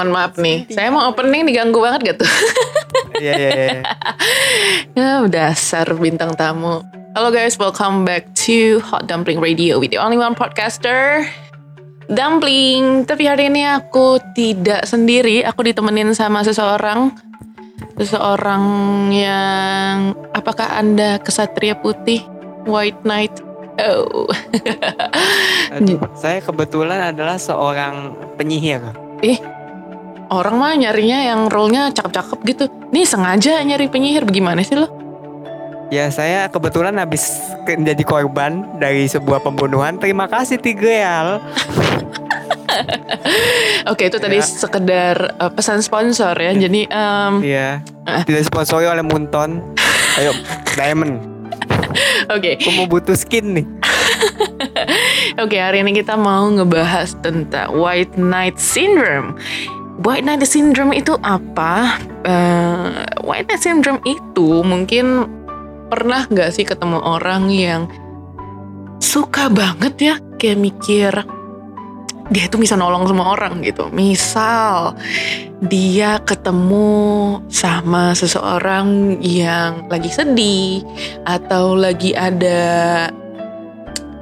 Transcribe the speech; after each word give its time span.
mohon 0.00 0.16
maaf 0.16 0.40
nih. 0.40 0.64
Saya 0.72 0.88
mau 0.88 1.12
opening 1.12 1.44
diganggu 1.44 1.76
banget 1.76 2.00
gak 2.08 2.16
tuh? 2.24 2.32
Iya 3.20 3.32
iya 3.36 3.50
iya. 3.52 3.80
ya, 4.96 5.28
dasar 5.28 5.92
bintang 5.92 6.32
tamu. 6.40 6.80
Halo 7.12 7.28
guys, 7.28 7.60
welcome 7.60 8.08
back 8.08 8.24
to 8.32 8.80
Hot 8.80 9.04
Dumpling 9.04 9.44
Radio 9.44 9.76
with 9.76 9.92
the 9.92 10.00
only 10.00 10.16
one 10.16 10.32
podcaster. 10.32 11.28
Dumpling, 12.08 13.04
tapi 13.04 13.28
hari 13.28 13.52
ini 13.52 13.68
aku 13.68 14.16
tidak 14.32 14.88
sendiri, 14.88 15.44
aku 15.44 15.68
ditemenin 15.68 16.16
sama 16.16 16.40
seseorang 16.48 17.12
Seseorang 18.00 18.64
yang 19.12 20.16
Apakah 20.32 20.80
anda 20.80 21.20
kesatria 21.20 21.76
putih? 21.76 22.24
White 22.64 23.04
Knight 23.04 23.36
Oh 23.76 24.24
Aduh, 25.76 26.00
saya 26.16 26.40
kebetulan 26.40 27.12
adalah 27.12 27.36
seorang 27.36 28.16
penyihir. 28.40 28.80
Eh, 29.20 29.59
orang 30.30 30.54
mah 30.56 30.72
nyarinya 30.72 31.18
yang 31.26 31.40
role-nya 31.46 31.90
cakep-cakep 31.90 32.38
gitu. 32.46 32.64
Nih 32.90 33.04
sengaja 33.04 33.60
nyari 33.60 33.86
penyihir 33.86 34.22
bagaimana 34.22 34.62
sih 34.62 34.74
lo? 34.74 34.86
Ya 35.90 36.06
saya 36.06 36.46
kebetulan 36.46 36.94
habis 36.96 37.34
menjadi 37.66 38.02
korban 38.06 38.78
dari 38.78 39.04
sebuah 39.04 39.42
pembunuhan. 39.42 39.98
Terima 39.98 40.30
kasih 40.30 40.56
Tigreal. 40.56 41.42
Oke 43.90 44.06
itu 44.06 44.22
tadi 44.22 44.38
Ya. 44.38 44.46
sekedar 44.46 45.34
uh, 45.36 45.50
pesan 45.50 45.82
sponsor 45.82 46.32
ya. 46.38 46.54
Jadi 46.54 46.86
em, 46.86 47.32
Iya. 47.42 47.82
Ah. 48.06 48.22
Tidak 48.22 48.46
sponsori 48.46 48.86
oleh 48.86 49.02
Munton. 49.02 49.58
Ayo, 50.14 50.30
Diamond. 50.74 51.18
oke 52.34 52.62
Aku 52.62 52.70
mau 52.78 52.86
butuh 52.86 53.18
skin 53.18 53.58
nih. 53.58 53.66
oke 55.42 55.56
hari 55.58 55.82
ini 55.82 55.92
kita 55.92 56.14
mau 56.14 56.46
ngebahas 56.46 57.18
tentang 57.18 57.74
White 57.74 58.14
Knight 58.14 58.62
Syndrome. 58.62 59.34
White 60.00 60.24
Knight 60.24 60.48
Syndrome 60.48 60.96
itu 60.96 61.12
apa? 61.20 62.00
Eh, 62.24 63.04
White 63.20 63.52
Knight 63.52 63.60
Syndrome 63.60 64.00
itu 64.08 64.64
mungkin 64.64 65.28
pernah 65.92 66.24
nggak 66.24 66.56
sih 66.56 66.64
ketemu 66.64 67.04
orang 67.04 67.52
yang 67.52 67.84
suka 68.96 69.52
banget 69.52 69.94
ya 70.00 70.14
kayak 70.40 70.60
mikir 70.60 71.12
dia 72.30 72.46
tuh 72.46 72.62
bisa 72.62 72.78
nolong 72.78 73.10
semua 73.10 73.34
orang 73.34 73.60
gitu. 73.60 73.90
Misal 73.92 74.94
dia 75.60 76.22
ketemu 76.22 77.42
sama 77.50 78.16
seseorang 78.16 79.18
yang 79.20 79.84
lagi 79.90 80.08
sedih 80.08 80.80
atau 81.26 81.76
lagi 81.76 82.16
ada 82.16 83.10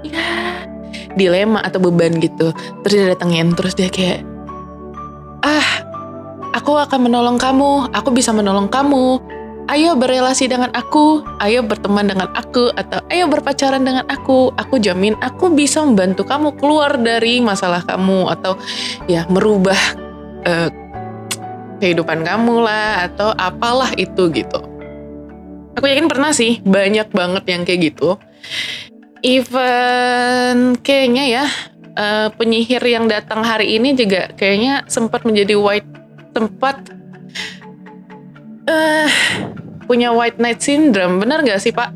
ya 0.03 0.27
dilema 1.15 1.63
atau 1.63 1.79
beban 1.79 2.17
gitu. 2.19 2.51
Terus 2.83 2.93
dia 2.97 3.07
datengin 3.13 3.53
terus 3.53 3.77
dia 3.77 3.93
kayak 3.93 4.38
ah 5.43 5.69
aku 6.57 6.75
akan 6.79 7.11
menolong 7.11 7.39
kamu, 7.39 7.93
aku 7.93 8.11
bisa 8.15 8.35
menolong 8.35 8.67
kamu. 8.67 9.21
Ayo 9.69 9.93
berrelasi 10.01 10.49
dengan 10.49 10.73
aku, 10.73 11.21
ayo 11.45 11.61
berteman 11.61 12.09
dengan 12.09 12.33
aku, 12.33 12.73
atau 12.73 13.05
ayo 13.13 13.29
berpacaran 13.29 13.85
dengan 13.85 14.09
aku. 14.09 14.49
Aku 14.57 14.81
jamin 14.81 15.13
aku 15.21 15.53
bisa 15.53 15.85
membantu 15.85 16.25
kamu 16.25 16.57
keluar 16.57 16.97
dari 16.97 17.45
masalah 17.45 17.85
kamu, 17.85 18.33
atau 18.33 18.57
ya 19.05 19.29
merubah 19.29 19.77
eh, 20.49 20.73
kehidupan 21.85 22.25
kamu 22.25 22.65
lah, 22.65 23.13
atau 23.13 23.37
apalah 23.37 23.93
itu 24.01 24.33
gitu. 24.33 24.57
Aku 25.77 25.85
yakin 25.85 26.09
pernah 26.09 26.33
sih, 26.33 26.65
banyak 26.65 27.13
banget 27.13 27.45
yang 27.53 27.63
kayak 27.69 27.93
gitu. 27.93 28.17
Even 29.21 30.81
kayaknya 30.81 31.25
ya, 31.29 31.45
eh, 31.99 32.29
penyihir 32.33 32.81
yang 32.81 33.11
datang 33.11 33.43
hari 33.43 33.75
ini 33.75 33.93
juga 33.93 34.31
kayaknya 34.33 34.87
sempat 34.87 35.27
menjadi 35.27 35.59
white, 35.59 35.91
sempat 36.31 36.95
eh 38.65 39.11
punya 39.85 40.13
white 40.13 40.39
knight 40.39 40.61
syndrome, 40.61 41.19
benar 41.19 41.43
nggak 41.43 41.59
sih 41.59 41.73
Pak? 41.73 41.91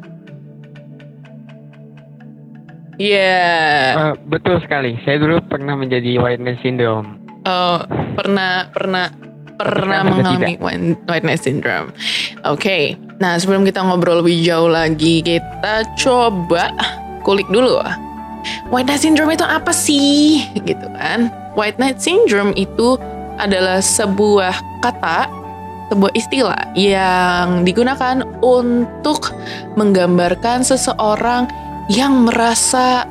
Iya, 2.97 3.49
Eh, 3.93 4.15
betul 4.29 4.61
sekali. 4.63 4.95
Saya 5.03 5.19
dulu 5.19 5.41
pernah 5.45 5.75
menjadi 5.75 6.21
whiteness 6.21 6.61
syndrome. 6.61 7.19
oh, 7.43 7.83
pernah 8.15 8.69
pernah 8.71 9.11
pernah 9.53 10.03
mengalami 10.07 10.55
white 10.61 10.85
white 11.09 11.25
knight 11.25 11.43
syndrome. 11.43 11.91
Oke, 12.47 12.95
nah 13.19 13.35
sebelum 13.39 13.63
kita 13.63 13.83
ngobrol 13.83 14.23
lebih 14.23 14.43
jauh 14.43 14.71
lagi, 14.71 15.23
kita 15.23 15.83
coba 15.99 16.71
kulik 17.23 17.49
dulu. 17.49 17.81
White 18.71 18.89
knight 18.89 19.03
syndrome 19.03 19.33
itu 19.35 19.45
apa 19.47 19.71
sih? 19.71 20.47
Gitu 20.57 20.87
kan? 20.97 21.33
White 21.55 21.77
knight 21.79 22.01
syndrome 22.01 22.57
itu 22.57 22.97
adalah 23.37 23.81
sebuah 23.81 24.55
kata, 24.81 25.29
sebuah 25.93 26.13
istilah 26.17 26.63
yang 26.77 27.67
digunakan 27.67 28.25
untuk 28.41 29.33
menggambarkan 29.77 30.65
seseorang 30.65 31.49
yang 31.91 32.25
merasa 32.29 33.05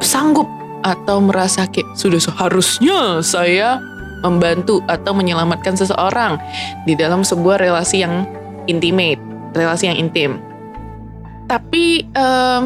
sanggup 0.00 0.48
atau 0.80 1.20
merasa 1.20 1.68
kayak 1.68 1.92
sudah 1.96 2.20
seharusnya 2.20 3.20
saya 3.20 3.80
membantu 4.20 4.84
atau 4.88 5.16
menyelamatkan 5.16 5.76
seseorang 5.76 6.36
di 6.84 6.92
dalam 6.92 7.24
sebuah 7.24 7.60
relasi 7.60 8.04
yang 8.04 8.28
intimate, 8.68 9.20
relasi 9.56 9.88
yang 9.88 9.96
intim. 9.96 10.40
Tapi 11.48 12.04
em, 12.14 12.62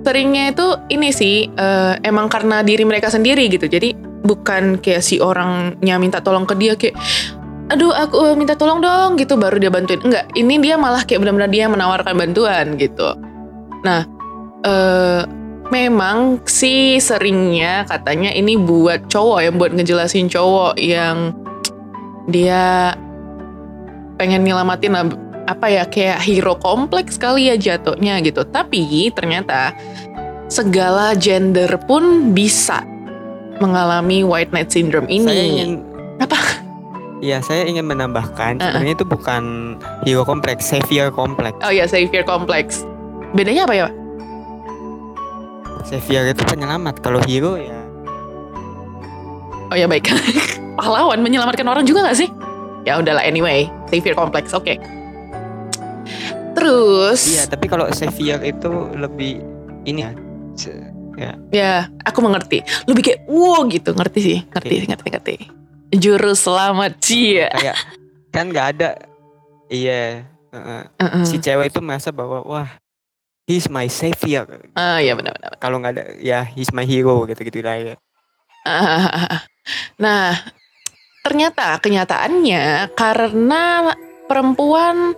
seringnya 0.00 0.52
itu 0.52 0.66
ini 0.92 1.08
sih 1.12 1.48
eh, 1.48 1.94
emang 2.04 2.26
karena 2.32 2.64
diri 2.64 2.84
mereka 2.84 3.12
sendiri 3.12 3.46
gitu. 3.48 3.66
Jadi 3.68 3.94
bukan 4.20 4.78
kayak 4.80 5.02
si 5.04 5.16
orangnya 5.20 5.96
minta 5.96 6.20
tolong 6.20 6.44
ke 6.44 6.54
dia 6.56 6.76
kayak 6.76 6.96
aduh 7.70 7.94
aku 7.94 8.34
eh, 8.34 8.36
minta 8.36 8.58
tolong 8.58 8.82
dong 8.82 9.16
gitu 9.20 9.36
baru 9.36 9.56
dia 9.60 9.70
bantuin. 9.72 10.00
Enggak, 10.02 10.30
ini 10.34 10.58
dia 10.58 10.74
malah 10.76 11.06
kayak 11.06 11.22
benar-benar 11.22 11.50
dia 11.52 11.66
menawarkan 11.70 12.14
bantuan 12.16 12.66
gitu. 12.76 13.16
Nah, 13.86 14.04
eh 14.66 15.22
memang 15.70 16.42
sih 16.50 16.98
seringnya 16.98 17.86
katanya 17.86 18.34
ini 18.34 18.58
buat 18.58 19.06
cowok 19.06 19.38
yang 19.46 19.54
buat 19.56 19.70
ngejelasin 19.70 20.26
cowok 20.26 20.74
yang 20.82 21.30
dia 22.26 22.94
pengen 24.18 24.44
nyelamatin 24.44 24.92
apa 25.50 25.66
ya 25.66 25.84
kayak 25.86 26.22
hero 26.22 26.54
kompleks 26.62 27.18
kali 27.18 27.50
ya 27.50 27.56
jatuhnya 27.58 28.22
gitu. 28.22 28.46
Tapi 28.46 29.10
ternyata 29.10 29.74
segala 30.46 31.14
gender 31.18 31.70
pun 31.86 32.30
bisa 32.30 32.86
mengalami 33.58 34.22
white 34.22 34.54
knight 34.54 34.70
syndrome 34.70 35.10
ini. 35.10 35.26
Saya 35.26 35.44
ingin 35.44 35.70
Apa? 36.20 36.36
Ya, 37.20 37.40
saya 37.40 37.64
ingin 37.64 37.84
menambahkan 37.88 38.60
Uh-uh. 38.60 38.64
sebenarnya 38.76 38.96
itu 38.96 39.06
bukan 39.08 39.42
hero 40.04 40.24
kompleks, 40.24 40.68
savior 40.68 41.08
kompleks. 41.12 41.56
Oh 41.64 41.72
ya 41.72 41.84
savior 41.88 42.24
kompleks. 42.24 42.84
Bedanya 43.32 43.64
apa 43.68 43.74
ya? 43.76 43.82
Pak? 43.88 43.94
Savior 45.88 46.28
itu 46.28 46.44
penyelamat. 46.44 47.00
Kalau 47.00 47.20
hero 47.24 47.56
ya 47.56 47.80
Oh 49.70 49.76
ya 49.78 49.86
baik. 49.86 50.10
Pahlawan 50.80 51.22
menyelamatkan 51.22 51.62
orang 51.64 51.86
juga 51.86 52.02
gak 52.02 52.18
sih? 52.18 52.28
Ya 52.82 52.98
udahlah 52.98 53.22
anyway, 53.22 53.70
savior 53.86 54.18
kompleks. 54.18 54.50
Oke. 54.50 54.76
Terus 56.60 57.20
Iya, 57.26 57.42
tapi 57.48 57.66
kalau 57.66 57.88
savior 57.90 58.38
itu 58.44 58.68
lebih 58.94 59.40
ini 59.82 60.04
ya. 60.04 60.12
se- 60.52 60.92
ya 61.50 61.88
aku 62.04 62.20
mengerti. 62.20 62.60
Lebih 62.84 63.02
kayak 63.02 63.20
wow 63.28 63.64
gitu, 63.66 63.92
ngerti 63.92 64.18
sih, 64.20 64.38
ngerti, 64.46 64.74
Oke. 64.74 64.86
ngerti, 64.88 65.08
ngerti. 65.10 65.34
Juru 65.96 66.32
selamat 66.32 66.96
cia. 67.00 67.48
Kayak 67.50 67.76
kan 68.30 68.44
nggak 68.48 68.66
ada. 68.76 68.90
Iya. 69.66 70.24
uh-uh. 70.50 70.82
Heeh. 70.96 71.24
Si 71.24 71.36
cewek 71.36 71.70
itu 71.70 71.80
merasa 71.80 72.10
bahwa 72.10 72.40
wah 72.42 72.68
he's 73.44 73.66
my 73.66 73.84
savior. 73.86 74.46
Ah 74.74 74.98
ya 74.98 75.12
benar-benar. 75.12 75.56
Kalau 75.58 75.76
nggak 75.78 75.92
ada 75.92 76.04
ya 76.18 76.44
he's 76.44 76.70
my 76.70 76.84
hero 76.84 77.24
gitu-gitu 77.24 77.60
lah 77.60 77.76
ya. 77.76 77.94
Ah, 78.62 79.44
Nah, 80.02 80.34
ternyata 81.20 81.76
kenyataannya 81.78 82.90
karena 82.94 83.92
perempuan 84.24 85.12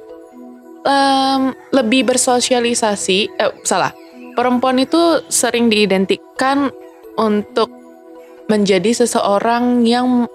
em, 0.82 1.54
lebih 1.70 2.06
bersosialisasi, 2.06 3.18
eh, 3.38 3.52
salah, 3.62 3.94
perempuan 4.34 4.78
itu 4.82 5.22
sering 5.30 5.70
diidentikan 5.70 6.70
untuk 7.18 7.70
menjadi 8.50 9.04
seseorang 9.04 9.86
yang 9.86 10.26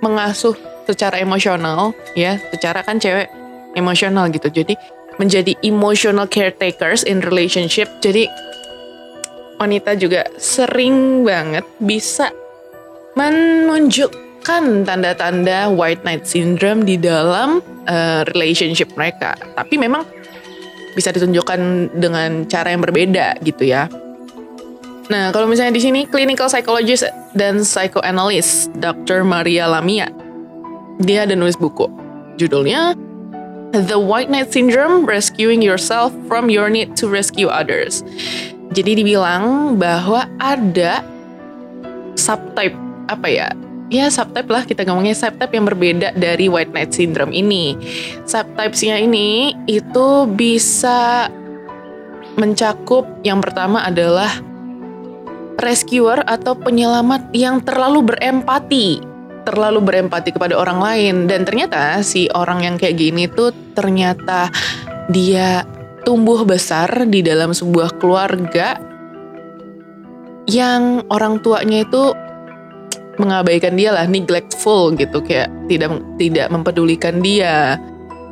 mengasuh 0.00 0.56
secara 0.88 1.20
emosional, 1.20 1.92
ya, 2.16 2.40
secara 2.50 2.80
kan 2.80 2.96
cewek 2.96 3.28
emosional 3.76 4.26
gitu, 4.32 4.48
jadi 4.50 4.74
menjadi 5.20 5.52
emotional 5.60 6.24
caretakers 6.24 7.04
in 7.04 7.20
relationship, 7.20 7.86
jadi 8.00 8.24
wanita 9.60 9.92
juga 10.00 10.24
sering 10.40 11.20
banget 11.20 11.68
bisa 11.76 12.32
menunjukkan 14.40 14.88
tanda-tanda 14.88 15.68
white 15.68 16.00
knight 16.00 16.24
syndrome 16.24 16.88
di 16.88 16.96
dalam 16.96 17.60
eh, 17.84 18.24
relationship 18.32 18.88
mereka. 18.96 19.36
Tapi 19.52 19.76
memang 19.76 20.08
bisa 20.96 21.12
ditunjukkan 21.12 21.92
dengan 22.00 22.48
cara 22.48 22.72
yang 22.72 22.80
berbeda 22.80 23.36
gitu 23.44 23.68
ya. 23.68 23.84
Nah, 25.12 25.28
kalau 25.34 25.44
misalnya 25.44 25.76
di 25.76 25.82
sini 25.84 26.08
clinical 26.08 26.48
psychologist 26.48 27.04
dan 27.36 27.60
psychoanalyst 27.60 28.72
Dr. 28.80 29.28
Maria 29.28 29.68
Lamia. 29.68 30.08
Dia 31.04 31.28
ada 31.28 31.36
nulis 31.36 31.56
buku. 31.60 31.88
Judulnya 32.40 32.96
The 33.76 34.00
White 34.00 34.32
Knight 34.32 34.56
Syndrome: 34.56 35.04
Rescuing 35.04 35.60
Yourself 35.60 36.16
from 36.24 36.48
Your 36.48 36.72
Need 36.72 36.96
to 36.96 37.12
Rescue 37.12 37.52
Others. 37.52 38.04
Jadi 38.72 39.04
dibilang 39.04 39.76
bahwa 39.76 40.24
ada 40.40 41.04
subtype 42.16 42.76
apa 43.10 43.28
ya? 43.28 43.50
Ya 43.90 44.06
subtype 44.06 44.46
lah 44.46 44.62
kita 44.62 44.86
ngomongnya 44.86 45.18
subtype 45.18 45.50
yang 45.50 45.66
berbeda 45.66 46.14
dari 46.14 46.46
White 46.46 46.70
Knight 46.70 46.94
Syndrome 46.94 47.34
ini. 47.34 47.74
Subtypesnya 48.22 49.02
ini 49.02 49.50
itu 49.66 50.30
bisa 50.30 51.26
mencakup 52.38 53.02
yang 53.26 53.42
pertama 53.42 53.82
adalah 53.82 54.30
rescuer 55.58 56.22
atau 56.24 56.54
penyelamat 56.54 57.34
yang 57.34 57.58
terlalu 57.60 58.14
berempati 58.14 59.10
terlalu 59.44 59.80
berempati 59.80 60.36
kepada 60.36 60.54
orang 60.54 60.78
lain 60.78 61.14
dan 61.26 61.48
ternyata 61.48 62.04
si 62.04 62.28
orang 62.36 62.62
yang 62.62 62.76
kayak 62.76 63.00
gini 63.00 63.26
tuh 63.26 63.50
ternyata 63.72 64.52
dia 65.08 65.64
tumbuh 66.04 66.44
besar 66.44 67.08
di 67.08 67.24
dalam 67.24 67.50
sebuah 67.50 67.98
keluarga 67.98 68.76
yang 70.48 71.04
orang 71.08 71.40
tuanya 71.40 71.84
itu 71.84 72.12
mengabaikan 73.20 73.76
dia 73.76 73.92
lah 73.92 74.08
neglectful 74.08 74.96
gitu 74.96 75.20
kayak 75.20 75.52
tidak 75.68 76.00
tidak 76.16 76.48
mempedulikan 76.48 77.20
dia 77.20 77.76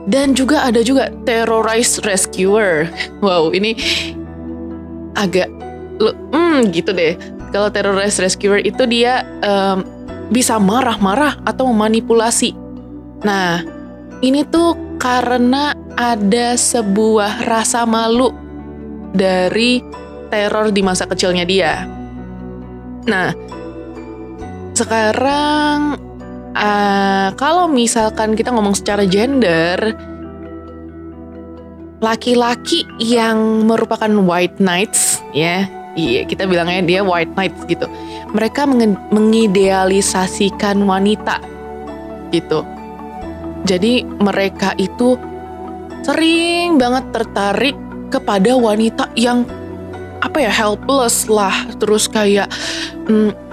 dan 0.09 0.33
juga 0.33 0.65
ada 0.65 0.81
juga 0.81 1.13
terrorize 1.29 2.01
rescuer 2.09 2.89
wow 3.25 3.53
ini 3.53 3.77
agak 5.15 5.53
hmm 6.33 6.73
gitu 6.73 6.97
deh 6.97 7.15
kalau 7.53 7.69
terrorize 7.73 8.21
rescuer 8.21 8.61
itu 8.65 8.85
dia 8.85 9.25
um, 9.45 9.85
bisa 10.29 10.61
marah-marah 10.61 11.41
atau 11.49 11.69
memanipulasi. 11.73 12.53
Nah, 13.25 13.65
ini 14.21 14.45
tuh 14.45 14.77
karena 15.01 15.73
ada 15.97 16.55
sebuah 16.55 17.49
rasa 17.49 17.89
malu 17.89 18.31
dari 19.17 19.81
teror 20.29 20.71
di 20.71 20.85
masa 20.85 21.09
kecilnya 21.09 21.49
dia. 21.49 21.89
Nah, 23.09 23.33
sekarang 24.79 25.99
uh, 26.55 27.35
kalau 27.35 27.67
misalkan 27.67 28.39
kita 28.39 28.55
ngomong 28.55 28.79
secara 28.79 29.03
gender, 29.11 29.75
laki-laki 31.99 32.87
yang 33.03 33.67
merupakan 33.67 34.11
white 34.23 34.63
knights 34.63 35.19
ya 35.35 35.67
iya 35.99 36.23
kita 36.23 36.47
bilangnya 36.47 36.87
dia 36.87 37.03
white 37.03 37.35
knight 37.35 37.51
gitu. 37.67 37.91
Mereka 38.31 38.71
mengidealisasikan 39.11 40.79
wanita 40.87 41.43
gitu. 42.31 42.63
Jadi 43.67 44.07
mereka 44.23 44.79
itu 44.79 45.19
sering 46.07 46.79
banget 46.79 47.11
tertarik 47.11 47.75
kepada 48.15 48.55
wanita 48.55 49.11
yang 49.19 49.43
apa 50.23 50.39
ya 50.39 50.53
helpless 50.55 51.27
lah. 51.27 51.67
Terus 51.83 52.07
kayak 52.07 52.47
mm, 53.11 53.48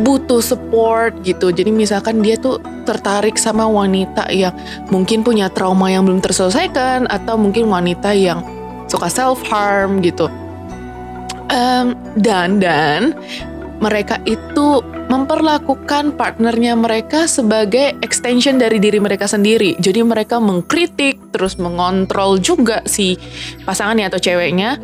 butuh 0.00 0.40
support 0.40 1.14
gitu. 1.26 1.50
Jadi 1.50 1.74
misalkan 1.74 2.22
dia 2.22 2.38
tuh 2.38 2.62
tertarik 2.86 3.36
sama 3.36 3.68
wanita 3.68 4.30
yang 4.32 4.54
mungkin 4.88 5.26
punya 5.26 5.50
trauma 5.52 5.92
yang 5.92 6.06
belum 6.06 6.22
terselesaikan 6.24 7.10
atau 7.10 7.36
mungkin 7.36 7.68
wanita 7.68 8.14
yang 8.14 8.40
suka 8.88 9.10
self 9.10 9.42
harm 9.46 10.00
gitu. 10.00 10.30
Um, 11.48 11.96
dan 12.20 12.60
dan 12.60 13.16
mereka 13.78 14.20
itu 14.28 14.84
memperlakukan 15.08 16.18
partnernya 16.18 16.76
mereka 16.76 17.24
sebagai 17.24 17.96
extension 18.04 18.60
dari 18.60 18.76
diri 18.76 19.00
mereka 19.00 19.24
sendiri. 19.24 19.78
Jadi 19.80 20.04
mereka 20.04 20.36
mengkritik, 20.36 21.32
terus 21.32 21.56
mengontrol 21.56 22.36
juga 22.36 22.84
si 22.84 23.16
pasangannya 23.64 24.12
atau 24.12 24.20
ceweknya 24.20 24.76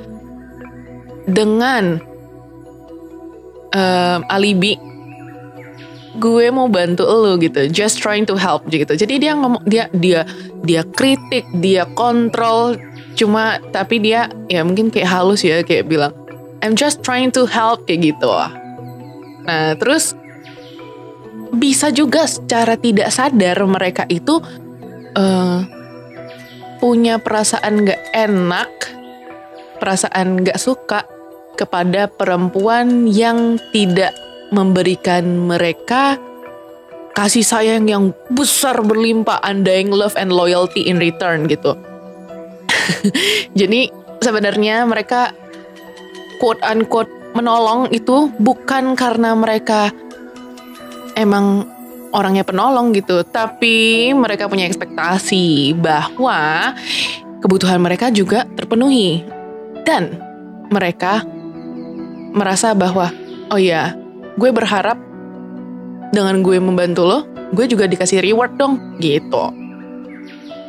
dengan 1.29 2.01
um, 3.75 4.21
alibi 4.31 4.94
gue 6.19 6.47
mau 6.51 6.71
bantu 6.71 7.03
lo 7.07 7.35
gitu, 7.39 7.67
just 7.71 7.99
trying 7.99 8.23
to 8.27 8.39
help 8.39 8.67
gitu. 8.71 8.95
Jadi 8.95 9.19
dia 9.19 9.35
ngomong 9.35 9.63
dia 9.67 9.91
dia 9.95 10.23
dia 10.63 10.87
kritik, 10.95 11.45
dia 11.59 11.85
kontrol, 11.99 12.79
cuma 13.19 13.59
tapi 13.75 13.99
dia 13.99 14.31
ya 14.47 14.63
mungkin 14.63 14.91
kayak 14.91 15.11
halus 15.11 15.43
ya 15.43 15.63
kayak 15.67 15.91
bilang 15.91 16.15
I'm 16.65 16.79
just 16.79 17.05
trying 17.05 17.35
to 17.37 17.45
help 17.45 17.85
kayak 17.85 18.15
gitu. 18.15 18.31
Nah, 19.45 19.77
terus 19.77 20.17
bisa 21.55 21.93
juga 21.93 22.25
secara 22.25 22.75
tidak 22.81 23.13
sadar 23.13 23.61
mereka 23.69 24.09
itu 24.09 24.41
uh, 25.15 25.61
punya 26.81 27.21
perasaan 27.21 27.85
gak 27.85 28.03
enak, 28.17 28.73
perasaan 29.77 30.41
gak 30.41 30.57
suka 30.57 31.05
kepada 31.55 32.11
perempuan 32.11 33.07
yang 33.07 33.61
tidak 33.71 34.17
memberikan 34.55 35.51
mereka 35.51 36.17
kasih 37.15 37.47
sayang 37.47 37.87
yang 37.87 38.11
besar 38.35 38.83
berlimpah, 38.83 39.39
undying 39.47 39.91
love 39.91 40.15
and 40.19 40.35
loyalty 40.35 40.87
in 40.87 40.99
return 40.99 41.47
gitu. 41.47 41.79
Jadi 43.59 43.91
sebenarnya 44.23 44.83
mereka 44.87 45.31
quote 46.43 46.63
unquote 46.63 47.11
menolong 47.35 47.91
itu 47.91 48.31
bukan 48.39 48.99
karena 48.99 49.35
mereka 49.35 49.91
emang 51.15 51.71
orangnya 52.15 52.47
penolong 52.47 52.95
gitu, 52.95 53.23
tapi 53.27 54.11
mereka 54.15 54.47
punya 54.47 54.67
ekspektasi 54.71 55.75
bahwa 55.79 56.71
kebutuhan 57.43 57.83
mereka 57.83 58.11
juga 58.11 58.47
terpenuhi 58.55 59.23
dan 59.83 60.15
mereka 60.71 61.27
merasa 62.35 62.75
bahwa 62.75 63.11
oh 63.51 63.59
ya, 63.59 63.95
gue 64.35 64.51
berharap 64.51 64.99
dengan 66.15 66.43
gue 66.43 66.59
membantu 66.63 67.03
lo, 67.07 67.19
gue 67.55 67.67
juga 67.67 67.91
dikasih 67.91 68.23
reward 68.23 68.55
dong 68.59 68.99
gitu. 69.03 69.51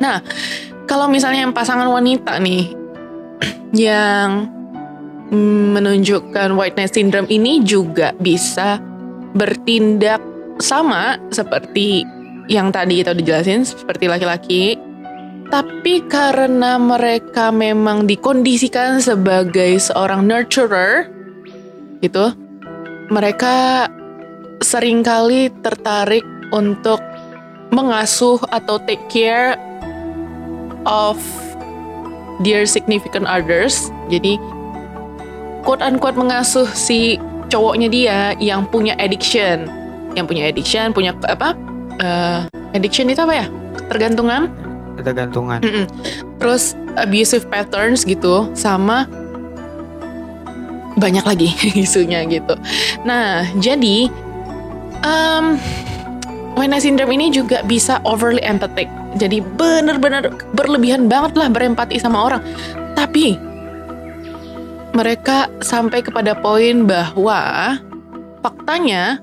Nah, 0.02 0.20
kalau 0.86 1.10
misalnya 1.10 1.46
yang 1.46 1.54
pasangan 1.54 1.86
wanita 1.86 2.38
nih 2.38 2.74
yang 3.86 4.50
menunjukkan 5.74 6.54
white 6.54 6.78
knight 6.78 6.94
syndrome 6.94 7.26
ini 7.26 7.58
juga 7.66 8.14
bisa 8.22 8.78
bertindak 9.34 10.22
sama 10.62 11.18
seperti 11.34 12.06
yang 12.46 12.70
tadi 12.70 13.02
kita 13.02 13.10
udah 13.10 13.26
jelasin 13.26 13.66
seperti 13.66 14.06
laki-laki 14.06 14.78
tapi 15.50 16.02
karena 16.06 16.78
mereka 16.78 17.50
memang 17.50 18.06
dikondisikan 18.06 19.02
sebagai 19.02 19.78
seorang 19.82 20.26
nurturer 20.26 21.10
gitu 22.02 22.34
mereka 23.12 23.86
sering 24.64 25.04
kali 25.04 25.52
tertarik 25.62 26.24
untuk 26.50 26.98
mengasuh 27.74 28.38
atau 28.54 28.78
take 28.86 29.02
care 29.10 29.58
of 30.86 31.18
their 32.46 32.62
significant 32.64 33.26
others 33.26 33.90
jadi 34.06 34.38
quote 35.66 35.82
unquote 35.82 36.14
mengasuh 36.14 36.70
si 36.70 37.18
cowoknya 37.50 37.88
dia 37.90 38.18
yang 38.38 38.66
punya 38.66 38.94
addiction, 38.98 39.70
yang 40.14 40.26
punya 40.26 40.50
addiction, 40.50 40.90
punya 40.94 41.14
apa? 41.26 41.54
Uh, 41.98 42.40
addiction 42.74 43.10
itu 43.10 43.22
apa 43.22 43.34
ya? 43.34 43.46
Tergantungan? 43.90 44.50
Tergantungan. 45.00 45.60
Mm 45.62 45.72
-mm. 45.72 45.84
Terus 46.42 46.78
abusive 46.98 47.46
patterns 47.50 48.02
gitu, 48.06 48.50
sama 48.56 49.06
banyak 50.96 51.24
lagi 51.24 51.48
isunya 51.84 52.24
gitu. 52.26 52.56
Nah, 53.04 53.44
jadi 53.60 54.08
um, 55.04 55.60
Wena 56.56 56.80
syndrome 56.80 57.12
ini 57.20 57.28
juga 57.28 57.60
bisa 57.68 58.00
overly 58.08 58.40
empathic. 58.40 58.88
Jadi 59.20 59.44
bener-bener 59.44 60.32
berlebihan 60.56 61.04
banget 61.04 61.36
lah 61.36 61.52
berempati 61.52 62.00
sama 62.00 62.24
orang. 62.24 62.40
Tapi 62.96 63.36
mereka 64.96 65.52
sampai 65.60 66.00
kepada 66.00 66.32
poin 66.32 66.88
bahwa 66.88 67.76
faktanya 68.40 69.20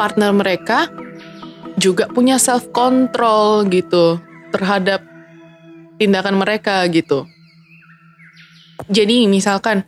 partner 0.00 0.32
mereka 0.32 0.88
juga 1.76 2.08
punya 2.08 2.40
self 2.40 2.72
control 2.72 3.68
gitu 3.68 4.16
terhadap 4.48 5.04
tindakan 6.00 6.40
mereka 6.40 6.80
gitu. 6.88 7.28
Jadi 8.88 9.28
misalkan 9.28 9.84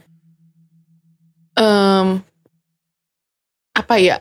um, 1.61 2.25
apa 3.76 3.95
ya? 4.00 4.19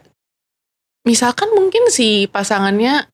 Misalkan 1.07 1.49
mungkin 1.55 1.87
si 1.89 2.27
pasangannya 2.27 3.07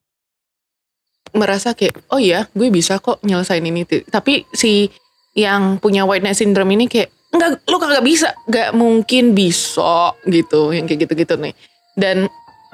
merasa 1.36 1.76
kayak 1.76 2.00
oh 2.16 2.20
ya 2.20 2.48
gue 2.52 2.68
bisa 2.74 2.98
kok 3.00 3.22
nyelesain 3.22 3.64
ini. 3.64 3.86
Tapi 4.10 4.50
si 4.52 4.90
yang 5.38 5.78
punya 5.78 6.04
white 6.08 6.26
knight 6.26 6.40
syndrome 6.40 6.74
ini 6.74 6.90
kayak 6.90 7.14
nggak 7.32 7.64
lu 7.70 7.78
kagak 7.78 8.04
bisa. 8.04 8.34
Nggak 8.50 8.74
mungkin 8.74 9.38
bisa 9.38 10.18
gitu 10.26 10.74
yang 10.74 10.90
kayak 10.90 11.08
gitu-gitu 11.08 11.38
nih. 11.38 11.54
Dan 11.96 12.28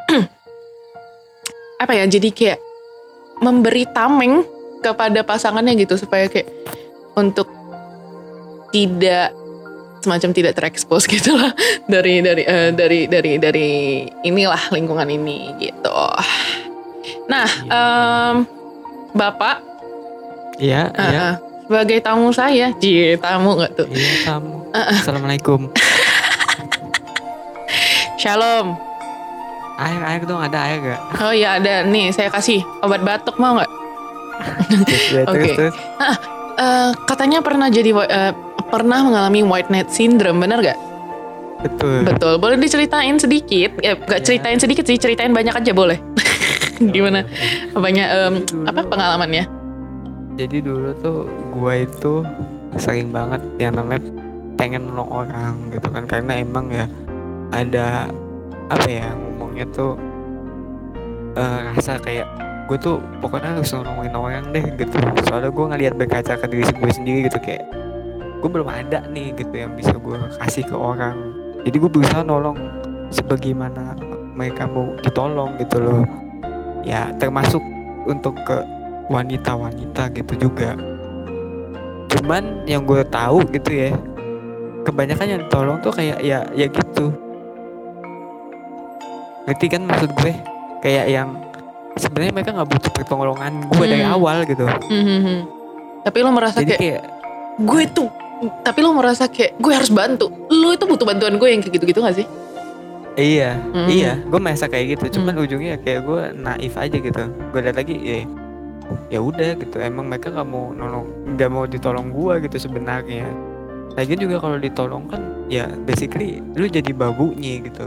apa 1.83 1.91
ya 1.97 2.05
jadi 2.07 2.29
kayak 2.31 2.59
memberi 3.41 3.89
tameng 3.89 4.45
kepada 4.81 5.21
pasangannya 5.21 5.77
gitu 5.77 5.97
supaya 5.97 6.29
kayak 6.29 6.49
untuk 7.17 7.49
tidak 8.73 9.33
semacam 10.01 10.29
tidak 10.33 10.53
terekspos 10.57 11.05
gitu 11.13 11.37
lah 11.37 11.53
dari 11.85 12.19
dari 12.19 12.43
eh, 12.43 12.69
dari 12.73 13.05
dari 13.05 13.37
dari 13.37 13.69
inilah 14.25 14.73
lingkungan 14.73 15.07
ini 15.07 15.53
gitu. 15.61 16.01
Nah, 17.29 17.47
em, 17.69 18.35
bapak 19.15 19.71
Iya, 20.61 20.93
eh, 20.93 21.09
iya. 21.09 21.27
sebagai 21.65 21.97
tamu 22.05 22.29
saya, 22.29 22.69
cie 22.77 23.17
tamu 23.17 23.57
nggak 23.57 23.73
tuh? 23.73 23.87
Iya, 23.89 24.29
kamu. 24.29 24.55
Assalamualaikum. 25.01 25.73
Shalom. 28.21 28.77
Air, 29.81 30.01
air 30.05 30.21
dong, 30.29 30.37
ada 30.37 30.69
air 30.69 30.77
gak? 30.85 31.01
Oh 31.17 31.33
iya 31.33 31.57
ada 31.57 31.81
nih 31.81 32.13
saya 32.13 32.29
kasih 32.29 32.61
obat 32.85 33.01
batuk 33.01 33.41
mau 33.41 33.57
nggak? 33.57 33.71
Oke. 35.33 35.49
terus. 35.57 35.73
Eh, 36.61 36.89
katanya 37.09 37.41
pernah 37.41 37.73
jadi 37.73 37.89
eh, 38.05 38.31
pernah 38.71 39.03
mengalami 39.03 39.43
white 39.43 39.69
night 39.69 39.91
syndrome 39.91 40.39
bener 40.39 40.63
gak? 40.63 40.79
Betul. 41.61 42.07
Betul. 42.07 42.33
Boleh 42.41 42.57
diceritain 42.57 43.19
sedikit? 43.21 43.77
Ya 43.83 43.93
gak 43.93 44.23
Iya. 44.23 44.25
ceritain 44.25 44.57
sedikit 44.57 44.83
sih, 44.87 44.97
ceritain 44.97 45.29
banyak 45.29 45.53
aja 45.53 45.71
boleh. 45.71 45.99
Gimana? 46.95 47.21
Banyak 47.75 48.07
em, 48.09 48.33
apa 48.65 48.81
pengalamannya? 48.81 49.45
Jadi 50.39 50.57
dulu 50.63 50.89
tuh 50.97 51.29
gua 51.53 51.77
itu 51.77 52.25
sering 52.79 53.11
banget 53.11 53.43
yang 53.59 53.75
namanya 53.75 54.01
pengen 54.55 54.87
nolong 54.89 55.11
orang 55.11 55.53
gitu 55.69 55.91
kan 55.91 56.07
karena 56.07 56.39
emang 56.39 56.71
ya 56.71 56.85
ada 57.51 58.07
apa 58.71 58.87
ya 58.87 59.11
ngomongnya 59.11 59.67
tuh 59.75 59.99
eh, 61.35 61.59
rasa 61.75 61.99
kayak 61.99 62.27
gue 62.69 62.77
tuh 62.79 63.03
pokoknya 63.19 63.59
harus 63.59 63.75
nolongin 63.75 64.15
orang 64.15 64.45
deh 64.55 64.63
gitu 64.79 64.95
soalnya 65.27 65.51
gue 65.51 65.65
ngeliat 65.75 65.93
berkaca 65.99 66.39
ke 66.39 66.47
diri 66.47 66.63
gue 66.63 66.91
sendiri 66.95 67.19
gitu 67.27 67.39
kayak 67.43 67.67
gue 68.41 68.49
belum 68.49 68.67
ada 68.67 69.05
nih 69.13 69.37
gitu 69.37 69.53
yang 69.53 69.77
bisa 69.77 69.93
gue 69.93 70.17
kasih 70.41 70.65
ke 70.65 70.73
orang. 70.73 71.13
Jadi 71.61 71.77
gue 71.77 71.89
berusaha 71.93 72.25
nolong 72.25 72.57
sebagaimana 73.13 73.93
mereka 74.33 74.65
mau 74.65 74.97
ditolong 75.05 75.53
gitu 75.61 75.77
loh. 75.77 76.01
Ya 76.81 77.13
termasuk 77.21 77.61
untuk 78.09 78.33
ke 78.41 78.57
wanita-wanita 79.13 80.09
gitu 80.17 80.49
juga. 80.49 80.73
Cuman 82.09 82.65
yang 82.65 82.81
gue 82.89 83.05
tahu 83.05 83.45
gitu 83.53 83.69
ya 83.69 83.93
kebanyakan 84.81 85.37
yang 85.37 85.41
ditolong 85.45 85.77
tuh 85.85 85.93
kayak 85.93 86.17
ya 86.25 86.41
ya 86.57 86.65
gitu. 86.65 87.13
Ngerti 89.45 89.65
kan 89.69 89.81
maksud 89.85 90.09
gue? 90.17 90.33
Kayak 90.81 91.05
yang 91.13 91.29
sebenarnya 91.93 92.33
mereka 92.33 92.49
nggak 92.57 92.69
butuh 92.73 92.91
pertolongan 92.93 93.53
gue 93.69 93.85
dari 93.85 94.01
Hmm. 94.01 94.15
awal 94.17 94.37
gitu. 94.49 94.65
Mhm. 94.65 95.37
Tapi 96.01 96.17
lo 96.25 96.33
merasa 96.33 96.65
jadi 96.65 96.73
kayak 96.73 96.81
kayak 96.81 97.01
gue 97.61 97.83
tuh 97.93 98.09
tapi 98.61 98.79
lo 98.81 98.91
merasa 98.91 99.25
kayak 99.25 99.57
gue 99.57 99.71
harus 99.71 99.89
bantu. 99.89 100.29
Lo 100.47 100.71
itu 100.71 100.83
butuh 100.83 101.05
bantuan 101.05 101.35
gue 101.35 101.47
yang 101.47 101.61
kayak 101.61 101.73
gitu-gitu 101.77 102.01
gak 102.01 102.17
sih? 102.17 102.27
iya 103.11 103.59
Hmm. 103.75 103.91
iya 103.91 104.15
gue 104.15 104.39
merasa 104.39 104.71
kayak 104.71 104.95
gitu 104.95 105.19
cuman 105.19 105.35
ujungnya 105.37 105.75
kayak 105.77 106.07
gue 106.07 106.21
naif 106.31 106.79
aja 106.79 106.95
gitu 106.95 107.23
gue 107.51 107.59
lihat 107.59 107.75
lagi 107.75 107.95
ya 107.99 108.19
ya 109.09 109.19
udah 109.19 109.59
gitu 109.59 109.83
emang 109.83 110.07
mereka 110.07 110.31
nggak 110.31 110.47
mau 110.47 110.71
nolong 110.71 111.35
nggak 111.35 111.49
mau 111.51 111.67
ditolong 111.67 112.07
gue 112.07 112.47
gitu 112.47 112.71
sebenarnya 112.71 113.27
Lagian 113.99 114.15
juga 114.15 114.39
kalau 114.39 114.55
ditolong 114.55 115.11
kan 115.11 115.19
ya 115.51 115.67
basically 115.83 116.39
lu 116.55 116.71
jadi 116.71 116.87
babunya 116.95 117.59
gitu 117.59 117.83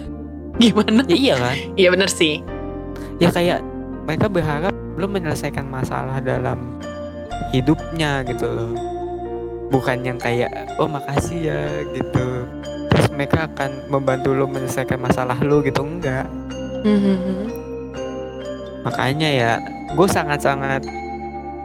Gimana? 0.56 1.04
ya 1.04 1.12
iya 1.12 1.34
kan 1.36 1.56
Iya 1.76 1.88
bener 1.92 2.08
sih. 2.08 2.40
ya 3.20 3.28
kayak 3.28 3.60
mereka 4.08 4.32
berharap 4.32 4.72
lu 4.96 5.04
menyelesaikan 5.04 5.68
masalah 5.68 6.24
dalam 6.24 6.80
hidupnya 7.52 8.24
gitu 8.24 8.48
loh 8.48 8.72
bukan 9.68 9.98
yang 10.04 10.18
kayak 10.20 10.50
oh 10.76 10.88
makasih 10.88 11.50
ya 11.50 11.60
gitu 11.92 12.46
terus 12.90 13.06
mereka 13.10 13.48
akan 13.48 13.70
membantu 13.90 14.34
lu 14.36 14.46
menyelesaikan 14.46 15.00
masalah 15.00 15.38
lu 15.40 15.62
gitu 15.64 15.82
enggak 15.82 16.26
Mhm. 16.84 17.48
makanya 18.84 19.28
ya 19.32 19.52
gue 19.96 20.08
sangat-sangat 20.08 20.84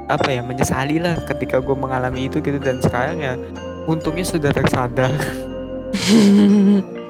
apa 0.08 0.28
ya 0.32 0.42
menyesali 0.42 0.98
lah 0.98 1.20
ketika 1.28 1.60
gue 1.60 1.76
mengalami 1.76 2.32
itu 2.32 2.40
gitu 2.40 2.58
dan 2.58 2.80
sekarang 2.82 3.20
ya 3.20 3.36
untungnya 3.86 4.26
sudah 4.26 4.50
tersadar. 4.50 5.12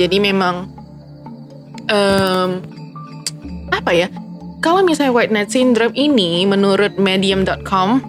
Jadi 0.00 0.16
memang 0.16 0.68
em, 1.86 2.50
apa 3.70 3.90
ya? 3.92 4.08
Kalau 4.60 4.84
misalnya 4.84 5.16
white 5.16 5.32
night 5.32 5.48
syndrome 5.48 5.96
ini 5.96 6.44
menurut 6.44 7.00
medium.com 7.00 8.04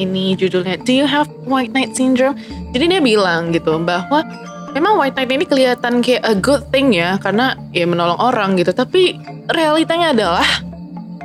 ini 0.00 0.32
judulnya 0.32 0.80
Do 0.80 0.92
you 0.96 1.04
have 1.04 1.28
white 1.44 1.76
night 1.76 1.92
syndrome? 1.92 2.32
Jadi 2.72 2.96
dia 2.96 3.00
bilang 3.04 3.52
gitu 3.52 3.76
bahwa 3.76 4.24
memang 4.72 4.96
white 4.96 5.20
night 5.20 5.28
ini 5.28 5.44
kelihatan 5.44 6.00
kayak 6.00 6.24
a 6.24 6.32
good 6.32 6.64
thing 6.72 6.96
ya 6.96 7.20
karena 7.20 7.52
ya 7.76 7.84
menolong 7.84 8.16
orang 8.16 8.56
gitu. 8.56 8.72
Tapi 8.72 9.20
realitanya 9.52 10.16
adalah 10.16 10.48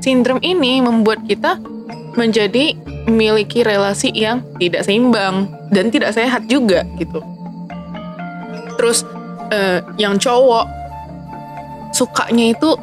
sindrom 0.03 0.43
ini 0.43 0.83
membuat 0.83 1.23
kita 1.23 1.63
menjadi 2.19 2.75
memiliki 3.07 3.63
relasi 3.63 4.11
yang 4.11 4.43
tidak 4.59 4.83
seimbang 4.83 5.47
dan 5.71 5.87
tidak 5.87 6.11
sehat 6.11 6.43
juga 6.51 6.83
gitu. 6.99 7.23
Terus 8.75 9.07
eh, 9.47 9.79
yang 9.95 10.19
cowok 10.19 10.67
sukanya 11.95 12.51
itu 12.51 12.75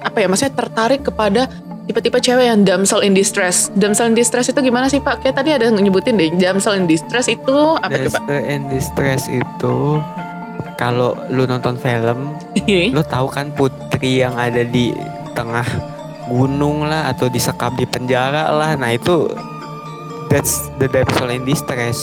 apa 0.00 0.16
ya? 0.18 0.26
Maksudnya 0.26 0.54
tertarik 0.54 1.02
kepada 1.02 1.46
tipe-tipe 1.84 2.18
cewek 2.18 2.46
yang 2.46 2.60
damsel 2.62 3.00
in 3.00 3.12
distress. 3.12 3.72
Damsel 3.72 4.12
in 4.12 4.16
distress 4.16 4.48
itu 4.48 4.60
gimana 4.60 4.86
sih 4.86 5.00
Pak? 5.00 5.24
Kayak 5.24 5.36
tadi 5.40 5.50
ada 5.56 5.68
yang 5.68 5.80
nyebutin 5.80 6.16
deh. 6.16 6.28
Damsel 6.34 6.76
in 6.76 6.86
distress 6.86 7.26
itu 7.26 7.56
apa 7.80 7.96
tuh 7.96 8.12
Pak? 8.12 8.22
Desperate 8.28 8.46
and 8.46 8.64
Distress 8.68 9.22
itu 9.26 9.76
kalau 10.78 11.18
lu 11.26 11.42
nonton 11.42 11.74
film 11.74 12.38
lu 12.94 13.02
tahu 13.02 13.26
kan 13.26 13.50
putri 13.50 14.22
yang 14.22 14.38
ada 14.38 14.62
di 14.62 14.94
tengah 15.34 15.66
gunung 16.30 16.86
lah 16.86 17.10
atau 17.10 17.26
disekap 17.26 17.74
di 17.74 17.82
penjara 17.82 18.46
lah 18.46 18.78
nah 18.78 18.94
itu 18.94 19.26
that's 20.30 20.70
the 20.78 20.86
damsel 20.86 21.26
in 21.26 21.42
distress 21.42 21.98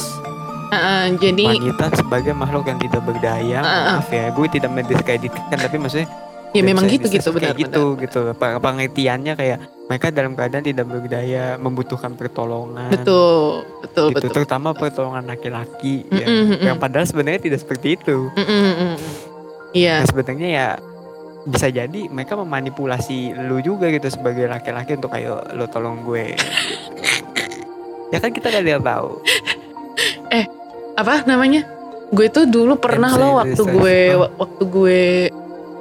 Heeh, 0.74 1.16
jadi 1.22 1.56
wanita 1.56 1.94
sebagai 1.96 2.34
makhluk 2.36 2.68
yang 2.68 2.82
tidak 2.82 3.00
berdaya 3.06 3.60
Ah, 3.62 3.70
ah. 3.70 3.84
maaf 4.02 4.12
ya 4.12 4.28
gue 4.28 4.48
tidak 4.50 4.72
mendiskreditkan 4.74 5.56
tapi 5.56 5.78
maksudnya 5.80 6.10
ya 6.56 6.64
memang 6.64 6.88
in 6.88 6.92
gitu 6.96 7.06
gitu 7.12 7.20
distress 7.20 7.36
benar 7.36 7.52
kayak 7.52 7.58
gitu 7.68 7.84
gitu 8.00 8.20
Pe- 8.32 8.60
pengertiannya 8.64 9.34
kayak 9.36 9.58
mereka 9.86 10.08
dalam 10.10 10.34
keadaan 10.34 10.64
tidak 10.66 10.86
berdaya 10.90 11.44
membutuhkan 11.62 12.16
pertolongan 12.18 12.90
Betul, 12.90 13.68
betul, 13.84 14.06
gitu 14.10 14.18
betul. 14.18 14.34
terutama 14.34 14.74
pertolongan 14.74 15.28
laki-laki 15.30 16.08
ya. 16.10 16.26
Mm-mm, 16.26 16.44
mm-mm. 16.56 16.66
yang 16.66 16.78
padahal 16.80 17.06
sebenarnya 17.06 17.42
tidak 17.44 17.60
seperti 17.62 18.00
itu 18.00 18.32
Mm, 18.34 18.42
mm, 18.42 18.62
mm, 18.64 18.76
mm. 18.80 18.98
Iya. 19.76 19.96
Nah, 20.00 20.08
sebenarnya 20.08 20.50
ya 20.50 20.68
bisa 21.46 21.68
jadi 21.68 22.02
mereka 22.08 22.40
memanipulasi 22.40 23.36
lu 23.46 23.60
juga 23.60 23.92
gitu 23.92 24.08
sebagai 24.08 24.48
laki-laki 24.48 24.96
untuk 24.96 25.12
ayo 25.14 25.44
lu 25.52 25.68
tolong 25.68 26.02
gue. 26.08 26.32
ya 28.16 28.18
kan 28.24 28.32
kita 28.32 28.50
gak 28.50 28.64
ada 28.64 28.80
tahu. 28.80 29.20
apa 30.96 31.28
namanya? 31.28 31.68
Gue 32.16 32.32
tuh 32.32 32.48
dulu 32.48 32.80
pernah 32.80 33.12
loh 33.20 33.44
waktu 33.44 33.62
gue 33.62 34.00
waktu 34.42 34.64
gue 34.64 35.04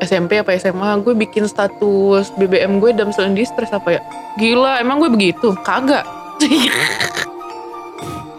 SMP 0.02 0.42
apa 0.42 0.50
SMA 0.58 0.98
gue 1.02 1.14
bikin 1.14 1.46
status 1.46 2.34
BBM 2.34 2.82
gue 2.82 2.90
damsel 2.90 3.30
in 3.30 3.38
distress 3.38 3.70
apa 3.70 3.98
ya? 3.98 4.00
Gila, 4.40 4.82
emang 4.82 4.98
gue 4.98 5.10
begitu? 5.10 5.54
Kagak. 5.62 6.02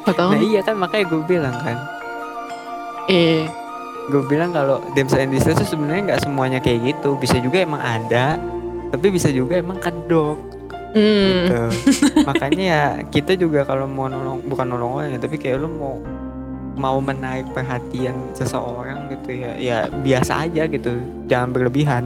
Gak 0.06 0.16
tau. 0.16 0.36
Nah 0.36 0.42
iya 0.44 0.62
kan 0.62 0.76
makanya 0.76 1.06
gue 1.10 1.22
bilang 1.26 1.56
kan. 1.64 1.78
Eh, 3.06 3.46
Gue 4.06 4.22
bilang 4.22 4.54
kalau 4.54 4.86
damsel 4.94 5.26
in 5.26 5.34
distress 5.34 5.58
itu 5.66 5.74
sebenarnya 5.74 6.14
nggak 6.14 6.22
semuanya 6.30 6.60
kayak 6.62 6.94
gitu. 6.94 7.18
Bisa 7.18 7.42
juga 7.42 7.66
emang 7.66 7.82
ada, 7.82 8.38
tapi 8.94 9.10
bisa 9.10 9.34
juga 9.34 9.58
emang 9.58 9.82
kedok 9.82 10.38
hmm, 10.94 11.26
gitu. 11.26 11.62
Makanya 12.30 12.64
ya 12.64 12.84
kita 13.10 13.34
juga 13.34 13.66
kalau 13.66 13.90
mau 13.90 14.06
nolong 14.06 14.46
bukan 14.46 14.66
nolong 14.70 14.92
orang 15.02 15.10
ya, 15.18 15.20
tapi 15.20 15.42
kayak 15.42 15.58
lu 15.58 15.74
mau 15.74 15.98
mau 16.76 17.00
menarik 17.00 17.48
perhatian 17.56 18.16
seseorang 18.36 19.08
gitu 19.12 19.32
ya 19.32 19.52
ya 19.56 19.78
biasa 19.90 20.48
aja 20.48 20.68
gitu 20.68 21.00
jangan 21.26 21.56
berlebihan 21.56 22.04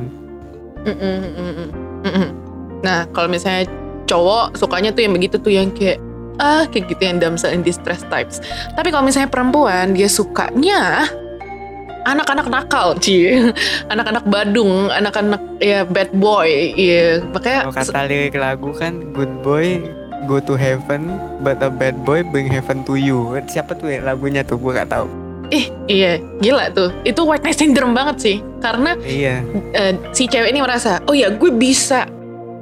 mm, 0.85 0.93
mm, 0.93 1.17
mm, 1.19 1.33
mm, 1.35 1.69
mm, 2.05 2.13
mm. 2.13 2.29
Nah, 2.79 3.07
kalau 3.11 3.27
misalnya 3.27 3.67
cowok 4.07 4.55
sukanya 4.55 4.95
tuh 4.95 5.05
yang 5.05 5.13
begitu 5.13 5.35
tuh 5.37 5.51
yang 5.51 5.69
kayak 5.75 5.99
ah 6.39 6.63
kayak 6.71 6.87
gitu 6.87 7.01
yang 7.03 7.19
damsel 7.19 7.51
in 7.51 7.61
distress 7.61 8.01
types. 8.07 8.39
Tapi 8.73 8.89
kalau 8.89 9.03
misalnya 9.03 9.27
perempuan 9.27 9.91
dia 9.91 10.07
sukanya 10.07 11.05
anak-anak 12.07 12.47
nakal, 12.47 12.95
cie, 12.97 13.51
anak-anak 13.93 14.23
badung, 14.25 14.87
anak-anak 14.89 15.43
ya 15.59 15.83
bad 15.83 16.09
boy, 16.15 16.47
iya. 16.73 17.19
Makanya 17.35 17.67
Kalau 17.69 17.75
kata 17.75 18.01
lirik 18.07 18.35
lagu 18.39 18.71
kan 18.71 19.11
good 19.11 19.31
boy 19.43 19.83
go 20.27 20.41
to 20.41 20.57
heaven 20.57 21.15
but 21.39 21.61
a 21.61 21.69
bad 21.71 21.95
boy 22.03 22.23
bring 22.25 22.47
heaven 22.47 22.83
to 22.83 22.99
you 22.99 23.31
siapa 23.47 23.75
tuh 23.75 23.87
ya 23.87 23.99
lagunya 24.03 24.43
tuh 24.43 24.59
gue 24.59 24.73
gak 24.73 24.91
tahu 24.91 25.07
Ih, 25.49 25.65
iya, 25.89 26.21
gila 26.45 26.69
tuh. 26.69 26.93
Itu 27.01 27.25
whiteness 27.25 27.57
syndrome 27.57 27.97
banget 27.97 28.21
sih. 28.21 28.37
Karena 28.61 28.93
iya 29.01 29.41
eh, 29.73 29.97
si 30.13 30.29
cewek 30.29 30.53
ini 30.53 30.61
merasa, 30.61 31.01
oh 31.09 31.17
ya 31.17 31.33
gue 31.33 31.49
bisa 31.49 32.05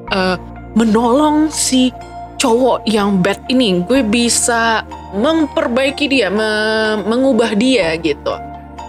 eh, 0.07 0.39
menolong 0.71 1.51
si 1.51 1.91
cowok 2.39 2.87
yang 2.87 3.19
bad 3.19 3.43
ini. 3.51 3.83
Gue 3.83 4.07
bisa 4.07 4.87
memperbaiki 5.11 6.07
dia, 6.07 6.31
me- 6.31 7.03
mengubah 7.03 7.59
dia 7.59 7.91
gitu. 7.99 8.31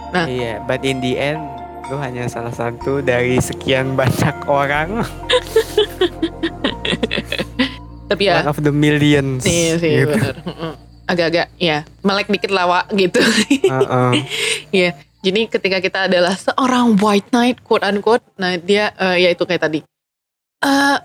Nah. 0.09 0.25
iya 0.25 0.63
but 0.63 0.81
in 0.81 1.03
the 1.03 1.19
end 1.19 1.43
lu 1.89 1.97
hanya 1.97 2.25
salah 2.29 2.53
satu 2.53 3.01
dari 3.01 3.37
sekian 3.37 3.93
banyak 3.93 4.33
orang 4.45 5.01
Tapi 8.09 8.23
ya, 8.25 8.41
one 8.41 8.49
of 8.49 8.59
the 8.65 8.73
millions 8.73 9.45
iya 9.45 9.77
sih 9.77 10.03
gitu. 10.03 10.17
Mm-mm. 10.17 10.73
Agak-agak 11.05 11.53
ya 11.61 11.85
melek 12.01 12.27
dikit 12.33 12.49
lawa 12.49 12.85
gitu. 12.93 13.21
Iya. 14.75 14.97
Jadi 15.19 15.51
ketika 15.51 15.83
kita 15.83 15.99
adalah 16.07 16.31
seorang 16.31 16.95
white 16.95 17.29
knight, 17.35 17.59
quote 17.59 17.83
unquote, 17.83 18.23
nah 18.39 18.55
dia 18.55 18.95
eh, 18.95 19.27
ya 19.27 19.29
itu 19.35 19.43
kayak 19.43 19.67
tadi. 19.67 19.79
eh 20.59 20.97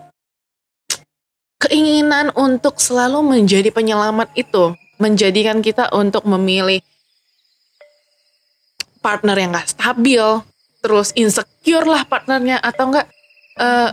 keinginan 1.58 2.30
untuk 2.34 2.78
selalu 2.78 3.22
menjadi 3.22 3.70
penyelamat 3.74 4.30
itu 4.36 4.74
menjadikan 5.02 5.62
kita 5.64 5.90
untuk 5.90 6.22
memilih 6.28 6.78
partner 9.02 9.36
yang 9.36 9.50
gak 9.56 9.72
stabil, 9.72 10.22
terus 10.84 11.10
insecure 11.18 11.84
lah 11.88 12.06
partnernya 12.06 12.60
atau 12.62 12.92
enggak 12.92 13.06
eh 13.58 13.90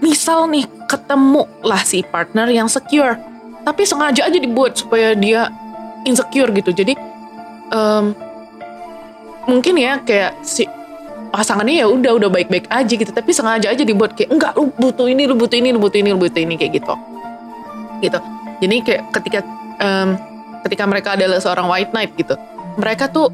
misal 0.00 0.48
nih 0.48 0.64
ketemu 0.88 1.44
lah 1.64 1.80
si 1.84 2.00
partner 2.04 2.48
yang 2.48 2.66
secure, 2.66 3.16
tapi 3.64 3.84
sengaja 3.84 4.26
aja 4.26 4.38
dibuat 4.40 4.76
supaya 4.76 5.12
dia 5.14 5.52
insecure 6.08 6.50
gitu. 6.56 6.72
Jadi 6.72 6.96
em, 7.72 8.04
mungkin 9.48 9.74
ya 9.76 10.00
kayak 10.00 10.40
si 10.44 10.64
pasangannya 11.30 11.84
ya 11.84 11.86
udah 11.86 12.16
udah 12.16 12.28
baik-baik 12.32 12.66
aja 12.72 12.92
gitu. 12.92 13.12
Tapi 13.12 13.30
sengaja 13.30 13.70
aja 13.70 13.82
dibuat 13.84 14.16
kayak 14.16 14.32
enggak 14.32 14.52
lu 14.56 14.72
butuh 14.74 15.06
ini 15.06 15.28
lu 15.28 15.36
butuh 15.36 15.56
ini 15.60 15.70
lu 15.70 15.78
butuh 15.78 15.98
ini 16.00 16.10
lu 16.10 16.18
butuh 16.18 16.40
ini 16.40 16.54
kayak 16.56 16.80
gitu. 16.80 16.94
Gitu. 18.00 18.18
Jadi 18.60 18.76
kayak 18.84 19.02
ketika 19.14 19.40
em, 19.80 20.16
ketika 20.64 20.84
mereka 20.84 21.08
adalah 21.16 21.40
seorang 21.40 21.66
white 21.68 21.92
knight 21.92 22.12
gitu 22.16 22.36
mereka 22.76 23.08
tuh 23.10 23.32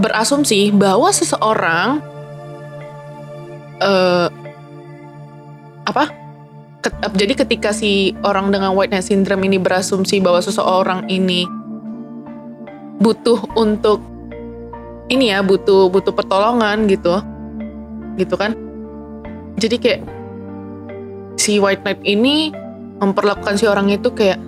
berasumsi 0.00 0.72
bahwa 0.72 1.12
seseorang 1.12 2.00
eh 3.82 4.28
apa? 5.86 6.10
Ket- 6.82 7.14
jadi 7.14 7.34
ketika 7.46 7.70
si 7.70 8.10
orang 8.26 8.50
dengan 8.50 8.74
white 8.74 8.90
knight 8.90 9.06
syndrome 9.06 9.46
ini 9.46 9.58
berasumsi 9.58 10.18
bahwa 10.18 10.42
seseorang 10.42 11.06
ini 11.06 11.46
butuh 12.98 13.38
untuk 13.58 14.02
ini 15.10 15.34
ya 15.34 15.42
butuh 15.42 15.90
butuh 15.90 16.14
pertolongan 16.14 16.86
gitu 16.90 17.22
gitu 18.18 18.34
kan? 18.34 18.54
Jadi 19.58 19.76
kayak 19.78 20.00
si 21.38 21.62
white 21.62 21.86
knight 21.86 22.02
ini 22.02 22.50
memperlakukan 22.98 23.58
si 23.58 23.66
orang 23.66 23.90
itu 23.90 24.10
kayak 24.10 24.38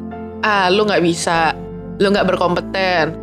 ah 0.42 0.70
lu 0.70 0.86
nggak 0.86 1.02
bisa 1.02 1.54
lu 1.98 2.10
nggak 2.10 2.26
berkompeten 2.34 3.14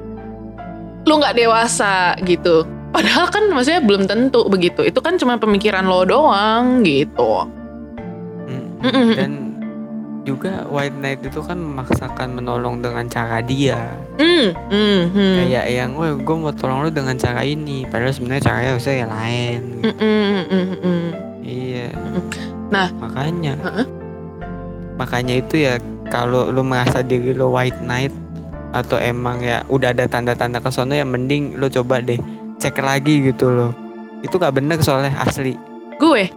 lu 1.03 1.19
nggak 1.19 1.35
dewasa 1.35 2.15
gitu. 2.23 2.63
Padahal 2.91 3.31
kan 3.31 3.47
maksudnya 3.55 3.79
belum 3.79 4.03
tentu 4.03 4.43
begitu. 4.51 4.83
Itu 4.83 4.99
kan 4.99 5.15
cuma 5.15 5.39
pemikiran 5.39 5.87
lo 5.87 6.03
doang 6.03 6.83
gitu 6.83 7.60
Mm. 8.81 8.89
Mm-mm. 8.89 9.09
dan 9.15 9.31
juga 10.21 10.69
white 10.69 10.93
knight 10.95 11.21
itu 11.21 11.41
kan 11.41 11.57
memaksakan 11.57 12.37
menolong 12.37 12.77
dengan 12.77 13.05
cara 13.05 13.41
dia 13.41 13.97
Hmm, 14.17 14.53
hmm, 14.69 15.01
hmm. 15.09 15.33
kayak 15.35 15.65
yang 15.67 15.89
gue 15.93 16.09
gue 16.21 16.35
mau 16.35 16.53
tolong 16.53 16.85
lu 16.85 16.89
dengan 16.89 17.17
cara 17.17 17.41
ini 17.41 17.89
padahal 17.89 18.13
sebenarnya 18.13 18.43
caranya 18.43 18.69
harusnya 18.71 18.95
yang 19.01 19.11
lain 19.11 19.61
Mm, 19.81 19.95
mm, 19.97 20.43
mm, 20.45 20.67
mm. 20.77 21.05
iya 21.41 21.87
Nah. 22.69 22.87
makanya 22.95 23.57
Heeh. 23.57 23.85
makanya 24.93 25.33
itu 25.35 25.55
ya 25.59 25.73
kalau 26.07 26.47
lu 26.47 26.61
merasa 26.61 27.01
diri 27.01 27.33
lu 27.33 27.49
white 27.49 27.81
knight 27.81 28.13
atau 28.71 28.95
emang 28.95 29.41
ya 29.41 29.65
udah 29.67 29.89
ada 29.89 30.05
tanda-tanda 30.05 30.61
ke 30.61 30.69
sono 30.69 30.93
ya 30.93 31.03
mending 31.03 31.57
lu 31.57 31.67
coba 31.67 31.99
deh 31.99 32.15
cek 32.55 32.77
lagi 32.77 33.25
gitu 33.25 33.49
loh 33.49 33.71
itu 34.21 34.37
gak 34.37 34.53
bener 34.53 34.77
soalnya 34.79 35.11
asli 35.17 35.57
gue 35.97 36.29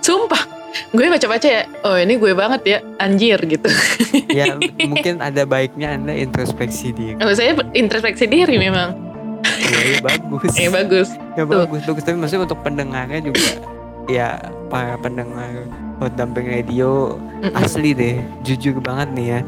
sumpah. 0.00 0.60
Gue 0.94 1.10
baca-baca 1.10 1.46
ya 1.46 1.62
oh 1.82 1.98
ini 1.98 2.14
gue 2.14 2.32
banget 2.34 2.60
ya 2.66 2.78
anjir 2.98 3.38
gitu. 3.46 3.68
Ya 4.30 4.54
mungkin 4.90 5.18
ada 5.18 5.42
baiknya 5.42 5.98
anda 5.98 6.14
introspeksi 6.14 6.94
diri. 6.94 7.18
Kalau 7.18 7.34
saya 7.34 7.58
introspeksi 7.74 8.30
diri 8.30 8.62
memang. 8.62 8.94
Ya, 9.58 9.98
ya 9.98 9.98
bagus. 9.98 10.54
Eh 10.54 10.70
bagus. 10.78 11.08
Ya 11.34 11.42
Tuh. 11.42 11.66
bagus 11.66 11.82
bagus. 11.82 12.02
Tapi 12.06 12.16
maksudnya 12.18 12.46
untuk 12.46 12.60
pendengarnya 12.62 13.20
juga 13.26 13.42
ya 14.06 14.38
para 14.70 14.94
pendengar 15.02 15.66
Hot 15.98 16.14
Dumping 16.14 16.46
Radio 16.46 17.18
Mm-mm. 17.42 17.58
asli 17.58 17.90
deh 17.90 18.22
jujur 18.46 18.78
banget 18.78 19.08
nih 19.18 19.26
ya. 19.34 19.40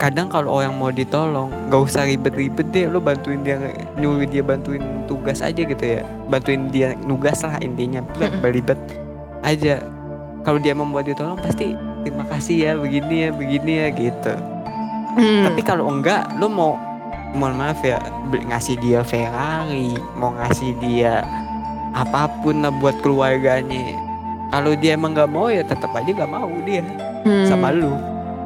Kadang 0.00 0.32
kalau 0.32 0.58
orang 0.58 0.74
mau 0.80 0.90
ditolong 0.90 1.52
nggak 1.70 1.82
usah 1.92 2.08
ribet-ribet 2.08 2.66
deh 2.74 2.90
lo 2.90 2.98
bantuin 2.98 3.44
dia 3.44 3.60
nyuruh 4.00 4.26
dia 4.26 4.40
bantuin 4.40 4.80
tugas 5.04 5.44
aja 5.44 5.60
gitu 5.60 5.84
ya. 5.84 6.02
Bantuin 6.32 6.72
dia 6.72 6.96
nugas 7.04 7.44
lah 7.44 7.60
intinya 7.60 8.00
Mm-mm. 8.16 8.40
Aja. 9.42 9.82
Kalau 10.42 10.58
dia 10.58 10.74
membuat 10.74 11.06
ditolong 11.06 11.38
pasti 11.38 11.78
terima 12.02 12.26
kasih 12.26 12.56
ya 12.58 12.72
begini 12.74 13.16
ya 13.26 13.30
begini 13.30 13.72
ya 13.78 13.88
gitu. 13.94 14.34
Hmm. 15.12 15.44
tapi 15.44 15.60
kalau 15.60 15.92
enggak 15.92 16.24
lo 16.40 16.48
mau 16.48 16.72
mohon 17.36 17.60
maaf 17.60 17.84
ya 17.84 18.00
ngasih 18.32 18.80
dia 18.80 19.04
Ferrari 19.04 19.92
mau 20.16 20.32
ngasih 20.32 20.72
dia 20.80 21.20
apa 21.92 22.24
pun 22.40 22.64
lah 22.64 22.72
buat 22.72 22.96
keluarganya. 23.04 23.92
Kalau 24.48 24.72
dia 24.72 24.96
emang 24.96 25.12
nggak 25.12 25.28
mau 25.28 25.52
ya 25.52 25.60
tetap 25.64 25.92
aja 25.92 26.08
nggak 26.08 26.32
mau 26.32 26.48
dia. 26.64 26.80
Hmm. 27.22 27.46
sama 27.46 27.70
lu. 27.70 27.92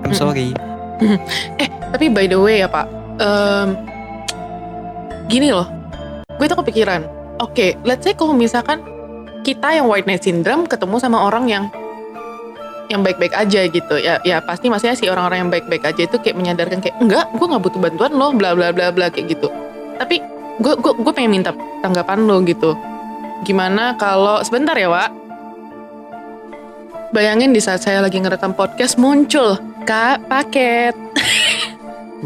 I'm 0.04 0.12
Mm-mm. 0.12 0.18
sorry. 0.18 0.50
Tapi 1.94 2.12
by 2.12 2.26
the 2.28 2.36
way 2.36 2.60
ya 2.60 2.68
pak 2.68 2.86
em, 3.22 3.78
gini 5.30 5.54
loh. 5.54 5.70
Gue 6.36 6.50
tuh 6.50 6.58
kepikiran 6.60 7.06
oke 7.40 7.76
let's 7.84 8.04
say 8.04 8.12
kalau 8.12 8.34
misalkan 8.36 8.80
kita 9.46 9.78
yang 9.78 9.86
white 9.86 10.10
knight 10.10 10.26
syndrome 10.26 10.66
ketemu 10.66 10.98
sama 10.98 11.22
orang 11.22 11.46
yang 11.46 11.64
yang 12.90 13.06
baik-baik 13.06 13.30
aja 13.34 13.70
gitu. 13.70 13.94
Ya 13.98 14.18
ya 14.26 14.42
pasti 14.42 14.66
maksudnya 14.66 14.98
si 14.98 15.06
orang-orang 15.06 15.46
yang 15.46 15.50
baik-baik 15.54 15.86
aja 15.86 16.02
itu 16.02 16.18
kayak 16.18 16.34
menyadarkan 16.34 16.82
kayak 16.82 16.98
enggak 16.98 17.30
gue 17.30 17.46
nggak 17.46 17.62
butuh 17.62 17.78
bantuan 17.78 18.12
lo 18.14 18.34
bla 18.34 18.58
bla 18.58 18.74
bla 18.74 18.90
bla 18.90 19.06
kayak 19.06 19.38
gitu. 19.38 19.46
Tapi 20.02 20.18
gue 20.58 20.74
gue 20.82 20.92
gue 20.98 21.12
pengen 21.14 21.38
minta 21.38 21.54
tanggapan 21.82 22.26
lo 22.26 22.42
gitu. 22.42 22.74
Gimana 23.46 23.94
kalau 23.94 24.42
sebentar 24.42 24.74
ya 24.74 24.90
Wak. 24.90 25.10
Bayangin 27.14 27.54
di 27.54 27.62
saat 27.62 27.86
saya 27.86 28.02
lagi 28.02 28.18
ngerekam 28.18 28.50
podcast 28.50 28.98
muncul 28.98 29.54
kak 29.86 30.26
paket. 30.26 30.94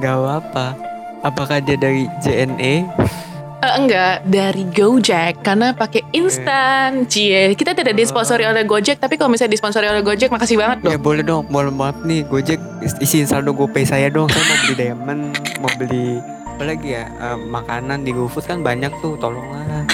Nggak 0.01 0.17
apa 0.41 0.73
apakah 1.21 1.61
dia 1.61 1.77
dari 1.77 2.09
JNE 2.25 2.89
Eh, 3.61 3.75
enggak, 3.77 4.25
dari 4.25 4.65
Gojek 4.67 5.45
karena 5.45 5.71
pakai 5.71 6.01
instan. 6.11 7.05
Cie, 7.05 7.53
kita 7.53 7.77
tidak 7.77 7.93
disponsori 7.93 8.43
oleh 8.43 8.65
Gojek, 8.65 8.97
tapi 8.97 9.15
kalau 9.15 9.29
misalnya 9.29 9.53
disponsori 9.53 9.85
oleh 9.85 10.01
Gojek, 10.01 10.29
makasih 10.29 10.57
banget 10.57 10.81
ya 10.81 10.97
dong. 10.97 11.03
boleh 11.03 11.21
dong 11.21 11.45
mohon 11.47 11.69
maaf 11.71 12.01
nih 12.01 12.25
Gojek 12.25 12.57
is- 12.81 12.97
isiin 12.99 13.25
saldo 13.25 13.53
GoPay 13.53 13.85
saya 13.85 14.09
dong 14.09 14.27
saya 14.27 14.41
mau 14.43 14.57
beli 14.59 14.75
diamond 14.75 15.21
mau 15.61 15.71
beli 15.75 16.05
apa 16.47 16.65
lagi 16.67 16.89
ya 16.91 17.05
eh, 17.05 17.37
makanan 17.39 18.01
di 18.01 18.11
GoFood 18.11 18.45
kan 18.47 18.59
banyak 18.61 18.93
tuh 18.99 19.17
tolonglah 19.17 19.61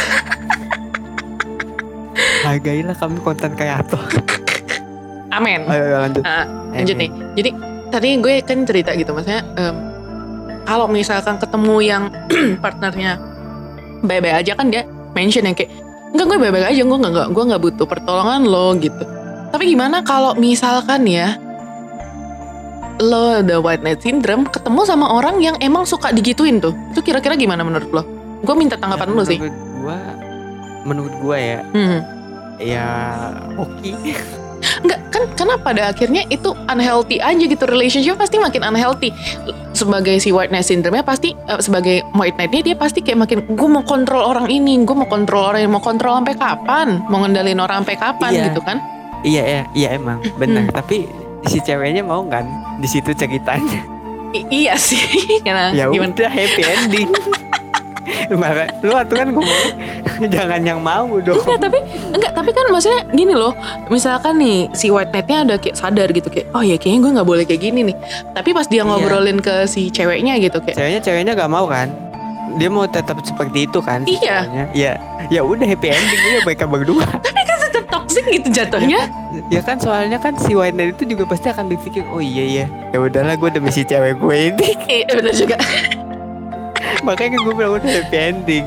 hargailah 2.44 2.94
kami 2.94 3.18
konten 3.20 3.50
kreator 3.52 4.02
Amin. 5.28 5.66
ayo 5.66 5.82
ayo, 5.84 5.96
lanjut 6.00 6.22
Nah, 6.22 6.44
lanjut 6.72 6.96
nih. 6.96 7.10
Jadi 7.34 7.50
tadi 7.88 8.08
gue 8.16 8.34
kan 8.40 8.58
cerita 8.62 8.90
gitu, 8.92 9.10
maksudnya 9.10 9.42
em, 9.54 9.74
kalau 10.62 10.86
misalkan 10.86 11.36
ketemu 11.36 11.76
yang 11.82 12.02
partnernya 12.64 13.18
baik-baik 14.06 14.46
aja 14.46 14.52
kan 14.54 14.70
dia 14.70 14.82
mention 15.12 15.44
yang 15.44 15.54
kayak 15.54 15.70
enggak 16.14 16.26
gue 16.26 16.38
baik-baik 16.38 16.66
aja, 16.70 16.82
gue 16.82 16.98
enggak 16.98 17.28
gue 17.28 17.44
nggak 17.44 17.62
butuh 17.62 17.86
pertolongan 17.86 18.42
lo 18.46 18.72
gitu. 18.78 19.04
Tapi 19.50 19.64
gimana 19.66 20.00
kalau 20.00 20.32
misalkan 20.34 21.04
ya 21.04 21.36
lo 22.96 23.44
the 23.44 23.60
white 23.60 23.84
knight 23.84 24.00
syndrome 24.00 24.48
ketemu 24.48 24.80
sama 24.88 25.12
orang 25.12 25.36
yang 25.38 25.56
emang 25.60 25.84
suka 25.84 26.10
digituin 26.10 26.58
tuh, 26.58 26.72
itu 26.90 27.04
kira-kira 27.04 27.36
gimana 27.36 27.60
menurut 27.60 27.90
lo? 27.92 28.02
Gue 28.40 28.54
minta 28.56 28.80
tanggapan 28.80 29.12
lo 29.12 29.22
sih. 29.22 29.36
menurut 29.36 29.56
gua 29.76 29.98
menurut 30.86 31.14
gua 31.20 31.36
ya 31.36 31.60
Hmm. 31.74 32.00
ya 32.56 32.88
oke 33.58 33.90
Enggak, 34.78 35.00
kan 35.08 35.22
karena 35.32 35.54
pada 35.56 35.82
akhirnya 35.88 36.22
itu 36.26 36.50
unhealthy 36.66 37.18
aja 37.18 37.38
gitu 37.40 37.64
relationship 37.64 38.16
pasti 38.16 38.36
makin 38.36 38.62
unhealthy. 38.62 39.10
Sebagai 39.70 40.16
si 40.16 40.30
white 40.30 40.48
knight 40.48 40.64
syndrome 40.64 41.00
pasti 41.00 41.32
eh, 41.32 41.60
sebagai 41.60 42.00
white 42.12 42.34
knight-nya 42.34 42.62
dia 42.64 42.76
pasti 42.76 43.00
kayak 43.00 43.18
makin 43.20 43.38
gue 43.46 43.68
mau 43.68 43.82
kontrol 43.82 44.24
orang 44.24 44.46
ini 44.46 44.80
gue 44.80 44.96
mau 44.96 45.04
kontrol 45.04 45.46
orang 45.46 45.60
ini 45.60 45.70
mau 45.70 45.80
kontrol 45.80 46.16
sampai 46.16 46.34
kapan? 46.34 46.88
Mau 47.06 47.20
ngendalin 47.20 47.58
orang 47.58 47.84
sampai 47.84 47.96
kapan? 47.96 48.30
Iya. 48.30 48.44
gitu 48.48 48.60
kan? 48.62 48.76
Iya 49.22 49.42
iya 49.42 49.62
iya 49.72 49.88
emang. 49.92 50.18
Benar 50.36 50.64
Hmm. 50.64 50.74
tapi 50.74 51.04
si 51.44 51.60
ceweknya 51.60 52.00
mau 52.00 52.24
kan 52.24 52.42
di 52.76 52.86
situ 52.86 53.12
ceritanya. 53.12 53.80
I- 54.32 54.46
iya 54.50 54.74
sih 54.74 55.00
karena 55.46 55.70
ya 55.70 55.86
gimana? 55.86 56.12
udah 56.12 56.28
happy 56.28 56.62
ending 56.62 57.08
Maka, 58.26 58.70
lu 58.86 58.94
kan 58.94 59.28
ngomong 59.34 59.62
jangan 60.34 60.62
yang 60.62 60.78
mau 60.78 61.06
dong 61.20 61.36
Enggak, 61.42 61.58
tapi 61.58 61.78
enggak, 62.14 62.32
tapi 62.32 62.50
kan 62.50 62.64
maksudnya 62.70 63.02
gini 63.10 63.34
loh. 63.34 63.52
Misalkan 63.86 64.38
nih 64.38 64.70
si 64.72 64.90
White 64.90 65.10
Knight-nya 65.10 65.38
ada 65.42 65.54
kayak 65.58 65.76
sadar 65.76 66.08
gitu 66.10 66.30
kayak, 66.30 66.46
oh 66.54 66.62
ya 66.62 66.78
kayaknya 66.78 67.00
gue 67.02 67.12
nggak 67.18 67.28
boleh 67.28 67.44
kayak 67.44 67.62
gini 67.62 67.80
nih. 67.92 67.96
Tapi 68.32 68.50
pas 68.50 68.66
dia 68.66 68.82
Iya. 68.82 68.88
ngobrolin 68.88 69.38
ke 69.38 69.66
si 69.66 69.90
ceweknya 69.90 70.38
gitu 70.38 70.58
kayak, 70.58 70.78
ceweknya 70.78 71.00
ceweknya 71.02 71.32
gak 71.34 71.50
mau 71.50 71.66
kan 71.66 71.90
dia 72.56 72.70
mau 72.70 72.86
tetap 72.88 73.20
seperti 73.20 73.66
itu 73.66 73.78
kan 73.80 74.06
Iya. 74.06 74.46
ceweknya. 74.46 74.64
ya 74.72 74.92
ya 75.28 75.40
udah 75.42 75.66
happy 75.66 75.90
ending 75.90 76.20
udah 76.24 76.42
mereka 76.46 76.64
berdua 76.64 77.04
tapi 77.26 77.40
kan 77.42 77.58
tetap 77.58 77.84
toxic 77.90 78.24
gitu 78.24 78.48
jatuhnya. 78.48 79.10
ya 79.50 79.60
kan 79.60 79.76
soalnya 79.76 80.16
kan 80.16 80.32
si 80.38 80.54
White 80.54 80.72
Knight 80.72 80.96
itu 80.96 81.12
juga 81.12 81.26
pasti 81.26 81.50
akan 81.50 81.68
berpikir 81.68 82.06
oh 82.08 82.22
iya 82.22 82.64
ya 82.64 82.66
ya 82.94 82.98
udahlah 83.02 83.34
gue 83.34 83.50
demi 83.50 83.68
si 83.68 83.82
cewek 83.82 84.16
gue 84.16 84.36
ini 84.54 84.68
Iya 84.86 85.12
benar 85.12 85.34
juga. 85.34 85.56
Makanya 87.02 87.30
kan 87.32 87.40
gue 87.42 87.54
bilang 87.54 87.72
udah 87.74 87.86
happy 87.86 88.18
ending 88.18 88.66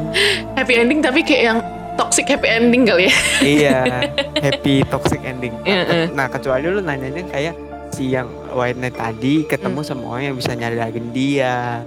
Happy 0.54 0.74
ending 0.76 1.00
tapi 1.00 1.20
kayak 1.22 1.44
yang 1.46 1.60
toxic 1.96 2.26
happy 2.26 2.48
ending 2.48 2.84
kali 2.84 3.06
ya. 3.06 3.16
iya 3.42 3.78
happy 4.46 4.82
toxic 4.86 5.20
ending 5.22 5.52
Iya, 5.62 5.82
iya. 5.84 6.06
nah 6.10 6.26
kecuali 6.26 6.66
lu 6.66 6.80
nanyanya 6.80 7.24
kayak 7.26 7.56
si 7.90 8.10
yang 8.10 8.30
White 8.50 8.78
Knight 8.78 8.96
tadi 8.96 9.44
ketemu 9.44 9.80
sama 9.82 10.04
orang 10.10 10.24
yang 10.26 10.38
bisa 10.38 10.54
nyadarin 10.54 11.10
dia 11.10 11.84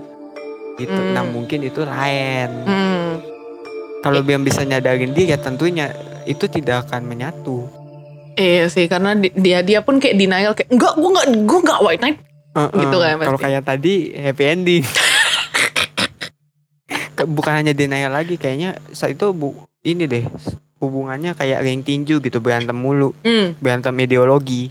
gitu 0.75 0.93
Hmm. 0.93 1.13
nah 1.13 1.23
mungkin 1.23 1.63
itu 1.63 1.81
lain 1.81 2.51
Hmm. 2.65 3.11
kalau 4.01 4.21
yang 4.21 4.41
bisa 4.41 4.63
nyadarin 4.63 5.13
dia 5.13 5.33
ya 5.33 5.39
tentunya 5.39 5.93
itu 6.25 6.45
tidak 6.47 6.87
akan 6.87 7.05
menyatu 7.05 7.69
Iya 8.33 8.65
sih 8.67 8.89
karena 8.89 9.13
di- 9.13 9.29
dia 9.35 9.61
dia 9.61 9.81
pun 9.81 9.97
kayak 9.97 10.17
denial 10.17 10.53
kayak 10.53 10.69
enggak 10.69 10.93
gue 10.95 11.05
enggak 11.07 11.27
gue 11.39 11.59
enggak 11.61 11.81
White 11.81 12.01
Knight. 12.01 12.19
Heeh. 12.53 12.81
Gitu 12.81 12.97
kan 12.99 13.17
kalau 13.23 13.37
kayak 13.39 13.63
tadi 13.63 13.95
happy 14.15 14.45
ending 14.47 14.83
bukan 17.25 17.53
hanya 17.55 17.73
denial 17.73 18.11
lagi 18.11 18.35
kayaknya 18.35 18.75
saat 18.91 19.15
itu 19.15 19.31
bu 19.31 19.55
ini 19.83 20.05
deh 20.05 20.25
hubungannya 20.77 21.33
kayak 21.33 21.61
ring 21.61 21.81
tinju 21.81 22.19
gitu 22.19 22.39
berantem 22.39 22.75
mulu 22.75 23.15
Hmm. 23.21 23.55
berantem 23.57 23.95
ideologi 23.97 24.71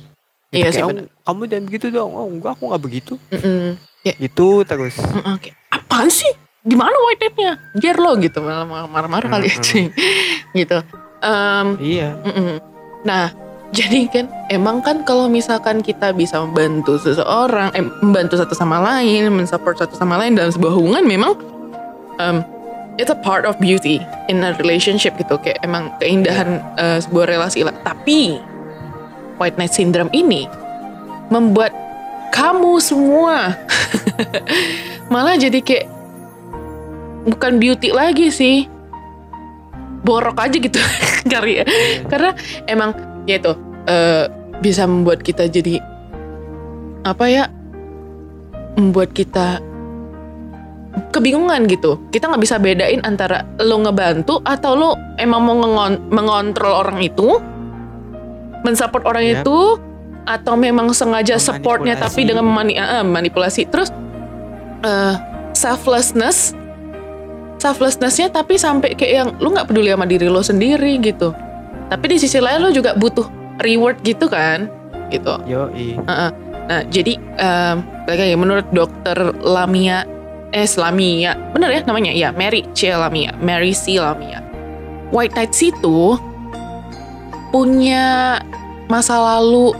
Gitu, 0.51 0.59
Iya 0.61 0.69
sih, 0.69 0.83
"Oh, 0.83 0.91
bener. 0.91 1.07
kamu 1.23 1.41
jangan 1.47 1.63
begitu 1.63 1.85
dong 1.89 2.11
oh 2.11 2.27
enggak 2.27 2.51
aku 2.53 2.63
nggak 2.67 2.83
begitu 2.83 3.13
Mm-mm. 3.31 3.79
gitu 4.03 4.67
terus 4.67 4.99
Mm-mm, 4.99 5.39
kayak, 5.39 5.55
apaan 5.71 6.11
sih? 6.11 6.27
Di 6.59 6.75
mana 6.75 6.91
White 6.91 7.23
Knight-nya? 7.23 7.51
Biar 7.73 7.95
lo 7.95 8.19
gitu 8.19 8.43
malah 8.43 8.67
marah-marah 8.85 9.31
kali 9.31 9.47
ya 9.47 9.55
Mm-mm. 9.55 9.63
cuy. 9.63 9.85
gitu. 10.59 10.77
Em, 11.21 11.67
iya 11.79 12.19
Mm-mm. 12.19 12.59
Nah, 13.01 13.31
jadi 13.71 13.99
kan 14.05 14.25
emang 14.51 14.83
kan 14.83 15.07
kalau 15.07 15.25
misalkan 15.25 15.79
kita 15.79 16.11
bisa 16.11 16.43
membantu 16.43 16.99
seseorang, 16.99 17.71
eh, 17.71 17.87
membantu 18.03 18.35
satu 18.35 18.51
sama 18.51 18.83
lain, 18.83 19.31
mensupport 19.31 19.79
satu 19.79 19.95
sama 19.95 20.19
lain 20.19 20.35
dalam 20.35 20.51
sebuah 20.51 20.75
hubungan, 20.75 21.07
memang 21.07 21.31
um, 22.21 22.45
it's 23.01 23.09
a 23.09 23.17
part 23.17 23.49
of 23.49 23.57
beauty 23.57 23.97
in 24.29 24.45
a 24.45 24.53
relationship 24.61 25.17
gitu. 25.17 25.41
Kayak 25.41 25.65
emang 25.65 25.89
keindahan 25.97 26.61
eh, 26.77 27.01
sebuah 27.01 27.25
relasi 27.33 27.65
lah. 27.65 27.73
Tapi 27.81 28.37
White 29.41 29.57
Knight 29.57 29.73
Syndrome 29.73 30.13
ini 30.13 30.45
membuat 31.33 31.73
kamu 32.29 32.77
semua 32.79 33.57
malah 35.11 35.35
jadi 35.35 35.59
kayak 35.59 35.87
bukan 37.27 37.59
beauty 37.59 37.91
lagi 37.91 38.29
sih 38.31 38.69
borok 40.01 40.39
aja 40.39 40.57
gitu 40.57 40.79
kali 41.31 41.61
ya 41.61 41.65
karena 42.07 42.31
emang 42.65 42.95
ya 43.25 43.37
itu 43.37 43.53
eh, 43.85 44.25
bisa 44.61 44.85
membuat 44.85 45.25
kita 45.25 45.49
jadi 45.49 45.81
apa 47.01 47.25
ya 47.27 47.43
membuat 48.77 49.11
kita 49.11 49.59
kebingungan 51.11 51.67
gitu. 51.71 51.99
Kita 52.11 52.27
nggak 52.27 52.41
bisa 52.43 52.55
bedain 52.59 52.99
antara 53.07 53.47
lo 53.63 53.79
ngebantu 53.83 54.43
atau 54.43 54.71
lo 54.75 54.89
emang 55.15 55.41
mau 55.43 55.55
ngengon- 55.63 56.01
mengontrol 56.11 56.73
orang 56.83 56.99
itu 56.99 57.39
mensupport 58.61 59.03
orang 59.07 59.25
Yap. 59.25 59.43
itu 59.43 59.59
atau 60.21 60.53
memang 60.53 60.93
sengaja 60.93 61.41
supportnya 61.41 61.97
tapi 61.97 62.27
dengan 62.27 62.45
mani 62.45 62.75
ah, 62.77 63.01
manipulasi. 63.01 63.65
Terus 63.71 63.89
eh, 64.83 65.15
selflessness 65.55 66.55
selflessnessnya 67.61 68.33
tapi 68.33 68.57
sampai 68.57 68.97
kayak 68.97 69.13
yang 69.13 69.29
lu 69.37 69.53
nggak 69.53 69.69
peduli 69.69 69.93
sama 69.93 70.09
diri 70.09 70.27
lo 70.27 70.41
sendiri 70.41 70.97
gitu. 70.99 71.31
Tapi 71.91 72.05
di 72.07 72.17
sisi 72.19 72.39
lain 72.39 72.63
lo 72.63 72.71
juga 72.71 72.95
butuh 72.97 73.27
reward 73.61 74.01
gitu 74.01 74.27
kan 74.27 74.67
gitu. 75.11 75.37
Yo 75.45 75.69
nah 76.07 76.31
jadi 76.87 77.19
balik 78.07 78.19
lagi 78.19 78.35
menurut 78.39 78.67
dokter 78.71 79.17
Lamia 79.43 80.07
eh 80.51 80.67
Lamia 80.77 81.31
bener 81.55 81.69
ya 81.71 81.81
namanya? 81.87 82.11
Ya 82.11 82.29
Mary. 82.35 82.67
C 82.75 82.91
Lamia. 82.91 83.31
Mary 83.39 83.71
C 83.71 83.97
Lamia. 83.97 84.43
White 85.11 85.35
Knights 85.35 85.59
itu 85.63 86.15
punya 87.51 88.39
masa 88.87 89.19
lalu 89.19 89.75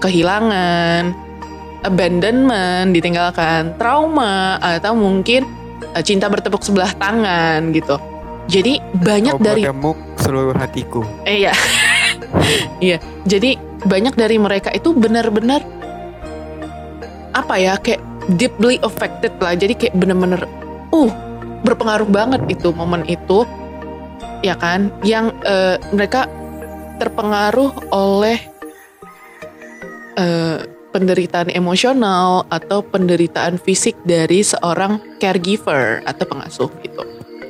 kehilangan 0.00 1.12
abandonment 1.84 2.92
ditinggalkan 2.92 3.76
trauma 3.76 4.56
atau 4.60 4.96
mungkin 4.96 5.44
eh, 5.96 6.04
cinta 6.04 6.28
bertepuk 6.28 6.64
sebelah 6.64 6.92
tangan 6.96 7.72
gitu. 7.72 7.96
Jadi 8.50 8.82
banyak 9.00 9.38
Kau 9.38 9.44
dari 9.44 9.62
seluruh 10.20 10.56
hatiku. 10.56 11.04
Eh 11.24 11.46
iya. 11.46 11.52
Iya. 12.80 13.02
Jadi 13.26 13.58
banyak 13.84 14.14
dari 14.14 14.38
mereka 14.38 14.70
itu 14.70 14.94
benar-benar 14.94 15.60
apa 17.34 17.54
ya 17.58 17.74
kayak 17.76 18.00
deeply 18.36 18.78
affected 18.84 19.32
lah. 19.40 19.56
Jadi 19.56 19.74
kayak 19.74 19.94
bener-bener 19.96 20.44
uh 20.94 21.12
berpengaruh 21.64 22.08
banget 22.08 22.40
itu 22.48 22.72
momen 22.72 23.04
itu 23.04 23.44
ya 24.40 24.56
kan 24.56 24.88
yang 25.04 25.32
eh, 25.44 25.76
mereka 25.92 26.24
terpengaruh 26.96 27.72
oleh 27.92 28.40
eh, 30.16 30.58
penderitaan 30.90 31.52
emosional 31.54 32.44
atau 32.50 32.82
penderitaan 32.82 33.60
fisik 33.62 33.94
dari 34.02 34.42
seorang 34.42 34.98
caregiver 35.22 36.02
atau 36.04 36.24
pengasuh 36.26 36.70
gitu. 36.82 37.02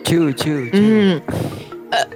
cu 0.05 0.21
cu 0.35 0.55
cu 0.69 0.77
Hmm. 0.77 1.15
Eh, 1.91 2.07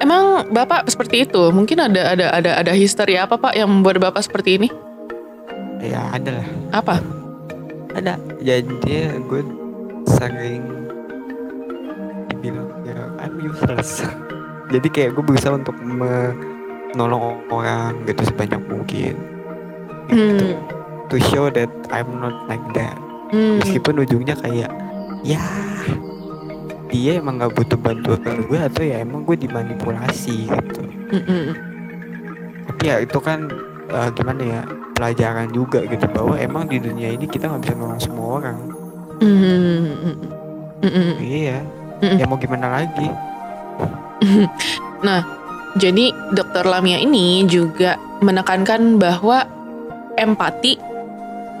emang 0.00 0.48
bapak 0.52 0.88
seperti 0.88 1.28
itu? 1.28 1.52
Mungkin 1.52 1.78
ada 1.92 2.16
ada 2.16 2.26
ada 2.34 2.50
ada 2.60 2.72
history 2.72 3.16
apa 3.20 3.36
pak 3.36 3.54
yang 3.56 3.68
membuat 3.68 4.00
bapak 4.00 4.24
seperti 4.24 4.60
ini? 4.60 4.68
Ya 5.78 6.10
ada 6.10 6.42
lah 6.42 6.48
Apa? 6.72 6.94
ada 7.94 8.14
jadi 8.38 9.18
gue 9.18 9.42
sering 10.06 10.62
dibilang 12.28 12.68
ya 12.84 12.98
I'm 13.18 13.38
useless 13.40 14.04
jadi 14.72 14.86
kayak 14.86 15.10
gue 15.14 15.24
berusaha 15.24 15.54
untuk 15.54 15.74
menolong 15.78 17.42
orang 17.48 18.04
gitu 18.04 18.22
sebanyak 18.24 18.60
mungkin 18.64 19.14
gitu. 20.08 20.46
Hmm. 20.46 20.56
to 21.08 21.16
show 21.20 21.48
that 21.48 21.68
I'm 21.88 22.18
not 22.18 22.46
like 22.46 22.64
that 22.74 22.96
Hmm. 23.28 23.60
meskipun 23.60 24.00
ujungnya 24.00 24.40
kayak 24.40 24.72
ya 25.20 25.36
dia 26.88 27.20
emang 27.20 27.36
nggak 27.36 27.52
butuh 27.52 27.76
bantuan 27.76 28.24
gue 28.24 28.56
atau 28.56 28.80
ya 28.80 29.04
emang 29.04 29.28
gue 29.28 29.36
dimanipulasi 29.36 30.48
gitu 30.48 30.80
Hmm, 31.08 31.24
hmm, 31.24 31.46
tapi 32.64 32.82
ya 32.84 32.96
itu 33.00 33.16
kan 33.16 33.52
eh, 33.88 34.08
gimana 34.12 34.40
ya 34.40 34.60
pelajaran 34.98 35.48
juga 35.54 35.86
gitu 35.86 36.10
bahwa 36.10 36.34
emang 36.34 36.66
di 36.66 36.82
dunia 36.82 37.14
ini 37.14 37.30
kita 37.30 37.46
nggak 37.46 37.62
bisa 37.62 37.74
nolong 37.78 38.02
semua 38.02 38.26
orang 38.42 38.58
hmm, 39.22 39.38
hmm, 39.38 39.62
hmm, 39.62 40.16
hmm, 40.82 40.90
hmm. 40.90 41.14
iya 41.22 41.58
Mm-mm. 42.02 42.18
ya 42.18 42.24
mau 42.26 42.38
gimana 42.38 42.82
lagi 42.82 43.08
Jadi 45.78 46.10
dokter 46.34 46.66
Lamia 46.66 46.98
ini 46.98 47.46
juga 47.46 47.94
menekankan 48.18 48.98
bahwa 48.98 49.46
empati, 50.18 50.74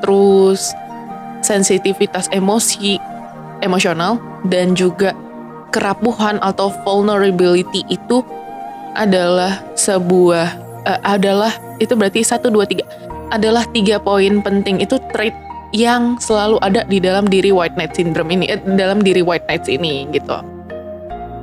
terus 0.02 0.74
sensitivitas 1.46 2.26
emosi, 2.34 2.98
emosional, 3.62 4.18
dan 4.50 4.74
juga 4.74 5.14
kerapuhan 5.70 6.42
atau 6.42 6.74
vulnerability 6.82 7.86
itu 7.86 8.26
adalah 8.98 9.62
sebuah 9.78 10.58
eh, 10.82 11.00
adalah 11.06 11.54
itu 11.78 11.94
berarti 11.94 12.26
satu 12.26 12.50
dua 12.50 12.66
tiga 12.66 12.82
adalah 13.30 13.64
tiga 13.70 14.00
poin 14.00 14.40
penting 14.40 14.80
itu 14.80 14.96
trait 15.12 15.34
yang 15.76 16.16
selalu 16.16 16.56
ada 16.64 16.80
di 16.88 16.96
dalam 16.96 17.28
diri 17.28 17.52
white 17.52 17.76
knight 17.76 17.92
syndrome 17.92 18.32
ini 18.32 18.48
eh, 18.48 18.60
dalam 18.76 19.04
diri 19.04 19.20
white 19.20 19.44
knights 19.44 19.68
ini 19.68 20.08
gitu. 20.12 20.40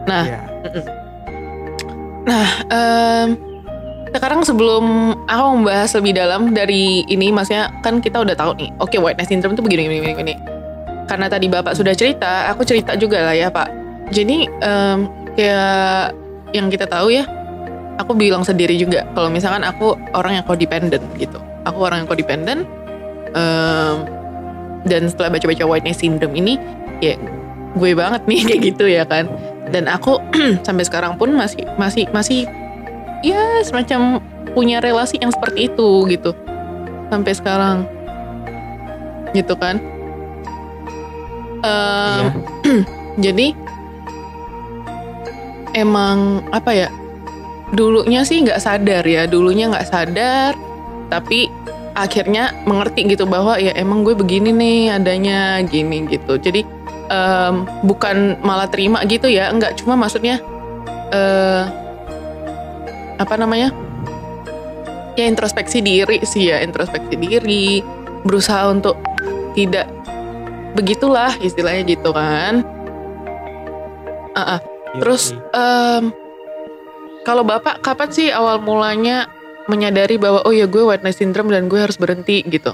Nah, 0.10 0.24
ya 0.26 0.42
Nah, 2.26 2.48
em, 2.74 3.38
sekarang 4.10 4.42
sebelum 4.42 5.14
aku 5.30 5.46
membahas 5.62 5.94
lebih 6.02 6.18
dalam 6.18 6.58
dari 6.58 7.06
ini, 7.06 7.30
maksudnya 7.30 7.70
kan 7.86 8.02
kita 8.02 8.26
udah 8.26 8.34
tahu 8.34 8.58
nih, 8.58 8.74
oke 8.82 8.98
white 8.98 9.22
knight 9.22 9.30
syndrome 9.30 9.54
itu 9.54 9.62
begini, 9.62 9.86
begini, 9.86 10.02
begini, 10.02 10.16
begini. 10.18 10.36
Karena 11.06 11.30
tadi 11.30 11.46
bapak 11.46 11.78
sudah 11.78 11.94
cerita, 11.94 12.50
aku 12.50 12.66
cerita 12.66 12.98
juga 12.98 13.30
lah 13.30 13.36
ya 13.38 13.54
pak. 13.54 13.70
Jadi 14.10 14.50
em, 14.50 15.06
kayak 15.38 16.18
yang 16.58 16.74
kita 16.74 16.90
tahu 16.90 17.14
ya, 17.14 17.30
aku 18.02 18.18
bilang 18.18 18.42
sendiri 18.42 18.74
juga 18.74 19.06
kalau 19.14 19.30
misalkan 19.30 19.62
aku 19.62 19.94
orang 20.18 20.42
yang 20.42 20.46
codependent 20.50 21.06
gitu 21.22 21.38
aku 21.66 21.78
orang 21.86 22.06
yang 22.06 22.10
codependent 22.10 22.62
um, 23.34 24.06
dan 24.86 25.10
setelah 25.10 25.34
baca-baca 25.34 25.66
whiteness 25.66 26.00
syndrome 26.00 26.38
ini 26.38 26.62
ya 27.02 27.18
gue 27.76 27.92
banget 27.92 28.22
nih 28.26 28.40
kayak 28.48 28.62
gitu 28.74 28.86
ya 28.88 29.04
kan. 29.04 29.28
Dan 29.70 29.90
aku 29.90 30.22
sampai 30.68 30.86
sekarang 30.86 31.18
pun 31.18 31.34
masih 31.34 31.66
masih 31.76 32.06
masih 32.14 32.46
ya 33.26 33.66
semacam 33.66 34.22
punya 34.54 34.80
relasi 34.80 35.20
yang 35.20 35.34
seperti 35.34 35.68
itu 35.74 36.06
gitu. 36.08 36.32
Sampai 37.12 37.34
sekarang. 37.36 37.90
Gitu 39.34 39.54
kan. 39.58 39.82
Um, 41.66 42.22
iya. 42.22 42.30
jadi 43.26 43.48
emang 45.76 46.46
apa 46.54 46.72
ya 46.72 46.90
dulunya 47.74 48.22
sih 48.24 48.46
nggak 48.46 48.62
sadar 48.62 49.04
ya 49.04 49.26
dulunya 49.26 49.68
nggak 49.68 49.90
sadar 49.90 50.54
tapi 51.10 51.52
akhirnya 51.96 52.52
mengerti 52.68 53.08
gitu 53.08 53.24
bahwa 53.24 53.56
ya 53.56 53.72
emang 53.74 54.04
gue 54.04 54.14
begini 54.14 54.52
nih 54.52 54.80
adanya 55.00 55.64
gini 55.64 56.04
gitu. 56.12 56.36
Jadi 56.36 56.68
um, 57.08 57.64
bukan 57.88 58.36
malah 58.44 58.68
terima 58.68 59.02
gitu 59.08 59.32
ya 59.32 59.50
nggak 59.56 59.80
cuma 59.80 59.96
maksudnya 59.96 60.44
uh, 61.16 61.64
apa 63.16 63.34
namanya? 63.40 63.72
Ya 65.16 65.32
introspeksi 65.32 65.80
diri 65.80 66.20
sih 66.28 66.52
ya 66.52 66.60
introspeksi 66.60 67.16
diri 67.16 67.80
berusaha 68.28 68.68
untuk 68.68 69.00
tidak 69.56 69.88
begitulah 70.76 71.32
istilahnya 71.40 71.88
gitu 71.88 72.12
kan. 72.12 72.68
Uh 74.36 74.60
-uh. 74.60 74.60
terus 75.00 75.32
um, 75.56 76.12
kalau 77.24 77.48
Bapak 77.48 77.80
kapan 77.80 78.10
sih 78.12 78.28
awal 78.36 78.60
mulanya 78.60 79.32
menyadari 79.66 80.16
bahwa 80.22 80.46
oh 80.46 80.54
ya 80.54 80.70
gue 80.70 80.84
whiteness 80.86 81.18
syndrome 81.18 81.50
dan 81.50 81.66
gue 81.66 81.80
harus 81.82 81.98
berhenti 81.98 82.46
gitu? 82.46 82.74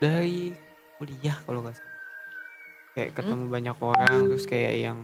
Dari 0.00 0.52
kuliah 0.96 1.36
kalau 1.44 1.64
nggak 1.64 1.76
salah. 1.76 1.92
Kayak 2.94 3.10
ketemu 3.18 3.44
hmm? 3.48 3.54
banyak 3.54 3.76
orang 3.82 4.18
terus 4.30 4.46
kayak 4.46 4.74
yang 4.78 4.98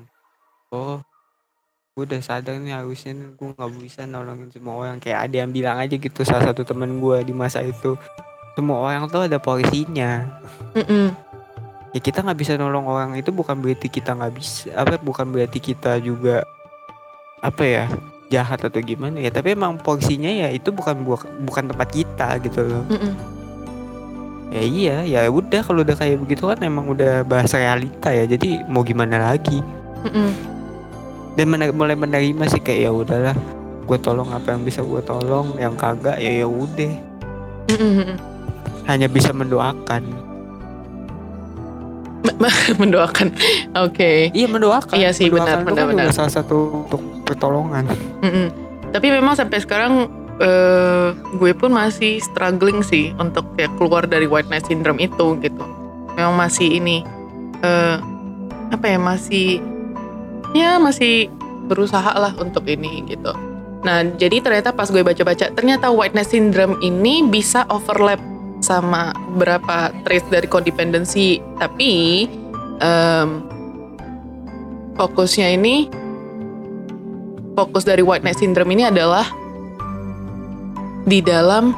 oh 0.71 1.03
gue 1.99 2.07
udah 2.07 2.23
sadar 2.23 2.57
nih 2.57 2.73
harusnya 2.73 3.13
gue 3.13 3.49
nggak 3.51 3.71
bisa 3.83 4.07
nolongin 4.07 4.49
semua 4.49 4.79
orang 4.79 5.03
kayak 5.03 5.27
ada 5.27 5.37
yang 5.43 5.51
bilang 5.51 5.77
aja 5.77 5.99
gitu 5.99 6.23
salah 6.23 6.49
satu 6.49 6.63
temen 6.63 7.03
gue 7.03 7.19
di 7.27 7.35
masa 7.35 7.61
itu 7.61 7.99
semua 8.55 8.79
orang 8.81 9.11
tuh 9.11 9.27
ada 9.27 9.43
polisinya 9.43 10.25
mm 10.73 10.81
-mm. 10.87 11.07
ya 11.93 12.01
kita 12.01 12.23
nggak 12.23 12.39
bisa 12.39 12.55
nolong 12.55 12.87
orang 12.87 13.19
itu 13.19 13.35
bukan 13.35 13.59
berarti 13.59 13.91
kita 13.91 14.15
nggak 14.17 14.33
bisa 14.33 14.71
apa 14.79 15.03
bukan 15.03 15.35
berarti 15.35 15.59
kita 15.59 15.99
juga 15.99 16.47
apa 17.43 17.65
ya 17.67 17.85
jahat 18.31 18.63
atau 18.63 18.79
gimana 18.79 19.19
ya 19.19 19.29
tapi 19.35 19.59
emang 19.59 19.75
porsinya 19.77 20.31
ya 20.31 20.49
itu 20.55 20.71
bukan 20.71 21.03
bukan 21.43 21.65
tempat 21.67 21.89
kita 21.91 22.39
gitu 22.47 22.63
loh 22.63 22.87
mm 22.87 22.97
-mm. 22.97 23.13
ya 24.55 24.63
iya 24.63 24.97
ya 25.03 25.21
udah 25.27 25.61
kalau 25.67 25.83
udah 25.83 25.99
kayak 25.99 26.23
begitu 26.23 26.47
kan 26.47 26.63
emang 26.63 26.87
udah 26.87 27.27
bahasa 27.27 27.59
realita 27.59 28.15
ya 28.15 28.31
jadi 28.31 28.63
mau 28.71 28.87
gimana 28.87 29.35
lagi 29.35 29.59
mm 30.07 30.11
-mm. 30.15 30.31
dan 31.35 31.47
mener 31.51 31.75
mulai 31.75 31.99
menerima 31.99 32.47
sih 32.47 32.63
kayak 32.63 32.81
ya 32.87 32.91
udahlah 32.95 33.37
gue 33.85 33.99
tolong 33.99 34.31
apa 34.31 34.55
yang 34.55 34.63
bisa 34.63 34.87
gue 34.87 35.03
tolong 35.03 35.59
yang 35.59 35.75
kagak 35.75 36.23
ya 36.23 36.31
ya 36.31 36.47
udah 36.47 36.95
mm 37.67 37.77
-mm. 37.77 38.15
hanya 38.87 39.11
bisa 39.11 39.35
mendoakan 39.35 40.31
mendoakan. 42.81 43.33
Oke. 43.85 43.97
Okay. 43.97 44.19
Iya 44.33 44.47
mendoakan. 44.49 44.97
Iya 44.97 45.11
sih 45.13 45.29
benar 45.29 45.61
benar 45.65 45.89
kan 45.89 45.93
benar. 45.93 46.07
Salah 46.13 46.33
satu 46.33 46.89
untuk 46.89 47.10
pertolongan. 47.31 47.87
Mm 48.21 48.31
-mm. 48.31 48.47
Tapi 48.91 49.07
memang 49.15 49.39
sampai 49.39 49.63
sekarang 49.63 50.11
uh, 50.43 51.15
gue 51.39 51.53
pun 51.55 51.71
masih 51.71 52.19
struggling 52.19 52.83
sih 52.83 53.15
untuk 53.23 53.47
kayak 53.55 53.71
keluar 53.79 54.03
dari 54.09 54.27
whiteness 54.27 54.67
syndrome 54.67 54.99
itu 54.99 55.39
gitu. 55.39 55.65
Memang 56.19 56.35
masih 56.35 56.83
ini 56.83 57.07
uh, 57.63 58.03
apa 58.75 58.87
ya 58.87 58.99
masih 58.99 59.63
ya 60.57 60.83
masih 60.83 61.31
berusaha 61.71 62.11
lah 62.19 62.35
untuk 62.41 62.67
ini 62.67 63.07
gitu. 63.07 63.31
Nah 63.87 64.03
jadi 64.19 64.43
ternyata 64.43 64.75
pas 64.75 64.91
gue 64.91 65.07
baca-baca 65.07 65.55
ternyata 65.55 65.95
whiteness 65.95 66.35
syndrome 66.35 66.75
ini 66.83 67.23
bisa 67.23 67.63
overlap 67.71 68.19
sama 68.61 69.17
berapa 69.41 69.89
trace 70.05 70.29
dari 70.29 70.45
codependency 70.45 71.41
tapi 71.57 72.29
um, 72.85 73.41
fokusnya 75.01 75.57
ini 75.57 75.89
fokus 77.55 77.85
dari 77.87 78.03
whiteness 78.05 78.41
syndrome 78.41 78.73
ini 78.75 78.89
adalah 78.89 79.27
di 81.07 81.19
dalam 81.25 81.73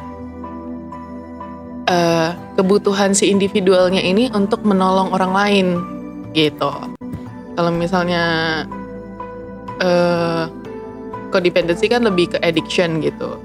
uh, 1.88 2.30
kebutuhan 2.58 3.16
si 3.16 3.30
individualnya 3.30 4.02
ini 4.02 4.28
untuk 4.35 4.66
menolong 4.66 5.14
orang 5.14 5.32
lain 5.32 5.66
gitu 6.37 6.72
kalau 7.56 7.70
misalnya 7.72 8.22
uh, 9.80 10.48
codependency 11.32 11.88
kan 11.88 12.04
lebih 12.04 12.32
ke 12.32 12.38
addiction 12.44 13.00
gitu 13.00 13.38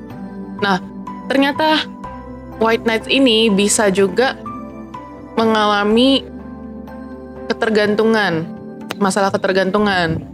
nah 0.60 0.82
ternyata 1.28 1.86
White 2.58 2.90
Knights 2.90 3.10
ini 3.10 3.54
bisa 3.54 3.94
juga 3.94 4.34
mengalami 5.38 6.26
ketergantungan, 7.46 8.44
masalah 8.98 9.30
ketergantungan. 9.30 10.26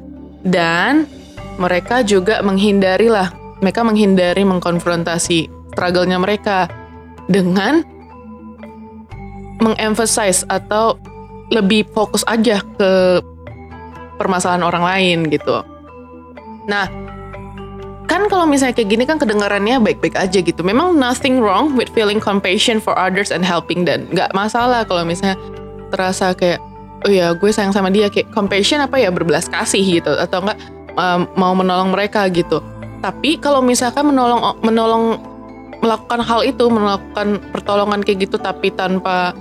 Dan 0.43 1.07
mereka 1.57 2.01
juga 2.01 2.41
menghindari 2.41 3.07
lah, 3.09 3.31
mereka 3.61 3.85
menghindari 3.85 4.41
mengkonfrontasi 4.43 5.49
struggle-nya 5.73 6.17
mereka 6.21 6.69
dengan 7.29 7.81
mengemphasize 9.61 10.43
atau 10.49 10.97
lebih 11.53 11.85
fokus 11.93 12.25
aja 12.25 12.59
ke 12.59 13.21
permasalahan 14.17 14.65
orang 14.65 14.83
lain 14.83 15.17
gitu. 15.29 15.61
Nah, 16.65 16.87
kan 18.07 18.27
kalau 18.27 18.45
misalnya 18.45 18.75
kayak 18.75 18.89
gini 18.89 19.03
kan 19.07 19.17
kedengarannya 19.19 19.79
baik-baik 19.79 20.15
aja 20.17 20.39
gitu. 20.39 20.61
Memang 20.61 20.97
nothing 20.97 21.39
wrong 21.39 21.75
with 21.77 21.89
feeling 21.91 22.19
compassion 22.19 22.79
for 22.79 22.95
others 22.97 23.31
and 23.31 23.43
helping 23.43 23.83
dan 23.87 24.07
nggak 24.11 24.31
masalah 24.35 24.83
kalau 24.83 25.03
misalnya 25.07 25.39
terasa 25.93 26.33
kayak 26.33 26.59
oh 27.03 27.11
ya 27.11 27.35
gue 27.35 27.49
sayang 27.51 27.75
sama 27.75 27.91
dia. 27.91 28.07
Kayak 28.07 28.31
compassion 28.31 28.79
apa 28.83 28.99
ya? 28.99 29.09
Berbelas 29.11 29.47
kasih 29.47 29.83
gitu. 30.01 30.13
Atau 30.13 30.43
enggak 30.43 30.59
um, 30.97 31.29
mau 31.37 31.53
menolong 31.53 31.93
mereka 31.93 32.25
gitu. 32.29 32.59
Tapi 33.03 33.37
kalau 33.39 33.59
misalkan 33.59 34.07
menolong 34.07 34.57
menolong 34.63 35.19
melakukan 35.83 36.23
hal 36.23 36.47
itu, 36.47 36.71
melakukan 36.71 37.43
pertolongan 37.51 37.99
kayak 37.99 38.31
gitu 38.31 38.39
tapi 38.39 38.71
tanpa 38.71 39.35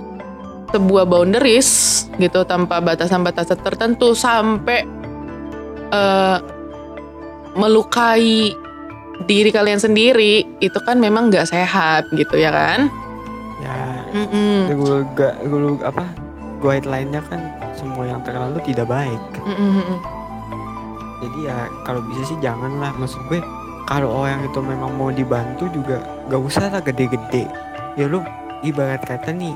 sebuah 0.75 1.07
boundaries 1.07 2.03
gitu, 2.19 2.43
tanpa 2.43 2.83
batasan-batasan 2.83 3.61
tertentu 3.63 4.11
sampai 4.11 4.83
uh, 5.93 6.41
melukai 7.53 8.51
diri 9.29 9.53
kalian 9.53 9.79
sendiri 9.79 10.43
itu 10.59 10.79
kan 10.83 10.97
memang 10.97 11.29
nggak 11.29 11.47
sehat 11.47 12.09
gitu 12.17 12.35
ya 12.35 12.49
kan 12.49 12.89
ya 13.61 13.79
mm 14.11 14.27
-mm. 14.27 14.57
gue 14.73 14.97
gak 15.15 15.35
gue 15.47 15.59
apa 15.85 16.03
guideline-nya 16.59 17.21
kan 17.29 17.39
semua 17.77 18.09
yang 18.09 18.19
terlalu 18.25 18.57
tidak 18.65 18.89
baik 18.89 19.21
mm 19.45 19.55
-mm. 19.55 19.97
Jadi 21.23 21.39
ya 21.47 21.57
kalau 21.87 22.03
bisa 22.03 22.21
sih 22.27 22.37
janganlah. 22.43 22.91
Maksud 22.99 23.23
gue 23.31 23.39
kalau 23.87 24.23
orang 24.23 24.43
itu 24.43 24.59
memang 24.59 24.91
mau 24.99 25.09
dibantu 25.09 25.71
juga 25.71 26.03
gak 26.27 26.41
usah 26.43 26.67
lah 26.67 26.81
gede-gede. 26.83 27.47
Ya 27.95 28.11
lu 28.11 28.19
ibarat 28.63 29.03
kata 29.07 29.31
nih 29.31 29.55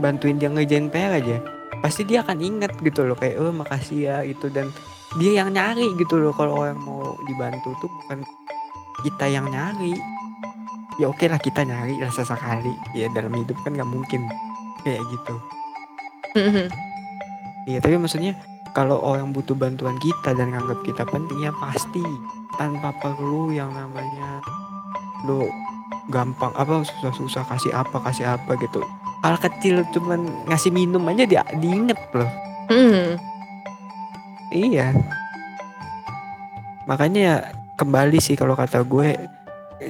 bantuin 0.00 0.40
dia 0.40 0.48
ngejain 0.48 0.88
PR 0.88 1.20
aja 1.20 1.36
pasti 1.82 2.06
dia 2.06 2.22
akan 2.22 2.38
ingat 2.38 2.78
gitu 2.78 3.02
loh 3.02 3.18
kayak 3.18 3.42
oh 3.42 3.50
makasih 3.50 4.08
ya 4.08 4.16
itu 4.22 4.46
dan 4.48 4.70
dia 5.18 5.42
yang 5.42 5.50
nyari 5.52 5.92
gitu 5.98 6.16
loh 6.16 6.32
kalau 6.32 6.62
orang 6.62 6.78
mau 6.78 7.18
dibantu 7.26 7.74
tuh 7.82 7.90
bukan 7.90 8.24
kita 9.02 9.26
yang 9.28 9.50
nyari. 9.50 9.98
Ya 11.00 11.08
oke 11.08 11.24
lah 11.24 11.40
kita 11.40 11.64
nyari 11.64 11.98
rasa 11.98 12.22
sekali 12.22 12.72
ya 12.92 13.08
dalam 13.16 13.32
hidup 13.32 13.56
kan 13.64 13.74
nggak 13.74 13.90
mungkin 13.90 14.20
kayak 14.86 15.02
gitu. 15.10 15.34
Mm-hmm. 16.32 16.66
iya 17.68 17.78
tapi 17.84 18.00
maksudnya 18.00 18.32
kalau 18.72 18.96
orang 19.04 19.36
butuh 19.36 19.52
bantuan 19.52 20.00
kita 20.00 20.32
dan 20.32 20.52
nganggap 20.52 20.80
kita 20.84 21.04
penting 21.04 21.44
ya 21.44 21.52
pasti. 21.60 22.04
Tanpa 22.56 22.92
perlu 23.00 23.52
yang 23.52 23.72
namanya 23.72 24.40
lo 25.24 25.48
gampang 26.12 26.52
apa 26.56 26.84
susah-susah 26.84 27.44
kasih 27.48 27.72
apa 27.72 27.96
kasih 28.00 28.36
apa 28.36 28.56
gitu. 28.60 28.80
Hal 29.22 29.38
kecil 29.38 29.86
cuman 29.94 30.48
ngasih 30.50 30.72
minum 30.72 31.04
aja 31.08 31.24
dia 31.24 31.44
diinget 31.56 32.00
loh. 32.16 32.28
Mm. 32.72 33.16
iya. 34.52 34.92
Makanya 36.88 37.20
ya 37.20 37.36
kembali 37.76 38.18
sih 38.18 38.34
kalau 38.34 38.56
kata 38.56 38.84
gue 38.84 39.16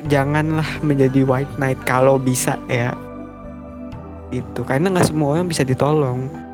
janganlah 0.06 0.66
menjadi 0.84 1.24
white 1.24 1.54
knight 1.58 1.80
kalau 1.86 2.18
bisa 2.18 2.58
ya. 2.66 2.94
Itu 4.30 4.66
karena 4.66 4.90
nggak 4.90 5.06
semua 5.10 5.38
orang 5.38 5.50
bisa 5.50 5.62
ditolong 5.62 6.51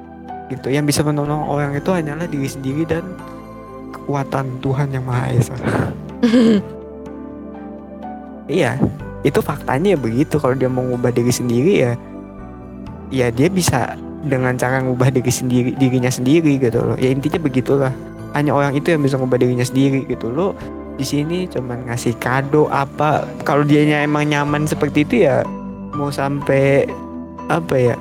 gitu. 0.48 0.72
Yang 0.72 0.96
bisa 0.96 1.00
menolong 1.04 1.48
orang 1.48 1.76
itu 1.76 1.92
hanyalah 1.92 2.26
diri 2.28 2.48
sendiri 2.48 2.84
dan 2.88 3.04
kekuatan 3.92 4.60
Tuhan 4.64 4.88
yang 4.92 5.04
maha 5.04 5.32
esa. 5.32 5.54
Iya 8.48 8.80
itu 9.28 9.44
faktanya 9.44 9.94
begitu. 10.00 10.40
Kalau 10.40 10.56
dia 10.56 10.72
mau 10.72 10.80
ngubah 10.80 11.12
diri 11.12 11.28
sendiri 11.28 11.84
ya 11.84 11.92
ya 13.08 13.28
dia 13.32 13.48
bisa 13.52 13.92
dengan 14.24 14.56
cara 14.56 14.80
ngubah 14.84 15.12
diri 15.12 15.28
sendiri 15.28 15.70
dirinya 15.76 16.08
sendiri 16.08 16.56
gitu 16.56 16.80
loh. 16.80 16.96
Ya 16.96 17.12
intinya 17.12 17.36
begitulah. 17.36 17.92
Hanya 18.32 18.56
orang 18.56 18.76
itu 18.76 18.92
yang 18.92 19.04
bisa 19.04 19.20
ngubah 19.20 19.36
dirinya 19.36 19.68
sendiri 19.68 20.08
gitu 20.08 20.32
loh. 20.32 20.56
Di 20.96 21.04
sini 21.06 21.44
cuman 21.44 21.92
ngasih 21.92 22.16
kado 22.18 22.72
apa. 22.72 23.28
Kalau 23.44 23.62
dianya 23.62 24.00
emang 24.00 24.32
nyaman 24.32 24.64
seperti 24.64 25.04
itu 25.04 25.28
ya 25.28 25.44
mau 25.92 26.08
sampai 26.08 26.88
apa 27.48 27.74
ya 27.76 27.94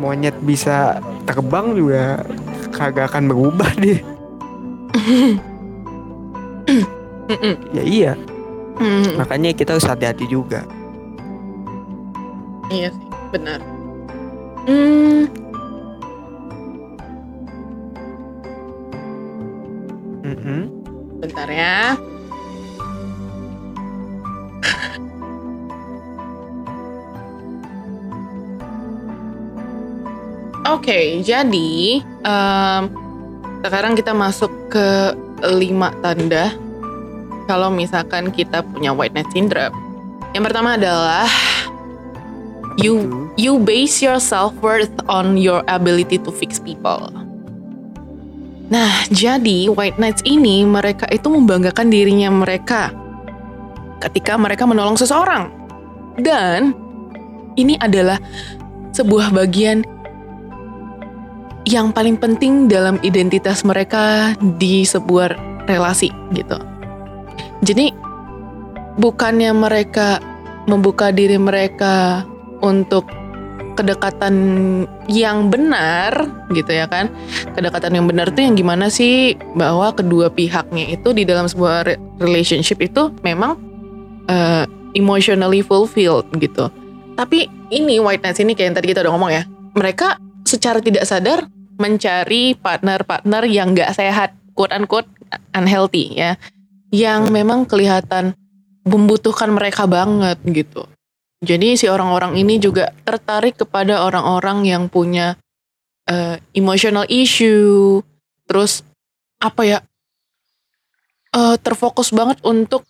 monyet 0.00 0.40
bisa 0.40 1.04
terbang 1.28 1.76
juga 1.76 2.24
kagak 2.72 3.12
akan 3.12 3.28
berubah 3.28 3.68
deh 3.76 4.00
ya 7.76 7.84
iya. 7.84 8.12
Makanya 9.20 9.52
kita 9.52 9.76
harus 9.76 9.84
hati-hati 9.84 10.24
juga. 10.24 10.64
Iya 12.72 12.88
sih, 12.94 13.08
benar. 13.34 13.60
Hmm, 14.64 15.28
bentar 21.20 21.48
ya. 21.50 21.98
Oke, 30.70 31.18
jadi 31.26 31.98
em, 32.22 32.82
sekarang 33.66 33.98
kita 33.98 34.14
masuk 34.14 34.70
ke 34.70 35.18
lima 35.58 35.90
tanda 35.98 36.54
kalau 37.50 37.74
misalkan 37.74 38.30
kita 38.30 38.62
punya 38.62 38.94
white 38.94 39.10
knight 39.10 39.26
syndrome. 39.34 39.74
Yang 40.30 40.44
pertama 40.46 40.78
adalah 40.78 41.26
you 42.78 43.26
you 43.34 43.58
base 43.58 43.98
your 43.98 44.22
self 44.22 44.54
worth 44.62 44.94
on 45.10 45.34
your 45.34 45.66
ability 45.66 46.22
to 46.22 46.30
fix 46.30 46.62
people. 46.62 47.10
Nah, 48.70 49.10
jadi 49.10 49.74
white 49.74 49.98
knights 49.98 50.22
ini 50.22 50.62
mereka 50.62 51.10
itu 51.10 51.26
membanggakan 51.26 51.90
dirinya 51.90 52.30
mereka 52.30 52.94
ketika 53.98 54.38
mereka 54.38 54.70
menolong 54.70 54.94
seseorang. 54.94 55.50
Dan 56.14 56.78
ini 57.58 57.74
adalah 57.82 58.22
sebuah 58.94 59.34
bagian 59.34 59.82
yang 61.70 61.94
paling 61.94 62.18
penting 62.18 62.66
dalam 62.66 62.98
identitas 63.06 63.62
mereka 63.62 64.34
di 64.58 64.82
sebuah 64.82 65.38
relasi 65.70 66.10
gitu. 66.34 66.58
Jadi 67.62 67.94
bukannya 68.98 69.54
mereka 69.54 70.18
membuka 70.66 71.14
diri 71.14 71.38
mereka 71.38 72.26
untuk 72.58 73.06
kedekatan 73.78 74.34
yang 75.06 75.46
benar 75.46 76.26
gitu 76.50 76.74
ya 76.74 76.90
kan? 76.90 77.06
Kedekatan 77.54 77.94
yang 77.94 78.06
benar 78.10 78.34
itu 78.34 78.42
yang 78.42 78.58
gimana 78.58 78.90
sih? 78.90 79.38
Bahwa 79.54 79.94
kedua 79.94 80.26
pihaknya 80.28 80.90
itu 80.90 81.14
di 81.14 81.22
dalam 81.22 81.46
sebuah 81.46 81.86
re- 81.86 82.00
relationship 82.18 82.82
itu 82.82 83.14
memang 83.22 83.54
eh, 84.26 84.66
emotionally 84.98 85.62
fulfilled 85.62 86.26
gitu. 86.42 86.66
Tapi 87.14 87.46
ini 87.70 88.02
white 88.02 88.26
knights 88.26 88.42
ini 88.42 88.58
kayak 88.58 88.74
yang 88.74 88.76
tadi 88.76 88.86
kita 88.90 89.00
udah 89.06 89.12
ngomong 89.14 89.30
ya. 89.30 89.42
Mereka 89.78 90.18
secara 90.42 90.82
tidak 90.82 91.06
sadar 91.06 91.46
mencari 91.80 92.52
partner-partner 92.60 93.48
yang 93.48 93.72
gak 93.72 93.96
sehat 93.96 94.36
quote 94.52 94.76
unquote 94.76 95.08
unhealthy 95.56 96.12
ya 96.12 96.36
yang 96.92 97.32
memang 97.32 97.64
kelihatan 97.64 98.36
membutuhkan 98.84 99.48
mereka 99.48 99.88
banget 99.88 100.36
gitu 100.44 100.84
jadi 101.40 101.72
si 101.72 101.88
orang-orang 101.88 102.36
ini 102.36 102.60
juga 102.60 102.92
tertarik 103.00 103.56
kepada 103.56 104.04
orang-orang 104.04 104.68
yang 104.68 104.92
punya 104.92 105.40
eh, 106.04 106.36
emotional 106.52 107.08
issue, 107.08 108.04
terus 108.44 108.84
apa 109.40 109.62
ya, 109.64 109.78
eh, 111.32 111.56
terfokus 111.64 112.12
banget 112.12 112.36
untuk 112.44 112.84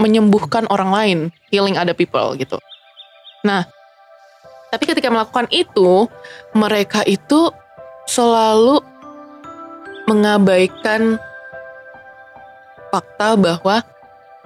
menyembuhkan 0.00 0.64
orang 0.72 0.90
lain, 0.96 1.18
healing 1.52 1.76
other 1.76 1.92
people 1.92 2.32
gitu. 2.40 2.56
Nah, 3.44 3.68
tapi 4.72 4.88
ketika 4.88 5.12
melakukan 5.12 5.44
itu, 5.52 6.08
mereka 6.56 7.04
itu 7.04 7.52
selalu 8.10 8.82
mengabaikan 10.10 11.22
fakta 12.90 13.38
bahwa 13.38 13.86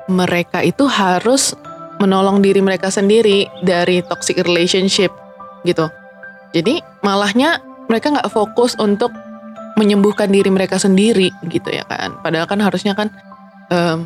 mereka 0.05 0.61
itu 0.61 0.85
harus 0.85 1.57
menolong 1.97 2.45
diri 2.45 2.61
mereka 2.61 2.93
sendiri 2.93 3.49
dari 3.65 4.05
toxic 4.05 4.37
relationship 4.45 5.09
gitu. 5.65 5.89
Jadi 6.53 6.85
malahnya 7.01 7.65
mereka 7.89 8.13
nggak 8.13 8.29
fokus 8.29 8.77
untuk 8.77 9.09
menyembuhkan 9.81 10.29
diri 10.29 10.53
mereka 10.53 10.77
sendiri 10.77 11.33
gitu 11.49 11.73
ya 11.73 11.89
kan. 11.89 12.21
Padahal 12.21 12.45
kan 12.45 12.61
harusnya 12.61 12.93
kan 12.93 13.09
em, 13.73 14.05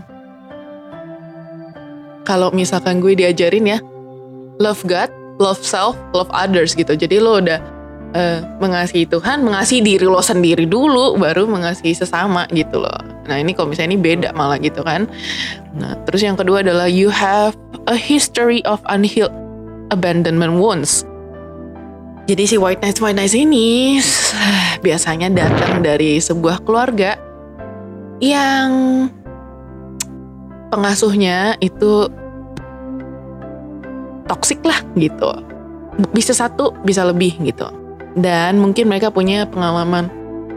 kalau 2.22 2.54
misalkan 2.54 3.02
gue 3.02 3.18
diajarin 3.18 3.66
ya 3.66 3.78
love 4.62 4.86
God, 4.86 5.10
love 5.42 5.58
self, 5.66 5.98
love 6.14 6.30
others 6.30 6.78
gitu. 6.78 6.94
Jadi 6.94 7.18
lo 7.18 7.42
udah 7.42 7.77
eh, 8.16 8.40
mengasihi 8.60 9.04
Tuhan, 9.08 9.44
mengasihi 9.44 9.80
diri 9.84 10.06
lo 10.06 10.20
sendiri 10.22 10.64
dulu, 10.64 11.16
baru 11.18 11.44
mengasihi 11.44 11.92
sesama 11.92 12.48
gitu 12.52 12.80
loh. 12.80 12.98
Nah 13.28 13.36
ini 13.36 13.52
kalau 13.52 13.72
misalnya 13.72 13.96
ini 13.96 14.00
beda 14.00 14.28
malah 14.32 14.56
gitu 14.60 14.80
kan. 14.80 15.04
Nah 15.76 15.96
terus 16.08 16.24
yang 16.24 16.36
kedua 16.36 16.64
adalah 16.64 16.88
you 16.88 17.12
have 17.12 17.52
a 17.88 17.96
history 17.96 18.64
of 18.64 18.80
unhealed 18.88 19.32
abandonment 19.92 20.56
wounds. 20.56 21.04
Jadi 22.28 22.44
si 22.44 22.56
white 22.60 22.84
knight 22.84 23.00
white 23.00 23.16
knight 23.16 23.32
ini 23.32 24.00
biasanya 24.84 25.32
datang 25.32 25.80
dari 25.80 26.20
sebuah 26.20 26.64
keluarga 26.64 27.16
yang 28.20 28.68
pengasuhnya 30.68 31.56
itu 31.60 32.08
toksik 34.28 34.60
lah 34.60 34.80
gitu. 34.96 35.32
Bisa 36.12 36.36
satu, 36.36 36.76
bisa 36.84 37.02
lebih 37.08 37.40
gitu. 37.42 37.87
Dan 38.18 38.58
mungkin 38.58 38.90
mereka 38.90 39.14
punya 39.14 39.46
pengalaman 39.46 40.10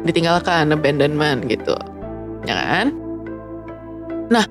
ditinggalkan, 0.03 0.73
abandonment 0.73 1.45
gitu. 1.45 1.77
Ya 2.49 2.57
kan? 2.57 2.87
Nah, 4.33 4.45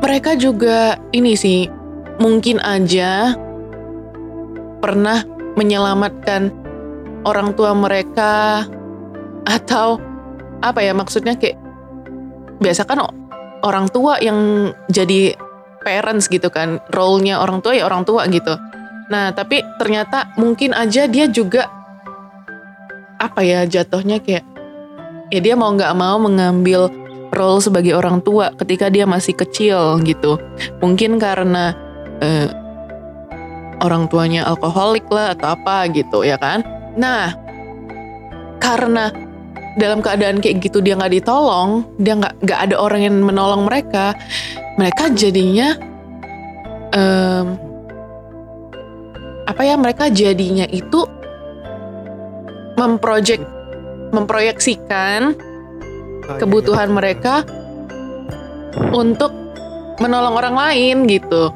mereka 0.00 0.32
juga 0.38 0.96
ini 1.12 1.36
sih 1.36 1.68
mungkin 2.18 2.62
aja 2.62 3.34
pernah 4.80 5.26
menyelamatkan 5.56 6.52
orang 7.24 7.56
tua 7.56 7.72
mereka 7.74 8.64
atau 9.48 9.98
apa 10.60 10.80
ya 10.80 10.92
maksudnya 10.96 11.36
kayak 11.36 11.58
biasa 12.60 12.86
kan 12.86 13.02
orang 13.64 13.88
tua 13.90 14.20
yang 14.20 14.70
jadi 14.88 15.36
parents 15.84 16.28
gitu 16.28 16.48
kan 16.48 16.80
role-nya 16.92 17.40
orang 17.40 17.60
tua 17.60 17.76
ya 17.76 17.84
orang 17.84 18.08
tua 18.08 18.24
gitu 18.28 18.56
nah 19.12 19.32
tapi 19.36 19.60
ternyata 19.76 20.32
mungkin 20.40 20.72
aja 20.72 21.04
dia 21.04 21.28
juga 21.28 21.68
apa 23.18 23.40
ya 23.42 23.66
jatuhnya 23.66 24.18
kayak 24.20 24.44
ya 25.30 25.40
dia 25.40 25.54
mau 25.54 25.72
nggak 25.72 25.94
mau 25.96 26.16
mengambil 26.20 26.90
role 27.34 27.58
sebagai 27.58 27.98
orang 27.98 28.22
tua 28.22 28.54
ketika 28.54 28.86
dia 28.88 29.04
masih 29.04 29.34
kecil 29.34 29.98
gitu. 30.06 30.38
Mungkin 30.78 31.18
karena 31.18 31.74
eh, 32.22 32.48
orang 33.82 34.06
tuanya 34.06 34.46
alkoholik 34.46 35.06
lah 35.10 35.34
atau 35.34 35.58
apa 35.58 35.90
gitu 35.90 36.22
ya 36.22 36.38
kan? 36.38 36.62
Nah 36.94 37.34
karena 38.62 39.10
dalam 39.74 39.98
keadaan 39.98 40.38
kayak 40.38 40.62
gitu 40.62 40.78
dia 40.78 40.94
nggak 40.94 41.18
ditolong 41.18 41.82
dia 41.98 42.14
nggak 42.14 42.46
nggak 42.46 42.60
ada 42.70 42.76
orang 42.78 43.00
yang 43.02 43.16
menolong 43.18 43.66
mereka 43.66 44.14
mereka 44.78 45.10
jadinya 45.10 45.74
em, 46.94 47.58
apa 49.44 49.62
ya 49.66 49.74
mereka 49.74 50.06
jadinya 50.08 50.64
itu 50.70 51.02
memprojek 52.76 53.40
memproyeksikan 54.14 55.34
Oh, 56.24 56.32
iya, 56.32 56.40
kebutuhan 56.40 56.88
iya. 56.88 56.96
mereka 56.96 57.34
untuk 58.96 59.28
menolong 60.00 60.40
orang 60.40 60.56
lain 60.56 60.96
gitu. 61.04 61.52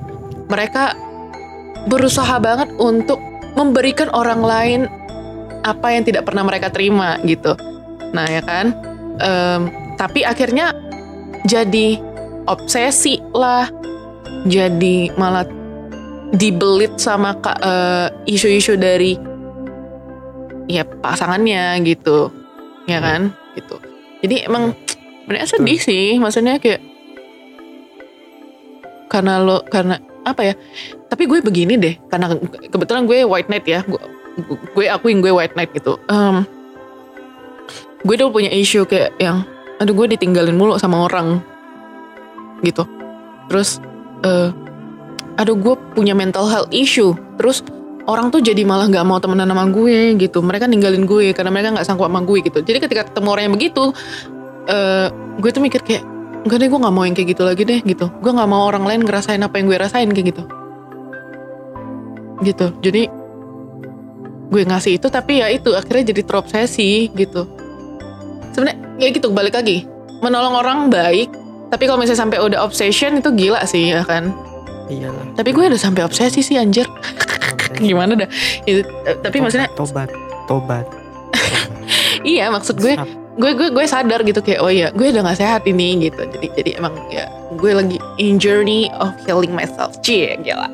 Mereka 0.52 0.92
berusaha 1.88 2.36
banget 2.36 2.68
untuk 2.76 3.16
memberikan 3.56 4.12
orang 4.12 4.44
lain 4.44 4.80
apa 5.64 5.96
yang 5.96 6.04
tidak 6.04 6.28
pernah 6.28 6.44
mereka 6.44 6.68
terima 6.68 7.16
gitu. 7.24 7.56
Nah 8.12 8.28
ya 8.28 8.44
kan, 8.44 8.76
Em, 9.18 9.62
tapi 9.98 10.22
akhirnya 10.22 10.70
jadi 11.42 11.98
obsesi 12.46 13.18
lah, 13.34 13.66
jadi 14.46 15.10
malah 15.18 15.42
dibelit 16.38 16.94
sama 17.02 17.34
eh, 17.42 18.06
isu-isu 18.30 18.78
dari 18.78 19.18
ya 20.68 20.84
pasangannya 20.84 21.80
gitu, 21.82 22.30
ya 22.84 23.00
kan, 23.00 23.32
gitu. 23.56 23.80
Jadi 24.22 24.44
emang 24.44 24.76
sebenarnya 25.24 25.48
sedih 25.48 25.80
sih, 25.80 26.06
maksudnya 26.20 26.60
kayak 26.60 26.84
karena 29.08 29.40
lo 29.40 29.64
karena 29.64 29.96
apa 30.28 30.52
ya 30.52 30.54
tapi 31.08 31.24
gue 31.24 31.40
begini 31.40 31.80
deh. 31.80 31.96
Karena 32.12 32.36
kebetulan 32.68 33.08
gue 33.08 33.24
white 33.24 33.48
knight 33.48 33.64
ya. 33.64 33.80
Gue, 33.88 34.00
gue 34.76 34.86
akuin 34.86 35.24
gue 35.24 35.32
white 35.32 35.56
knight 35.56 35.72
gitu. 35.72 35.96
Um, 36.12 36.44
gue 38.04 38.14
dulu 38.14 38.38
punya 38.38 38.52
issue 38.52 38.84
kayak 38.84 39.16
yang 39.18 39.42
aduh 39.80 39.96
gue 39.96 40.14
ditinggalin 40.14 40.54
mulu 40.54 40.76
sama 40.76 41.08
orang. 41.08 41.40
Gitu. 42.60 42.84
Terus 43.48 43.80
uh, 44.22 44.52
aduh 45.40 45.56
gue 45.56 45.74
punya 45.96 46.12
mental 46.12 46.46
health 46.46 46.70
issue. 46.70 47.16
Terus 47.40 47.64
orang 48.09 48.32
tuh 48.32 48.40
jadi 48.40 48.64
malah 48.64 48.88
nggak 48.88 49.04
mau 49.04 49.20
temenan 49.20 49.52
sama 49.52 49.68
gue 49.68 50.16
gitu. 50.16 50.40
Mereka 50.40 50.64
ninggalin 50.64 51.04
gue 51.04 51.36
karena 51.36 51.52
mereka 51.52 51.76
nggak 51.76 51.86
sanggup 51.86 52.09
sama 52.09 52.24
gue 52.24 52.40
gitu. 52.40 52.59
Jadi 52.64 52.78
ketika 52.80 53.02
ketemu 53.12 53.28
orang 53.28 53.44
yang 53.46 53.54
begitu 53.54 53.92
uh, 54.72 55.06
gue 55.38 55.50
tuh 55.52 55.62
mikir 55.62 55.84
kayak 55.84 56.02
enggak 56.48 56.59
deh 56.64 56.68
gue 56.72 56.80
nggak 56.80 56.94
mau 56.96 57.04
yang 57.04 57.14
kayak 57.14 57.28
gitu 57.36 57.42
lagi 57.44 57.62
deh 57.68 57.80
gitu. 57.84 58.09
Gue 58.24 58.32
nggak 58.32 58.48
mau 58.48 58.64
orang 58.64 58.88
lain 58.88 59.00
ngerasain 59.04 59.44
apa 59.44 59.54
yang 59.61 59.68
gue 59.68 59.78
rasain 59.78 60.09
kayak 60.09 60.26
gitu. 60.32 60.42
Gitu. 62.40 62.66
Jadi 62.80 63.02
gue 64.48 64.62
ngasih 64.64 64.96
itu 64.96 65.06
tapi 65.12 65.44
ya 65.44 65.52
itu 65.52 65.76
akhirnya 65.76 66.16
jadi 66.16 66.22
terobsesi 66.24 67.12
gitu. 67.12 67.44
Sebenarnya 68.56 68.80
ya 68.96 69.09
gitu 69.12 69.28
balik 69.28 69.52
lagi. 69.52 69.84
Menolong 70.24 70.56
orang 70.56 70.78
baik 70.88 71.30
tapi 71.68 71.84
kalau 71.84 72.00
misalnya 72.00 72.24
sampai 72.24 72.40
udah 72.40 72.64
obsession 72.64 73.20
itu 73.20 73.28
gila 73.36 73.61
sih 73.68 73.92
ya 73.92 74.00
kan 74.00 74.32
iyalah. 74.89 75.24
Tapi 75.36 75.51
gue 75.53 75.64
udah 75.68 75.80
sampai 75.80 76.03
obsesi 76.05 76.41
sih 76.41 76.57
anjir. 76.57 76.89
Gimana 77.78 78.16
dah? 78.16 78.28
Itu, 78.64 78.82
tapi 79.22 79.39
tobat, 79.39 79.45
maksudnya 79.45 79.70
tobat 79.76 80.11
tobat. 80.49 80.86
Iya 82.26 82.51
maksud 82.51 82.82
gue 82.82 82.99
gue 83.39 83.51
gue 83.55 83.68
gue 83.70 83.86
sadar 83.86 84.26
gitu 84.26 84.43
kayak 84.43 84.59
oh 84.59 84.72
ya 84.72 84.91
gue 84.91 85.14
udah 85.14 85.22
gak 85.22 85.39
sehat 85.39 85.62
ini 85.70 86.11
gitu. 86.11 86.18
Jadi 86.26 86.51
jadi 86.59 86.70
emang 86.82 86.99
ya 87.14 87.30
gue 87.55 87.70
lagi 87.70 88.03
in 88.18 88.43
journey 88.43 88.91
of 88.99 89.14
healing 89.22 89.55
myself. 89.55 89.95
Cie 90.03 90.34
gila. 90.43 90.66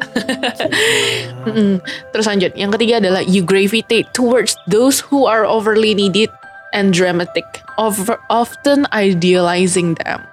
Terus 2.17 2.25
lanjut. 2.25 2.57
Yang 2.57 2.71
ketiga 2.81 2.95
adalah 3.05 3.21
you 3.29 3.45
gravitate 3.45 4.09
towards 4.17 4.57
those 4.65 5.05
who 5.05 5.29
are 5.29 5.45
overly 5.45 5.93
needed 5.93 6.33
and 6.73 6.97
dramatic. 6.97 7.45
Over, 7.77 8.17
often 8.31 8.89
idealizing 8.95 9.99
them 10.01 10.25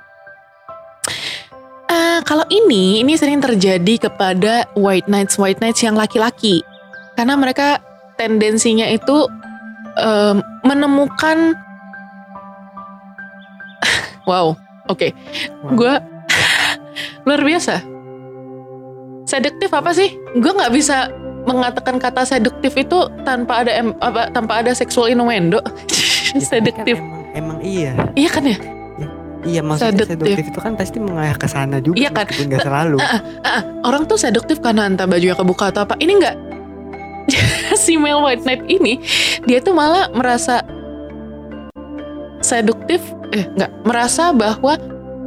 Eh, 1.91 2.19
kalau 2.23 2.47
ini 2.47 3.03
ini 3.03 3.19
sering 3.19 3.43
terjadi 3.43 4.07
kepada 4.07 4.63
white 4.79 5.11
knights 5.11 5.35
white 5.35 5.59
knights 5.59 5.83
yang 5.83 5.99
laki-laki. 5.99 6.63
Karena 7.19 7.35
mereka 7.35 7.83
tendensinya 8.15 8.87
itu 8.87 9.27
em, 9.99 10.39
menemukan 10.63 11.51
wow 14.29 14.55
oke. 14.87 15.07
Wow. 15.67 15.75
gue 15.75 15.93
luar 17.27 17.41
biasa. 17.43 17.83
Seduktif 19.27 19.67
apa 19.75 19.91
sih? 19.91 20.15
Gue 20.39 20.55
nggak 20.55 20.71
bisa 20.71 21.11
mengatakan 21.43 21.99
kata 21.99 22.23
seduktif 22.23 22.71
itu 22.79 23.11
tanpa 23.27 23.67
ada 23.67 23.71
em, 23.75 23.91
apa 23.99 24.31
tanpa 24.31 24.63
ada 24.63 24.71
seksual 24.71 25.11
innuendo. 25.11 25.59
Ya, 26.31 26.39
kan 26.39 26.63
seduktif. 26.63 26.95
emang, 26.95 27.27
emang 27.35 27.59
iya. 27.59 27.91
Iya 28.15 28.31
kan 28.31 28.47
ya 28.47 28.80
iya 29.43 29.61
maksudnya 29.61 30.05
Seduktif. 30.05 30.37
seduktif 30.37 30.45
itu 30.49 30.59
kan 30.59 30.73
pasti 30.75 30.97
mengarah 30.97 31.33
ke 31.33 31.45
sana 31.45 31.77
juga 31.77 31.97
Iya 31.97 32.09
kan? 32.11 32.25
nggak 32.29 32.61
selalu. 32.61 32.97
Ah, 33.41 33.61
orang 33.83 34.05
tuh 34.05 34.15
seduktif 34.15 34.59
karena 34.59 34.85
entah 34.85 35.05
bajunya 35.05 35.33
kebuka 35.33 35.69
atau 35.69 35.83
apa. 35.83 35.97
Ini 35.97 36.13
enggak 36.13 36.35
si 37.79 37.95
male 37.95 38.19
white 38.19 38.43
knight 38.43 38.65
ini 38.65 38.97
dia 39.45 39.57
tuh 39.57 39.71
malah 39.71 40.09
merasa 40.11 40.61
seduktif 42.41 42.99
eh 43.31 43.45
enggak 43.47 43.71
merasa 43.81 44.29
bahwa 44.31 44.75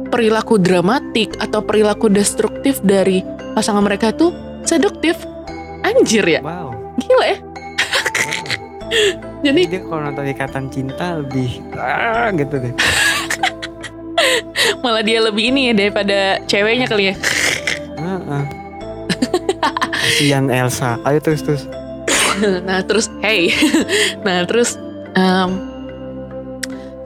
perilaku 0.07 0.55
dramatik 0.55 1.33
atau 1.39 1.59
perilaku 1.59 2.07
destruktif 2.07 2.77
dari 2.81 3.23
pasangan 3.51 3.81
mereka 3.81 4.11
tuh 4.11 4.31
seduktif. 4.63 5.15
Anjir 5.81 6.25
ya? 6.25 6.41
Wow. 6.41 6.73
Gila 6.97 7.25
ya? 7.25 7.37
Jadi 9.45 9.61
dia 9.65 9.79
kalau 9.81 10.01
nonton 10.03 10.25
ikatan 10.25 10.65
cinta 10.69 11.21
lebih 11.21 11.61
ah, 11.75 12.29
gitu 12.33 12.57
deh 12.57 12.73
malah 14.83 15.03
dia 15.03 15.19
lebih 15.23 15.53
ini 15.53 15.71
ya 15.71 15.73
daripada 15.73 16.39
ceweknya 16.45 16.87
kali 16.89 17.11
ya. 17.11 17.15
Heeh. 17.95 18.43
Kasihan 20.05 20.47
Elsa. 20.47 20.99
Ayo 21.03 21.19
terus 21.19 21.41
terus. 21.43 21.63
Nah 22.67 22.83
terus 22.83 23.07
hey. 23.23 23.51
Nah 24.25 24.43
terus 24.43 24.75
em, 25.15 25.49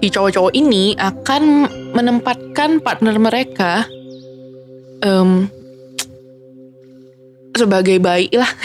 si 0.01 0.09
cowok-cowok 0.09 0.53
ini 0.57 0.97
akan 0.97 1.69
menempatkan 1.93 2.82
partner 2.82 3.15
mereka 3.21 3.86
em, 5.05 5.45
sebagai 7.53 8.01
bayi 8.01 8.34
lah. 8.34 8.49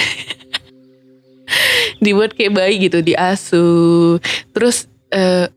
Dibuat 2.04 2.36
kayak 2.36 2.52
bayi 2.52 2.84
gitu 2.84 3.00
diasuh. 3.00 4.20
Terus 4.52 4.88
eh, 5.12 5.48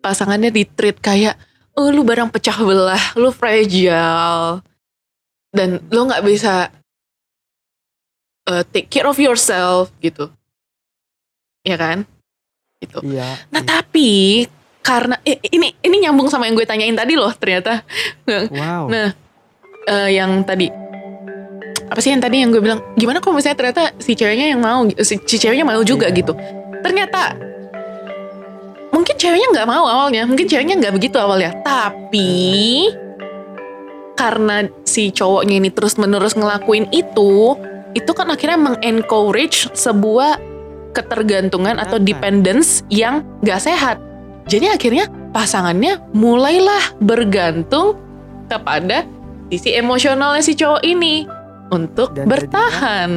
pasangannya 0.00 0.54
di 0.54 0.62
treat 0.66 0.98
kayak 1.00 1.36
oh 1.80 1.88
lu 1.88 2.04
barang 2.04 2.28
pecah 2.28 2.60
belah 2.60 3.16
lu 3.16 3.32
fragile. 3.32 4.60
Dan 5.50 5.80
lu 5.88 6.06
nggak 6.06 6.22
bisa 6.22 6.68
eh, 8.44 8.62
take 8.68 8.92
care 8.92 9.08
of 9.08 9.16
yourself 9.16 9.88
gitu. 10.04 10.28
Ya 11.64 11.80
kan? 11.80 12.04
Gitu. 12.84 13.00
Iya. 13.00 13.48
Nah 13.48 13.62
iya. 13.64 13.68
tapi 13.68 14.44
karena 14.84 15.16
eh, 15.24 15.40
ini 15.52 15.72
ini 15.80 15.96
nyambung 16.04 16.28
sama 16.28 16.44
yang 16.48 16.56
gue 16.56 16.68
tanyain 16.68 16.94
tadi 16.94 17.16
loh 17.16 17.32
ternyata. 17.32 17.80
Wow. 18.28 18.92
Nah 18.92 19.08
eh, 19.88 20.08
yang 20.12 20.44
tadi. 20.44 20.68
Apa 21.90 21.98
sih 21.98 22.14
yang 22.14 22.22
tadi 22.22 22.38
yang 22.38 22.54
gue 22.54 22.62
bilang? 22.62 22.78
Gimana 22.94 23.18
kalau 23.18 23.34
misalnya 23.34 23.58
ternyata 23.58 23.82
si 23.98 24.14
ceweknya 24.14 24.54
yang 24.54 24.62
mau 24.62 24.86
si, 25.02 25.18
si 25.26 25.36
ceweknya 25.40 25.66
mau 25.66 25.82
juga 25.82 26.06
Iya. 26.06 26.22
gitu? 26.22 26.32
Ternyata 26.86 27.34
mungkin 29.10 29.26
ceweknya 29.26 29.48
nggak 29.50 29.68
mau 29.68 29.84
awalnya. 29.90 30.22
Mungkin 30.22 30.46
ceweknya 30.46 30.74
nggak 30.78 30.94
begitu 30.94 31.18
awalnya. 31.18 31.50
Tapi 31.66 32.86
karena 34.14 34.70
si 34.86 35.10
cowoknya 35.10 35.58
ini 35.58 35.70
terus 35.74 35.98
menerus 35.98 36.38
ngelakuin 36.38 36.86
itu 36.94 37.58
itu 37.98 38.10
kan 38.14 38.30
akhirnya 38.30 38.54
mengencourage 38.54 39.66
sebuah 39.74 40.38
ketergantungan 40.94 41.82
atau 41.82 41.98
dependence 41.98 42.86
yang 42.86 43.26
gak 43.42 43.66
sehat. 43.66 43.98
Jadi 44.46 44.70
akhirnya 44.70 45.10
pasangannya 45.34 45.98
mulailah 46.14 46.94
bergantung 47.02 47.98
kepada 48.46 49.02
sisi 49.50 49.74
emosionalnya 49.74 50.42
si 50.42 50.54
cowok 50.54 50.86
ini 50.86 51.26
untuk 51.74 52.14
Dan 52.14 52.30
bertahan. 52.30 53.10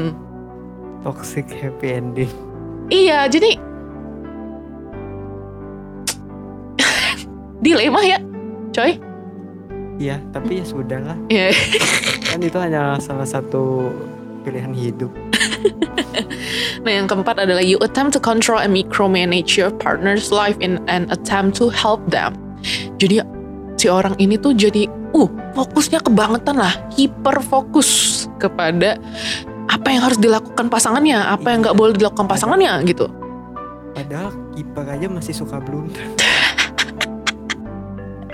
toxic 1.05 1.45
happy 1.53 2.01
ending. 2.01 2.31
Iya, 2.89 3.29
jadi 3.29 3.72
dilema 7.63 8.03
ya, 8.03 8.19
coy. 8.75 8.99
iya 9.95 10.19
tapi 10.35 10.59
ya 10.59 10.65
sudahlah 10.67 11.15
Ya, 11.31 11.55
kan 12.27 12.43
itu 12.43 12.57
hanya 12.59 12.99
salah 12.99 13.23
satu 13.25 13.87
pilihan 14.43 14.75
hidup 14.75 15.09
Nah, 16.83 16.91
yang 16.91 17.07
keempat 17.07 17.39
adalah 17.39 17.63
you 17.63 17.79
attempt 17.79 18.11
to 18.11 18.19
control 18.19 18.59
and 18.59 18.75
micromanage 18.75 19.55
your 19.55 19.71
partner's 19.79 20.35
life 20.35 20.59
in 20.59 20.83
an 20.91 21.07
attempt 21.15 21.55
to 21.55 21.71
help 21.71 22.03
them. 22.11 22.35
Jadi 22.99 23.23
si 23.79 23.87
orang 23.87 24.19
ini 24.19 24.35
tuh 24.35 24.51
jadi 24.51 24.91
uh 25.15 25.29
fokusnya 25.55 26.03
kebangetan 26.03 26.59
lah, 26.59 26.75
hiper 26.99 27.39
fokus 27.39 28.23
kepada 28.35 28.99
apa 29.71 29.87
yang 29.95 30.03
harus 30.03 30.19
dilakukan 30.19 30.67
pasangannya, 30.67 31.23
apa 31.23 31.55
yang 31.55 31.63
nggak 31.63 31.77
boleh 31.79 31.95
dilakukan 31.95 32.27
pasangannya 32.27 32.83
gitu. 32.83 33.07
padahal 33.93 34.33
kiper 34.57 34.85
aja 34.89 35.05
masih 35.05 35.37
suka 35.37 35.61
blunder 35.61 36.01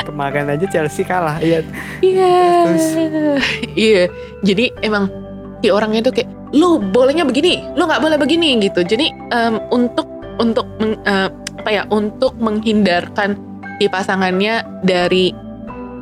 kemarin 0.04 0.48
aja 0.52 0.66
Chelsea 0.70 1.04
kalah 1.04 1.40
iya 1.42 1.64
Iya. 2.00 2.40
Iya. 3.76 4.04
Jadi 4.44 4.72
emang 4.84 5.12
si 5.60 5.68
orangnya 5.68 6.08
itu 6.08 6.12
kayak 6.16 6.30
lu 6.56 6.80
bolehnya 6.80 7.28
begini, 7.28 7.62
lu 7.76 7.86
nggak 7.86 8.02
boleh 8.02 8.18
begini 8.18 8.58
gitu. 8.64 8.82
Jadi 8.82 9.12
em, 9.32 9.60
untuk 9.70 10.08
untuk 10.40 10.66
meng- 10.80 11.00
eh, 11.04 11.28
apa 11.60 11.70
ya? 11.70 11.84
Untuk 11.92 12.36
menghindarkan 12.40 13.36
si 13.78 13.86
pasangannya 13.92 14.64
dari 14.88 15.36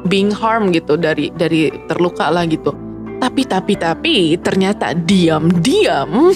being 0.05 0.29
harm 0.29 0.69
gitu, 0.71 0.95
dari 0.95 1.33
dari 1.33 1.73
terluka 1.89 2.29
lah 2.29 2.45
gitu. 2.45 2.71
Tapi 3.17 3.41
tapi 3.49 3.73
tapi 3.73 4.37
ternyata 4.37 4.93
diam-diam 4.93 6.29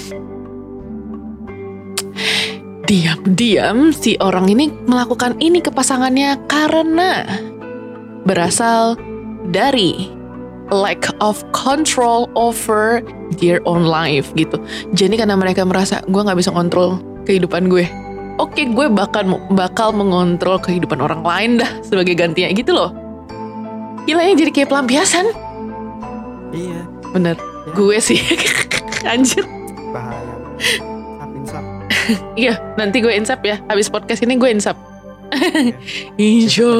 diam-diam 2.89 3.93
si 3.95 4.19
orang 4.19 4.51
ini 4.51 4.67
melakukan 4.89 5.39
ini 5.39 5.63
ke 5.63 5.71
pasangannya 5.71 6.35
karena 6.51 7.23
berasal 8.23 8.95
dari 9.49 10.09
lack 10.71 11.11
of 11.19 11.43
control 11.51 12.31
over 12.33 13.03
their 13.37 13.59
own 13.67 13.83
life 13.83 14.31
gitu. 14.35 14.55
Jadi 14.95 15.19
karena 15.19 15.35
mereka 15.35 15.67
merasa 15.67 15.99
gue 16.07 16.21
nggak 16.21 16.39
bisa 16.39 16.51
kontrol 16.51 17.01
kehidupan 17.25 17.67
gue. 17.67 17.83
Oke, 18.39 18.65
gue 18.65 18.87
bakal 18.87 19.27
bakal 19.51 19.91
mengontrol 19.91 20.57
kehidupan 20.57 20.97
orang 20.97 21.21
lain 21.21 21.51
dah 21.59 21.69
sebagai 21.83 22.15
gantinya 22.15 22.49
gitu 22.55 22.71
loh. 22.71 22.89
Gila 24.07 24.23
ya 24.23 24.33
jadi 24.33 24.49
kayak 24.49 24.69
pelampiasan. 24.71 25.27
iya 26.51 26.83
Bener. 27.11 27.35
gue 27.71 27.95
sih 28.01 28.17
anjir 29.07 29.45
bahaya 29.93 30.35
sap 30.59 31.31
insap 31.31 31.63
iya 32.41 32.59
nanti 32.75 32.99
gue 32.99 33.13
insap 33.13 33.39
ya 33.45 33.55
habis 33.69 33.87
podcast 33.87 34.19
ini 34.25 34.35
gue 34.35 34.49
insap 34.51 34.75
Iya. 35.41 35.75
Insya 36.19 36.71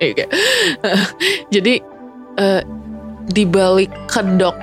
Eh, 0.00 0.16
kayak, 0.16 0.32
jadi 1.52 1.76
eh, 2.40 2.62
di 3.28 3.44
balik 3.44 3.92
kedok 4.08 4.56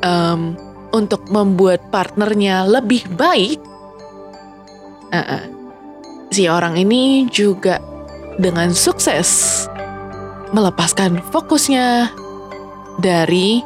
em, 0.00 0.56
untuk 0.96 1.28
membuat 1.28 1.84
partnernya 1.92 2.64
lebih 2.64 3.04
baik, 3.20 3.60
eh, 5.12 5.20
eh, 5.20 5.44
si 6.32 6.48
orang 6.48 6.80
ini 6.80 7.28
juga 7.28 7.76
dengan 8.40 8.72
sukses 8.72 9.64
melepaskan 10.56 11.20
fokusnya 11.28 12.08
dari 13.04 13.60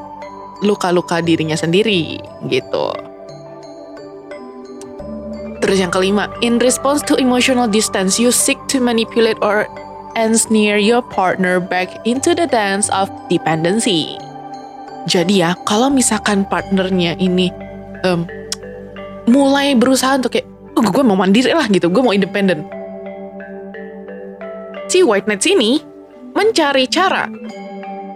luka-luka 0.66 1.22
dirinya 1.22 1.54
sendiri 1.54 2.18
gitu. 2.50 3.07
Terus 5.68 5.84
yang 5.84 5.92
kelima, 5.92 6.32
in 6.40 6.56
response 6.64 7.04
to 7.04 7.20
emotional 7.20 7.68
distance, 7.68 8.16
you 8.16 8.32
seek 8.32 8.56
to 8.72 8.80
manipulate 8.80 9.36
or 9.44 9.68
ensnare 10.16 10.80
your 10.80 11.04
partner 11.04 11.60
back 11.60 11.92
into 12.08 12.32
the 12.32 12.48
dance 12.48 12.88
of 12.88 13.12
dependency. 13.28 14.16
Jadi 15.04 15.44
ya, 15.44 15.52
kalau 15.68 15.92
misalkan 15.92 16.48
partnernya 16.48 17.20
ini 17.20 17.52
em, 18.00 18.24
mulai 19.28 19.76
berusaha 19.76 20.16
untuk 20.16 20.40
kayak, 20.40 20.48
oh, 20.72 20.88
gue 20.88 21.04
mau 21.04 21.20
mandiri 21.20 21.52
lah 21.52 21.68
gitu, 21.68 21.92
gue 21.92 22.00
mau 22.00 22.16
independen. 22.16 22.64
Si 24.88 25.04
white 25.04 25.28
knight 25.28 25.44
ini 25.44 25.84
mencari 26.32 26.88
cara, 26.88 27.28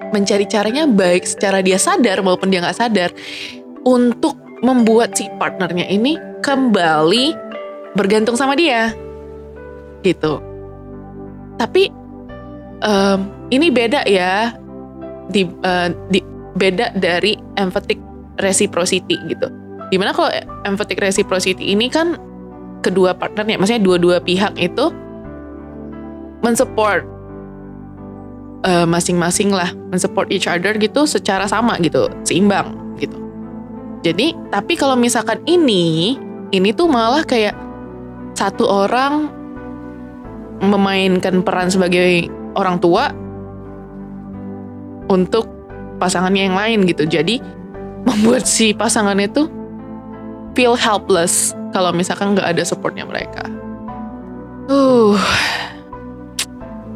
mencari 0.08 0.48
caranya 0.48 0.88
baik 0.88 1.28
secara 1.28 1.60
dia 1.60 1.76
sadar 1.76 2.24
maupun 2.24 2.48
dia 2.48 2.64
nggak 2.64 2.80
sadar 2.80 3.12
untuk 3.84 4.40
membuat 4.64 5.12
si 5.12 5.28
partnernya 5.36 5.84
ini 5.92 6.31
kembali 6.42 7.38
bergantung 7.94 8.34
sama 8.34 8.58
dia. 8.58 8.90
Gitu. 10.02 10.42
Tapi 11.56 11.88
em, 12.82 13.18
ini 13.54 13.70
beda 13.70 14.02
ya. 14.10 14.52
Di, 15.30 15.46
eh, 15.46 15.88
di- 16.10 16.26
beda 16.58 16.92
dari 16.98 17.38
empathic 17.56 17.96
reciprocity 18.42 19.16
gitu. 19.30 19.48
Di 19.88 19.96
mana 19.96 20.12
kalau 20.12 20.28
empathic 20.66 21.00
reciprocity 21.00 21.72
ini 21.72 21.88
kan 21.88 22.18
kedua 22.82 23.14
partnernya 23.14 23.56
maksudnya 23.56 23.86
dua-dua 23.86 24.18
pihak 24.18 24.58
itu 24.58 24.90
mensupport 26.42 27.06
eh, 28.66 28.86
masing-masing 28.88 29.54
lah. 29.54 29.70
Mensupport 29.94 30.28
each 30.34 30.50
other 30.50 30.74
gitu 30.76 31.06
secara 31.06 31.46
sama 31.46 31.78
gitu. 31.78 32.10
Seimbang 32.26 32.74
gitu. 32.98 33.16
Jadi 34.02 34.34
tapi 34.50 34.74
kalau 34.74 34.98
misalkan 34.98 35.38
ini 35.46 36.18
ini 36.52 36.70
tuh 36.76 36.86
malah 36.86 37.24
kayak 37.24 37.56
satu 38.36 38.68
orang 38.68 39.32
memainkan 40.62 41.42
peran 41.42 41.72
sebagai 41.72 42.28
orang 42.54 42.78
tua 42.78 43.10
untuk 45.10 45.48
pasangannya 45.98 46.52
yang 46.52 46.56
lain 46.56 46.78
gitu. 46.86 47.08
Jadi 47.08 47.40
membuat 48.06 48.46
si 48.46 48.76
pasangannya 48.76 49.28
tuh 49.32 49.48
feel 50.52 50.76
helpless 50.76 51.56
kalau 51.72 51.90
misalkan 51.90 52.36
nggak 52.36 52.52
ada 52.56 52.62
supportnya 52.62 53.08
mereka. 53.08 53.48
Uh, 54.68 55.18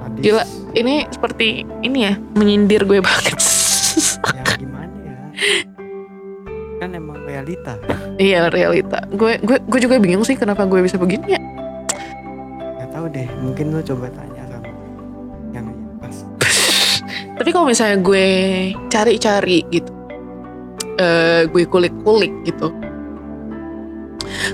Habis, 0.04 0.22
Gila. 0.22 0.44
ini 0.78 1.02
seperti 1.10 1.66
ini 1.82 2.06
ya 2.06 2.14
menyindir 2.36 2.86
gue 2.86 3.02
banget. 3.02 3.34
ya 4.36 4.44
gimana 4.60 4.92
ya 5.02 5.16
kan 6.78 6.92
emang 6.92 7.15
realita 7.26 7.74
Iya 8.16 8.48
realita. 8.48 9.04
Gue 9.12 9.36
gue 9.44 9.60
gue 9.60 9.80
juga 9.80 10.00
bingung 10.00 10.24
sih 10.24 10.36
kenapa 10.40 10.64
gue 10.64 10.80
bisa 10.80 10.96
begini 10.96 11.36
ya. 11.36 11.40
nggak 12.76 12.88
tahu 12.92 13.06
deh 13.12 13.28
mungkin 13.44 13.76
lo 13.76 13.80
coba 13.84 14.08
tanya 14.08 14.42
sama 14.48 14.68
yang 15.52 15.68
pas 16.00 16.16
Tapi 17.36 17.50
kalau 17.52 17.68
misalnya 17.68 18.00
gue 18.00 18.26
cari-cari 18.88 19.60
gitu, 19.68 19.92
eh 20.96 21.44
gue 21.44 21.64
kulik-kulik 21.68 22.32
gitu, 22.48 22.72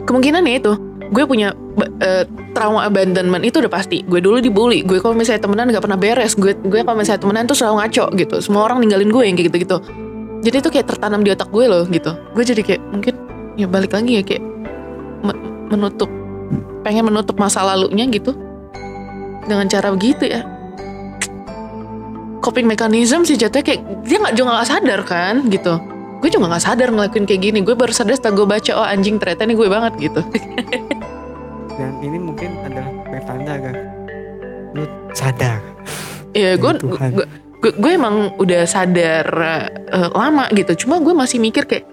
kemungkinan 0.02 0.42
ya 0.42 0.54
itu 0.58 0.74
gue 1.12 1.24
punya 1.28 1.54
eh, 2.02 2.24
trauma 2.56 2.88
abandonment 2.88 3.46
itu 3.46 3.62
udah 3.62 3.70
pasti. 3.70 4.02
Gue 4.02 4.18
dulu 4.18 4.42
dibully, 4.42 4.82
gue 4.82 4.98
kalau 4.98 5.14
misalnya 5.14 5.46
temenan 5.46 5.70
nggak 5.70 5.84
pernah 5.84 6.00
beres, 6.00 6.34
gue 6.34 6.58
gue 6.58 6.80
kalau 6.82 6.98
misalnya 6.98 7.22
temenan 7.22 7.44
tuh 7.46 7.54
selalu 7.54 7.84
ngaco 7.84 8.04
gitu. 8.18 8.36
Semua 8.42 8.66
orang 8.66 8.82
ninggalin 8.82 9.12
gue 9.12 9.22
yang 9.22 9.36
kayak 9.38 9.54
gitu-gitu. 9.54 9.78
Jadi 10.42 10.56
itu 10.58 10.68
kayak 10.74 10.86
tertanam 10.90 11.22
di 11.22 11.30
otak 11.30 11.48
gue 11.54 11.64
loh 11.70 11.86
gitu. 11.86 12.10
Gue 12.34 12.42
jadi 12.42 12.62
kayak 12.66 12.82
mungkin 12.90 13.14
ya 13.54 13.70
balik 13.70 13.94
lagi 13.94 14.18
ya 14.18 14.22
kayak 14.26 14.42
me- 15.22 15.42
menutup, 15.70 16.10
pengen 16.82 17.06
menutup 17.06 17.38
masa 17.38 17.62
lalunya 17.62 18.10
gitu. 18.10 18.34
Dengan 19.46 19.70
cara 19.70 19.94
begitu 19.94 20.26
ya. 20.26 20.42
Coping 22.42 22.66
mechanism 22.66 23.22
sih 23.22 23.38
jatuhnya 23.38 23.62
kayak 23.62 23.80
dia 24.02 24.18
nggak 24.18 24.34
juga 24.34 24.50
nggak 24.58 24.68
sadar 24.68 25.00
kan 25.06 25.34
gitu. 25.46 25.78
Gue 26.18 26.30
juga 26.30 26.50
nggak 26.50 26.64
sadar 26.66 26.88
ngelakuin 26.90 27.22
kayak 27.22 27.42
gini. 27.42 27.58
Gue 27.62 27.78
baru 27.78 27.94
sadar 27.94 28.18
setelah 28.18 28.34
gue 28.42 28.46
baca 28.50 28.72
oh 28.74 28.86
anjing 28.86 29.22
ternyata 29.22 29.46
ini 29.46 29.54
gue 29.54 29.68
banget 29.70 29.92
gitu. 30.10 30.20
Dan 31.78 31.92
ini 32.02 32.18
mungkin 32.18 32.50
adalah 32.66 32.90
pertanda 33.06 33.54
kan 33.62 33.74
lu 34.74 34.84
sadar. 35.14 35.62
Ya 36.34 36.58
gue 36.58 36.72
gue 36.82 37.26
gue- 37.62 37.76
gue 37.78 37.92
emang 37.94 38.34
udah 38.36 38.66
sadar 38.66 39.26
eh, 39.88 40.08
lama 40.10 40.50
gitu. 40.50 40.84
Cuma 40.84 40.98
gue 40.98 41.14
masih 41.14 41.38
mikir 41.38 41.64
kayak 41.64 41.86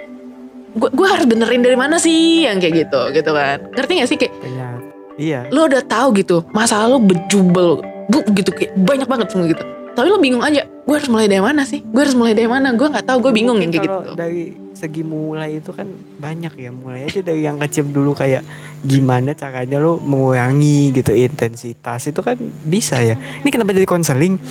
gue 0.70 0.90
gue 0.90 1.08
harus 1.08 1.26
benerin 1.26 1.62
dari 1.62 1.78
mana 1.78 1.98
sih? 1.98 2.44
Yang 2.44 2.58
kayak 2.66 2.74
gitu 2.86 3.02
gitu 3.14 3.32
kan. 3.32 3.58
Ngerti 3.72 3.92
gak 3.96 4.10
sih? 4.10 4.18
Kayak 4.18 4.34
ternyata 4.42 4.78
iya. 5.18 5.40
lo 5.50 5.68
udah 5.68 5.84
tahu 5.84 6.08
gitu 6.16 6.42
masa 6.50 6.80
lalu 6.86 7.14
bejubel 7.14 7.84
bu 8.10 8.26
gitu 8.34 8.50
kayak 8.50 8.74
banyak 8.76 9.06
banget 9.06 9.28
semua 9.30 9.46
gitu. 9.46 9.62
Tapi 9.90 10.08
lo 10.08 10.18
bingung 10.18 10.42
aja 10.42 10.64
gue 10.66 10.96
harus 10.96 11.10
mulai 11.12 11.28
dari 11.28 11.44
mana 11.44 11.62
sih? 11.64 11.86
Gue 11.86 12.02
harus 12.02 12.16
mulai 12.16 12.34
dari 12.34 12.50
mana? 12.50 12.74
Gue 12.74 12.88
nggak 12.88 13.06
tahu 13.06 13.30
gue 13.30 13.32
bingung 13.36 13.60
yang 13.60 13.70
kayak 13.70 13.86
gitu. 13.86 13.98
dari 14.16 14.44
segi 14.74 15.04
mulai 15.04 15.60
itu 15.60 15.70
kan 15.70 15.86
banyak 16.18 16.54
ya. 16.56 16.72
Mulai 16.72 17.06
aja 17.06 17.20
dari 17.20 17.44
yang 17.44 17.60
kecil 17.60 17.86
dulu 17.86 18.16
kayak 18.16 18.42
gimana 18.80 19.36
caranya 19.36 19.78
lo 19.78 20.00
mengurangi 20.00 20.96
gitu 20.96 21.12
intensitas. 21.12 22.08
Itu 22.08 22.24
kan 22.24 22.40
bisa 22.64 22.98
ya. 23.04 23.14
Ini 23.44 23.50
kenapa 23.52 23.76
jadi 23.76 23.86
konseling 23.86 24.40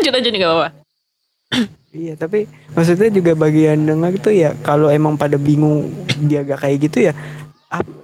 lanjut 0.00 0.16
aja 0.16 0.28
nih 0.32 0.40
gak 0.40 0.48
apa-apa. 0.48 0.68
Iya 1.90 2.14
tapi 2.16 2.48
maksudnya 2.72 3.10
juga 3.12 3.36
bagian 3.36 3.84
dengar 3.84 4.16
tuh 4.16 4.32
ya 4.32 4.56
kalau 4.64 4.88
emang 4.88 5.20
pada 5.20 5.36
bingung 5.36 5.92
dia 6.24 6.40
gak 6.40 6.64
kayak 6.64 6.88
gitu 6.88 7.10
ya 7.10 7.12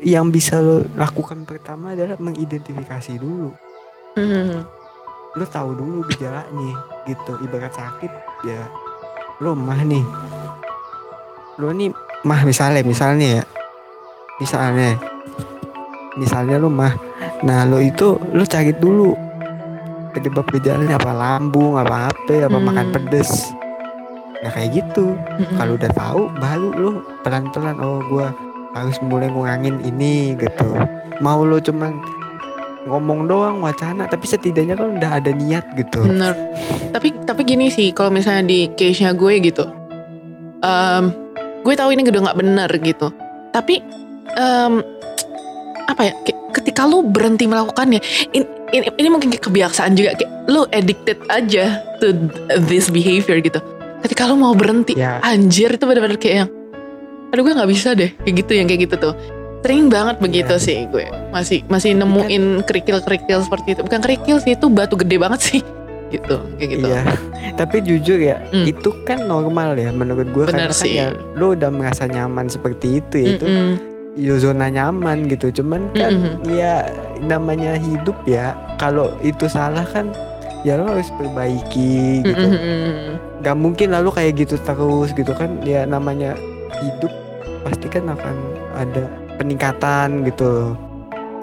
yang 0.04 0.28
bisa 0.28 0.60
lo 0.60 0.84
lakukan 0.94 1.48
pertama 1.48 1.96
adalah 1.96 2.20
mengidentifikasi 2.20 3.16
dulu. 3.16 3.50
Hmm. 4.16 4.64
lo 5.36 5.44
tahu 5.44 5.76
dulu 5.76 6.00
gejalanya 6.08 6.80
gitu. 7.04 7.36
Ibarat 7.44 7.72
sakit 7.72 8.12
ya 8.44 8.68
lo 9.40 9.56
mah 9.56 9.80
nih. 9.84 10.04
Lo 11.56 11.72
nih 11.72 11.92
mah 12.24 12.40
misalnya 12.44 12.84
misalnya 12.84 13.40
ya. 13.40 13.44
Misalnya. 14.36 15.00
Misalnya 16.16 16.56
lo 16.60 16.68
mah. 16.68 16.92
Nah 17.44 17.68
lo 17.68 17.80
itu 17.80 18.16
lo 18.32 18.44
cari 18.48 18.72
dulu 18.72 19.25
penyebab 20.16 20.48
gejalanya 20.48 20.96
apa 20.96 21.12
lambung 21.12 21.76
apa 21.76 22.08
apa 22.08 22.32
apa 22.42 22.56
Hmm. 22.56 22.64
makan 22.64 22.86
pedes 22.90 23.52
nah 24.40 24.50
kayak 24.50 24.72
gitu 24.74 25.12
Mm-mm. 25.12 25.56
kalau 25.56 25.76
udah 25.76 25.90
tahu 25.92 26.22
baru 26.36 26.68
lo 26.72 26.90
pelan-pelan 27.20 27.76
oh 27.78 28.00
gua 28.06 28.32
harus 28.72 28.96
mulai 29.00 29.28
ngurangin 29.28 29.80
ini 29.80 30.32
gitu 30.34 30.76
mau 31.18 31.40
lo 31.40 31.56
cuman 31.56 31.96
ngomong 32.86 33.26
doang 33.26 33.56
wacana 33.58 34.06
tapi 34.06 34.24
setidaknya 34.24 34.76
kan 34.76 34.94
udah 34.94 35.10
ada 35.18 35.30
niat 35.32 35.66
gitu 35.74 36.06
Bener. 36.06 36.32
Tapi 36.86 37.12
tapi 37.26 37.42
gini 37.42 37.66
sih, 37.66 37.90
kalau 37.90 38.08
misalnya 38.08 38.46
di 38.46 38.70
case-nya 38.72 39.10
gue 39.10 39.42
gitu, 39.42 39.66
em, 40.62 41.10
gue 41.60 41.74
tahu 41.74 41.90
ini 41.90 42.06
udah 42.06 42.22
nggak 42.24 42.38
bener 42.38 42.70
gitu. 42.78 43.10
Tapi 43.50 43.82
em, 44.32 44.80
apa 45.84 46.00
ya? 46.00 46.12
Ketika 46.54 46.86
lu 46.86 47.02
berhenti 47.02 47.44
melakukannya, 47.44 48.00
in- 48.32 48.48
in- 48.68 48.90
ini 48.92 49.08
mungkin 49.08 49.28
kebiasaan 49.30 49.92
juga. 49.92 50.14
Kayak 50.14 50.30
lu 50.46 50.64
addicted 50.70 51.18
aja 51.26 51.64
to 51.98 52.14
this 52.64 52.86
behavior 52.86 53.38
gitu. 53.38 53.58
Ketika 53.98 54.24
lu 54.24 54.36
mau 54.36 54.52
berhenti, 54.52 54.94
Ya. 54.94 55.18
anjir 55.20 55.72
itu 55.72 55.82
bener-bener 55.82 56.16
kayak 56.16 56.36
yang, 56.36 56.50
aduh 57.30 57.42
gue 57.42 57.52
nggak 57.52 57.70
bisa 57.70 57.92
deh, 57.92 58.10
kayak 58.16 58.34
gitu 58.38 58.52
yang 58.52 58.66
kayak 58.66 58.80
gitu 58.84 58.96
tuh. 59.00 59.14
Sering 59.60 59.90
banget 59.90 60.16
begitu 60.18 60.52
Ya. 60.52 60.62
sih 60.62 60.78
gue. 60.86 61.10
Masih 61.28 61.66
masih 61.66 61.90
nemuin 61.92 62.62
kerikil-kerikil 62.62 63.42
seperti 63.42 63.74
itu. 63.74 63.80
Bukan 63.82 63.98
kerikil 63.98 64.36
sih, 64.38 64.54
itu 64.54 64.66
batu 64.68 64.94
gede 64.94 65.16
banget 65.16 65.42
sih. 65.42 65.60
Gitu, 66.06 66.38
kayak 66.54 66.70
gitu. 66.70 66.86
Iya. 66.86 67.02
Tapi 67.58 67.82
jujur 67.82 68.18
ya, 68.22 68.38
Hmm. 68.46 68.62
itu 68.62 68.94
kan 69.02 69.26
normal 69.26 69.74
ya 69.74 69.90
menurut 69.90 70.30
gue 70.30 70.46
karena 70.46 70.70
kan 70.70 70.78
sih. 70.78 70.94
ya 70.94 71.10
lo 71.34 71.50
udah 71.50 71.66
merasa 71.66 72.06
nyaman 72.06 72.46
seperti 72.46 73.02
itu 73.02 73.14
ya 73.18 73.28
itu 73.34 73.42
Mm-mm. 73.42 73.70
Ya 74.16 74.34
zona 74.40 74.72
nyaman 74.72 75.28
gitu. 75.28 75.52
Cuman 75.62 75.92
kan 75.92 76.12
Mm-mm. 76.16 76.50
ya 76.50 76.88
namanya 77.22 77.76
hidup 77.76 78.16
ya 78.24 78.56
kalau 78.80 79.12
itu 79.20 79.46
salah 79.46 79.84
kan 79.84 80.10
ya 80.66 80.74
lo 80.80 80.90
harus 80.90 81.12
perbaiki 81.14 82.24
gitu 82.26 82.46
Mm-mm. 82.50 83.20
Gak 83.44 83.56
mungkin 83.56 83.94
lalu 83.94 84.10
kayak 84.10 84.32
gitu 84.42 84.56
terus 84.58 85.14
gitu 85.14 85.30
kan 85.36 85.60
ya 85.62 85.86
namanya 85.86 86.34
hidup 86.82 87.12
pasti 87.62 87.86
kan 87.86 88.10
akan 88.10 88.36
ada 88.74 89.04
peningkatan 89.38 90.26
gitu 90.26 90.74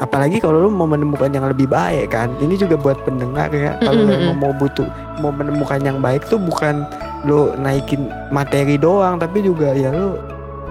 apalagi 0.01 0.41
kalau 0.41 0.67
lu 0.67 0.69
mau 0.73 0.89
menemukan 0.89 1.31
yang 1.31 1.47
lebih 1.47 1.69
baik 1.69 2.11
kan 2.11 2.33
ini 2.43 2.59
juga 2.59 2.75
buat 2.75 2.99
pendengar 3.07 3.47
ya 3.53 3.77
kalau 3.79 4.03
emang 4.09 4.39
mau 4.41 4.51
butuh 4.51 4.87
mau 5.23 5.31
menemukan 5.31 5.79
yang 5.79 6.03
baik 6.03 6.25
tuh 6.27 6.41
bukan 6.41 6.83
lu 7.23 7.55
naikin 7.55 8.11
materi 8.33 8.75
doang 8.75 9.15
tapi 9.21 9.39
juga 9.39 9.71
ya 9.71 9.93
lu 9.95 10.19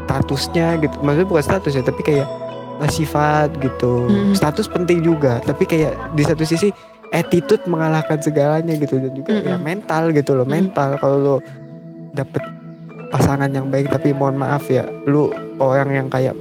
statusnya 0.05 0.81
gitu. 0.83 0.97
Maksudnya 1.01 1.29
bukan 1.29 1.45
status 1.45 1.73
ya 1.73 1.83
tapi 1.85 2.03
kayak 2.03 2.29
sifat 2.91 3.55
gitu. 3.63 4.11
Mm. 4.11 4.35
status 4.35 4.67
penting 4.67 5.07
juga 5.07 5.39
tapi 5.47 5.63
kayak 5.63 5.95
di 6.19 6.27
satu 6.27 6.43
sisi 6.43 6.75
attitude 7.15 7.63
mengalahkan 7.71 8.19
segalanya 8.19 8.75
gitu. 8.75 8.99
Dan 8.99 9.13
juga 9.15 9.31
ya 9.39 9.55
Mm-mm. 9.55 9.63
mental 9.63 10.11
gitu 10.11 10.35
loh 10.35 10.47
mental. 10.49 10.99
Kalau 10.99 11.17
lu 11.17 11.37
dapet 12.13 12.43
pasangan 13.13 13.53
yang 13.53 13.69
baik 13.71 13.93
tapi 13.93 14.11
mohon 14.11 14.41
maaf 14.41 14.67
ya 14.67 14.89
lu 15.05 15.31
orang 15.61 15.93
yang 15.93 16.09
kayak 16.09 16.35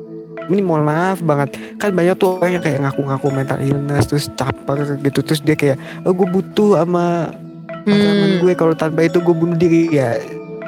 ini 0.50 0.66
mohon 0.66 0.84
maaf 0.84 1.22
banget. 1.22 1.54
Kan 1.78 1.94
banyak 1.94 2.18
tuh 2.18 2.42
orang 2.42 2.58
yang 2.58 2.64
kayak 2.64 2.80
ngaku-ngaku 2.90 3.28
mental 3.30 3.60
illness 3.62 4.10
terus 4.10 4.26
caper 4.34 4.98
gitu. 5.00 5.20
Terus 5.22 5.42
dia 5.46 5.56
kayak 5.56 5.78
oh 6.04 6.12
gue 6.16 6.26
butuh 6.26 6.82
sama 6.82 7.30
pasangan 7.82 8.30
Hmm. 8.30 8.42
gue 8.46 8.54
kalau 8.54 8.74
tanpa 8.78 9.06
itu 9.06 9.18
gue 9.22 9.36
bunuh 9.36 9.58
diri. 9.58 9.94
Ya 9.94 10.18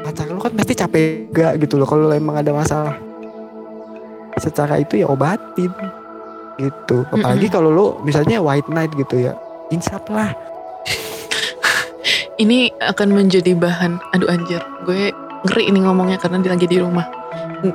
pacar 0.03 0.27
lu 0.27 0.39
kan 0.39 0.51
pasti 0.53 0.73
capek 0.75 1.31
gak 1.31 1.53
gitu 1.63 1.79
loh 1.79 1.87
kalau 1.87 2.11
emang 2.11 2.37
ada 2.43 2.51
masalah 2.51 2.95
secara 4.37 4.77
itu 4.81 4.99
ya 4.99 5.07
obatin 5.07 5.71
gitu 6.59 7.07
apalagi 7.09 7.47
kalau 7.49 7.69
lu 7.71 7.85
misalnya 8.03 8.43
white 8.43 8.67
night 8.69 8.91
gitu 8.93 9.31
ya 9.31 9.33
insap 9.71 10.05
lah 10.11 10.35
Ini 12.33 12.73
akan 12.81 13.13
menjadi 13.13 13.53
bahan, 13.53 14.01
aduh 14.09 14.25
anjir, 14.25 14.57
gue 14.89 15.13
ngeri 15.45 15.69
ini 15.69 15.85
ngomongnya 15.85 16.17
karena 16.17 16.41
dia 16.41 16.57
lagi 16.57 16.65
di 16.65 16.81
rumah. 16.81 17.05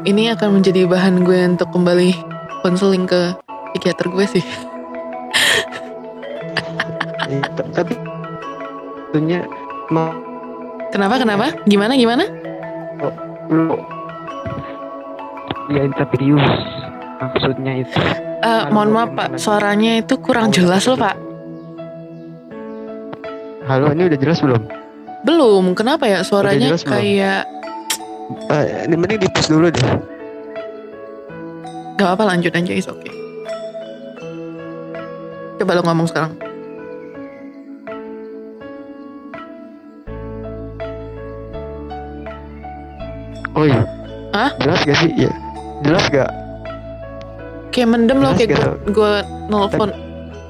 Ini 0.03 0.35
akan 0.35 0.59
menjadi 0.59 0.83
bahan 0.83 1.23
gue 1.23 1.55
untuk 1.55 1.71
kembali 1.71 2.11
konseling 2.67 3.07
ke 3.07 3.39
psikiater 3.73 4.11
gue 4.11 4.27
sih. 4.27 4.45
T- 7.55 7.71
tapi 7.71 7.95
tentunya 9.15 9.47
mau 9.95 10.11
Kenapa? 10.89 11.15
Kenapa? 11.21 11.47
Gimana? 11.65 11.95
Gimana? 11.95 12.25
lu 13.49 13.81
ya 15.73 15.89
serius 15.89 16.45
maksudnya 17.17 17.81
itu 17.81 17.97
Eh, 18.39 18.45
Halo, 18.45 18.71
mohon 18.71 18.91
maaf? 18.93 19.09
Pak, 19.17 19.29
suaranya 19.41 19.99
itu 19.99 20.21
kurang 20.21 20.49
Oh, 20.49 20.55
jelas 20.55 20.85
loh 20.85 20.95
Pak. 20.95 21.17
halo 23.65 23.89
ini 23.91 24.05
udah 24.07 24.19
jelas 24.19 24.39
belum 24.39 24.63
Belum, 25.25 25.65
kenapa 25.73 26.05
ya 26.05 26.21
suaranya 26.23 26.73
jelas 26.73 26.85
belum? 26.85 26.93
kayak 26.95 27.43
Eh, 28.53 28.65
ini 28.85 28.95
mending 28.95 29.21
di 29.25 29.29
dulu 29.49 29.73
deh 29.73 29.89
gak 31.97 32.15
apa 32.15 32.23
lanjut 32.29 32.53
aja 32.53 32.71
is 32.71 32.87
oke. 32.87 33.11
Coba 35.59 35.75
lo 35.75 35.83
ngomong 35.83 36.07
sekarang. 36.07 36.31
Oh 43.59 43.65
iya 43.67 43.83
Hah? 44.31 44.51
jelas 44.57 44.81
gak 44.87 44.99
sih 45.03 45.11
ya 45.19 45.33
jelas 45.83 46.07
gak 46.09 46.31
Kayak 47.69 47.89
mendem 47.95 48.19
loh 48.19 48.33
kayak 48.33 48.49
gue 48.49 48.59
gitu. 48.59 48.71
gue 48.91 49.13
nelfon. 49.47 49.91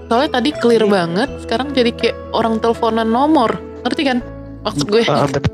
Soalnya 0.08 0.30
tadi 0.32 0.48
clear 0.54 0.80
Ini- 0.80 0.88
banget, 0.88 1.28
sekarang 1.44 1.74
jadi 1.74 1.90
kayak 1.92 2.16
orang 2.30 2.56
teleponan 2.56 3.04
nomor. 3.04 3.58
Ngerti 3.84 4.02
kan? 4.06 4.18
Maksud 4.64 4.86
gue. 4.88 5.02
Bet- 5.04 5.52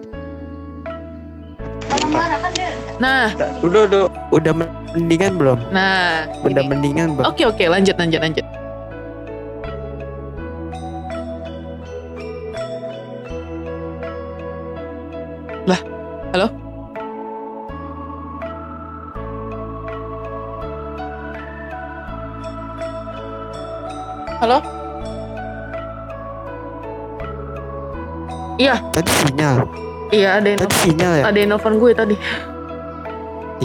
Nah, 2.94 3.34
udah 3.58 3.90
udah 3.90 4.02
udah 4.30 4.52
mendingan 4.94 5.34
belum 5.34 5.58
nah. 5.74 6.30
udah 6.46 6.62
gini. 6.62 6.70
mendingan 6.70 7.18
belum 7.18 7.26
Oke 7.26 7.42
oke 7.42 7.64
lanjut 7.66 7.98
lanjut 7.98 8.22
lanjut. 8.22 8.46
Lah, 15.64 15.80
halo? 16.30 16.63
Halo? 24.44 24.60
Iya, 28.60 28.76
tadi 28.92 29.08
sinyal 29.24 29.56
iya 30.12 30.36
ada 30.36 30.46
yang 30.52 30.60
tadi 30.60 30.74
sinyal 30.84 31.12
ya 31.16 31.24
ada 31.32 31.38
yang 31.40 31.48
nelfon 31.56 31.80
gue 31.80 31.90
tadi. 31.96 32.12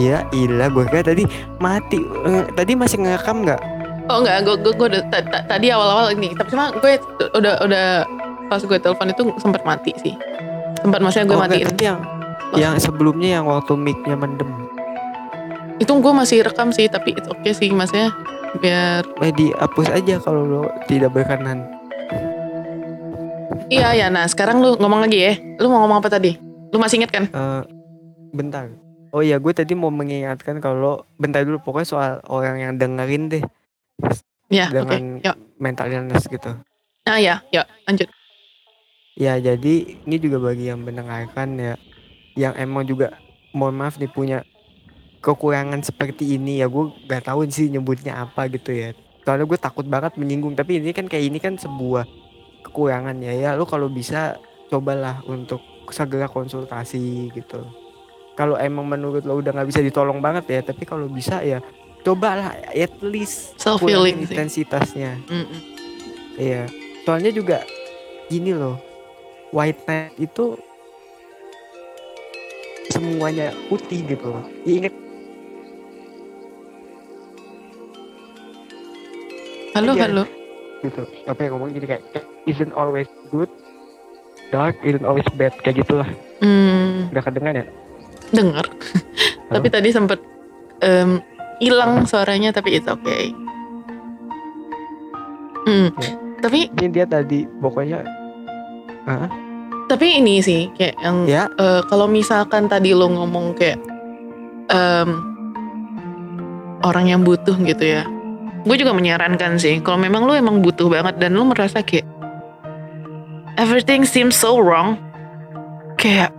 iya 0.00 0.24
ilah 0.32 0.72
gue 0.72 0.88
kira 0.88 1.04
tadi 1.04 1.28
mati 1.60 2.00
Eh, 2.00 2.48
tadi 2.56 2.72
masih 2.72 2.96
ngerekam 3.04 3.44
nggak 3.44 3.60
Oh 4.08 4.24
enggak, 4.24 4.40
gue 4.48 4.56
gue, 4.56 4.72
gue 4.72 4.86
udah 4.96 5.04
tadi 5.44 5.68
awal-awal 5.68 6.16
ini, 6.16 6.32
tapi 6.32 6.48
cuma 6.48 6.72
gue 6.72 6.96
udah 7.36 7.60
udah 7.60 7.86
pas 8.48 8.64
gue 8.64 8.78
telepon 8.80 9.12
itu 9.12 9.22
sempat 9.36 9.60
mati 9.68 9.92
sih. 10.00 10.16
Sempat 10.80 11.04
maksudnya 11.04 11.28
gue 11.28 11.36
Oh, 11.36 11.44
enggak, 11.44 11.60
matiin. 11.60 11.68
tapi 11.76 11.82
yang 11.84 11.98
yang 12.56 12.74
sebelumnya 12.80 13.36
yang 13.36 13.44
waktu 13.44 13.76
mic-nya 13.76 14.16
mendem 14.16 14.48
Itu 15.76 15.92
gue 15.92 16.12
masih 16.16 16.40
rekam 16.40 16.72
sih, 16.72 16.88
tapi 16.88 17.20
it's 17.20 17.28
okay 17.28 17.52
sih 17.52 17.68
maksudnya 17.68 18.16
biar 18.58 19.06
eh 19.22 19.32
dihapus 19.32 19.88
aja 19.94 20.18
kalau 20.18 20.42
lo 20.42 20.62
tidak 20.90 21.14
berkenan 21.14 21.62
iya 23.70 23.94
ya. 23.94 24.06
Nah 24.10 24.26
sekarang 24.26 24.58
lu 24.58 24.74
ngomong 24.82 25.06
lagi 25.06 25.18
ya. 25.22 25.38
Lu 25.62 25.70
mau 25.70 25.86
ngomong 25.86 26.02
apa 26.02 26.10
tadi? 26.10 26.34
Lu 26.74 26.82
masih 26.82 26.98
inget 26.98 27.14
kan? 27.14 27.30
Eh, 27.30 27.62
bentar 28.34 28.66
oh 29.10 29.22
iya 29.22 29.36
gue 29.42 29.52
tadi 29.54 29.74
mau 29.74 29.90
mengingatkan 29.90 30.62
kalau 30.62 31.02
bentar 31.18 31.42
dulu 31.42 31.58
pokoknya 31.62 31.88
soal 31.88 32.12
orang 32.30 32.56
yang 32.58 32.72
dengerin 32.78 33.30
deh 33.30 33.44
Ya, 34.50 34.66
dengan 34.66 35.22
Yuk. 35.22 35.36
mental 35.62 35.86
illness 35.94 36.26
gitu 36.26 36.50
Nah 37.06 37.22
ya, 37.22 37.38
ya 37.54 37.62
lanjut. 37.86 38.10
Ya 39.14 39.38
jadi 39.38 39.74
ini 40.02 40.16
juga 40.18 40.42
bagi 40.42 40.66
yang 40.66 40.82
mendengarkan 40.82 41.54
ya 41.54 41.74
Yang 42.34 42.54
emang 42.58 42.82
juga 42.82 43.14
mohon 43.54 43.78
maaf 43.78 43.94
nih 44.02 44.10
punya 44.10 44.42
kekurangan 45.20 45.84
seperti 45.84 46.40
ini 46.40 46.64
ya 46.64 46.66
gue 46.66 46.92
gak 47.04 47.28
tahu 47.28 47.44
sih 47.48 47.68
nyebutnya 47.68 48.24
apa 48.24 48.48
gitu 48.48 48.72
ya 48.72 48.96
Soalnya 49.20 49.44
gue 49.44 49.58
takut 49.60 49.84
banget 49.84 50.16
menyinggung 50.16 50.56
tapi 50.56 50.80
ini 50.80 50.96
kan 50.96 51.04
kayak 51.04 51.24
ini 51.28 51.38
kan 51.38 51.60
sebuah 51.60 52.08
kekurangan 52.64 53.20
ya 53.20 53.32
ya 53.36 53.50
Lu 53.52 53.68
kalau 53.68 53.92
bisa 53.92 54.40
cobalah 54.72 55.20
untuk 55.28 55.60
segera 55.92 56.24
konsultasi 56.24 57.28
gitu 57.36 57.60
Kalau 58.32 58.56
emang 58.56 58.88
menurut 58.88 59.20
lo 59.28 59.36
udah 59.38 59.52
nggak 59.52 59.68
bisa 59.68 59.84
ditolong 59.84 60.24
banget 60.24 60.48
ya 60.48 60.60
tapi 60.64 60.88
kalau 60.88 61.04
bisa 61.04 61.44
ya 61.44 61.60
cobalah 62.00 62.56
at 62.72 62.96
least 63.04 63.60
Self 63.60 63.84
healing 63.84 64.24
intensitasnya 64.24 65.20
Mm-mm. 65.28 65.60
Iya. 66.40 66.64
Soalnya 67.04 67.28
juga 67.36 67.58
gini 68.32 68.56
loh. 68.56 68.80
White 69.52 69.84
night 69.84 70.14
itu 70.16 70.56
semuanya 72.88 73.52
putih 73.68 74.06
gitu 74.08 74.30
loh. 74.30 74.44
Ya, 74.64 74.72
ingat 74.80 74.94
Halo 79.70 79.92
Iya. 79.94 80.02
halo. 80.04 80.24
gitu. 80.80 81.04
Apa 81.28 81.40
yang 81.44 81.52
ngomong 81.54 81.76
gini 81.76 81.86
kayak 81.86 82.02
isn't 82.44 82.72
always 82.72 83.04
good. 83.28 83.48
Dark 84.48 84.80
isn't 84.80 85.04
always 85.04 85.28
bad 85.36 85.52
kayak 85.60 85.84
gitulah. 85.84 86.08
Hmm, 86.40 87.12
Udah 87.12 87.22
kedengan 87.22 87.60
ya? 87.60 87.66
denger. 88.30 88.64
tapi 89.52 89.66
tadi 89.68 89.90
sempet 89.90 90.18
em, 90.80 91.20
hilang 91.58 92.06
suaranya 92.06 92.50
tapi 92.50 92.78
it's 92.78 92.88
okay. 92.88 93.28
Hmm. 95.66 95.92
Ya. 95.92 96.10
Tapi 96.40 96.72
Ini 96.72 96.88
dia 96.88 97.04
tadi 97.04 97.44
pokoknya 97.60 98.00
tapi 99.84 100.22
ini 100.22 100.38
sih 100.38 100.70
kayak 100.72 100.96
yang 101.02 101.26
ya 101.26 101.50
Eh, 101.52 101.82
kalau 101.84 102.06
misalkan 102.06 102.64
tadi 102.64 102.94
lo 102.94 103.10
ngomong 103.10 103.52
kayak 103.52 103.76
em, 104.70 105.18
orang 106.80 107.06
yang 107.06 107.20
butuh 107.20 107.58
gitu 107.58 107.98
ya, 107.98 108.06
gue 108.60 108.76
juga 108.76 108.92
menyarankan 108.92 109.56
sih 109.56 109.80
kalau 109.80 109.96
memang 109.96 110.28
lo 110.28 110.36
emang 110.36 110.60
butuh 110.60 110.92
banget 110.92 111.16
dan 111.16 111.32
lo 111.32 111.48
merasa 111.48 111.80
kayak 111.80 112.04
everything 113.56 114.04
seems 114.04 114.36
so 114.36 114.56
wrong, 114.56 114.96
kayak 116.00 116.32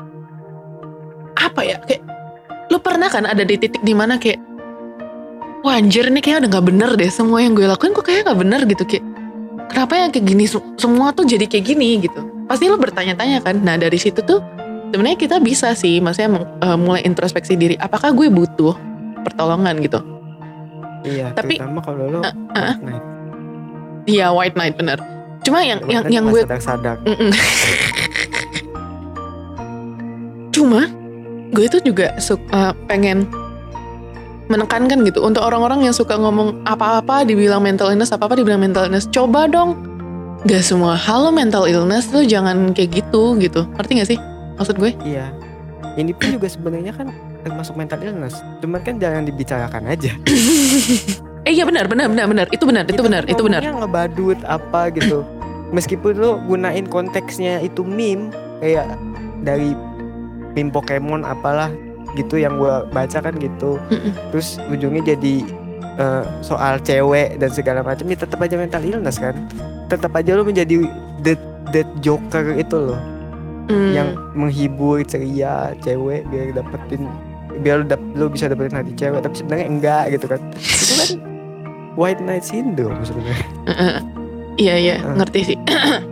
apa 1.37 1.61
ya 1.65 1.77
kayak 1.85 2.01
lo 2.69 2.77
pernah 2.81 3.09
kan 3.09 3.25
ada 3.25 3.41
di 3.41 3.57
titik 3.57 3.81
di 3.81 3.93
mana 3.93 4.21
kayak 4.21 4.37
wah 5.65 5.77
anjir 5.77 6.09
ini 6.09 6.21
kayak 6.21 6.45
udah 6.45 6.49
nggak 6.57 6.65
bener 6.65 6.89
deh 6.97 7.09
semua 7.09 7.41
yang 7.41 7.57
gue 7.57 7.65
lakuin 7.65 7.93
kok 7.93 8.05
kayak 8.05 8.25
nggak 8.29 8.39
bener 8.39 8.61
gitu 8.69 8.83
kayak 8.85 9.05
kenapa 9.69 9.93
yang 9.97 10.09
kayak 10.13 10.25
gini 10.25 10.45
se- 10.45 10.69
semua 10.77 11.13
tuh 11.13 11.25
jadi 11.25 11.45
kayak 11.45 11.65
gini 11.65 12.05
gitu. 12.05 12.21
Pasti 12.45 12.67
lo 12.67 12.75
bertanya-tanya 12.75 13.39
kan 13.41 13.63
nah 13.63 13.79
dari 13.79 13.95
situ 13.95 14.19
tuh 14.21 14.43
sebenarnya 14.91 15.17
kita 15.17 15.39
bisa 15.39 15.71
sih 15.73 16.03
maksudnya 16.03 16.43
eh, 16.61 16.77
mulai 16.77 17.01
introspeksi 17.07 17.55
diri 17.55 17.75
apakah 17.79 18.11
gue 18.11 18.27
butuh 18.27 18.75
pertolongan 19.23 19.79
gitu 19.79 20.03
iya 21.03 21.27
Tapi- 21.31 21.57
terutama 21.57 21.79
kalau 21.79 22.05
lo 22.07 22.19
uh, 22.19 22.29
white 22.53 22.81
night. 22.81 23.03
iya 24.05 24.27
white 24.29 24.55
knight 24.55 24.75
bener 24.75 24.99
Cuma 25.41 25.57
yang 25.59 25.81
yang 25.83 26.05
Makanya 26.05 26.13
yang 26.13 26.23
nggak 26.23 26.37
gue 26.37 26.41
sadar-sadar. 26.45 26.97
Mm-mm. 27.01 27.31
Cuma 30.51 30.85
gue 31.51 31.65
itu 31.65 31.81
juga 31.81 32.13
suka 32.17 32.77
pengen 32.85 33.27
menekankan 34.47 35.01
gitu 35.01 35.19
untuk 35.19 35.41
orang-orang 35.41 35.81
yang 35.81 35.91
suka 35.91 36.13
ngomong 36.13 36.61
apa-apa 36.63 37.23
dibilang 37.23 37.59
mental 37.59 37.89
illness 37.89 38.11
apa-apa 38.11 38.35
dibilang 38.35 38.59
mental 38.59 38.85
illness 38.85 39.07
coba 39.07 39.47
dong 39.47 39.79
gak 40.43 40.61
semua 40.61 40.93
hal 40.93 41.25
lo 41.25 41.31
mental 41.31 41.65
illness 41.65 42.05
tuh 42.05 42.21
jangan 42.21 42.69
kayak 42.69 43.01
gitu 43.01 43.33
gitu 43.37 43.63
ngerti 43.73 43.91
gak 43.95 44.09
sih 44.11 44.19
maksud 44.55 44.75
gue 44.75 44.91
Iya. 45.01 45.31
Ini 45.91 46.13
pun 46.13 46.37
juga 46.37 46.47
sebenarnya 46.47 46.93
kan 46.93 47.09
termasuk 47.41 47.73
mental 47.75 47.99
illness. 48.01 48.39
Cuman 48.61 48.79
kan 48.81 48.95
jangan 49.01 49.25
dibicarakan 49.25 49.83
aja. 49.89 50.11
eh 51.47 51.57
iya 51.57 51.65
benar 51.65 51.89
benar 51.89 52.05
benar 52.05 52.29
benar 52.29 52.47
itu 52.53 52.63
benar 52.69 52.85
itu 52.85 53.01
benar 53.01 53.25
itu 53.25 53.41
benar 53.41 53.65
ngomongnya 53.65 53.81
ngebadut 53.85 54.39
apa 54.45 54.93
gitu. 54.93 55.25
Meskipun 55.73 56.13
lo 56.19 56.37
gunain 56.45 56.85
konteksnya 56.85 57.63
itu 57.63 57.81
meme 57.81 58.29
kayak 58.61 58.85
dari 59.41 59.73
meme 60.53 60.69
Pokemon 60.69 61.25
apalah 61.25 61.71
gitu 62.13 62.37
yang 62.37 62.61
gua 62.61 62.85
baca 62.93 63.19
kan 63.23 63.33
gitu. 63.41 63.81
Terus 64.29 64.61
ujungnya 64.69 65.15
jadi 65.17 65.35
eh, 65.97 66.23
soal 66.45 66.77
cewek 66.83 67.41
dan 67.41 67.49
segala 67.49 67.81
macam 67.81 68.05
ya 68.05 68.17
tetap 68.19 68.37
aja 68.37 68.55
mental 68.59 68.83
illness 68.85 69.17
kan. 69.17 69.33
Tetap 69.89 70.13
aja 70.13 70.37
lo 70.37 70.45
menjadi 70.45 70.85
the 71.25 71.33
the 71.73 71.81
joker 72.03 72.53
itu 72.53 72.77
loh 72.77 73.01
Hmm. 73.71 73.93
yang 73.95 74.09
menghibur 74.35 74.99
ceria 75.07 75.71
cewek 75.79 76.27
biar 76.27 76.51
dapetin 76.51 77.07
biar 77.61 77.75
lo, 77.77 77.85
dap, 77.85 78.01
lo 78.13 78.25
bisa 78.27 78.45
dapetin 78.45 78.73
hati 78.73 78.91
cewek 78.93 79.21
tapi 79.21 79.35
sebenarnya 79.37 79.67
enggak 79.69 80.03
gitu 80.11 80.25
kan. 80.27 80.41
Itu 80.57 80.93
kan 80.93 81.09
white 81.93 82.19
knight 82.19 82.41
syndrome 82.41 82.99
sebenarnya 83.01 83.37
Eh, 83.67 83.97
iya 84.63 84.75
iya 84.75 84.95
Eh. 84.97 85.15
ngerti 85.15 85.39
sih. 85.45 85.57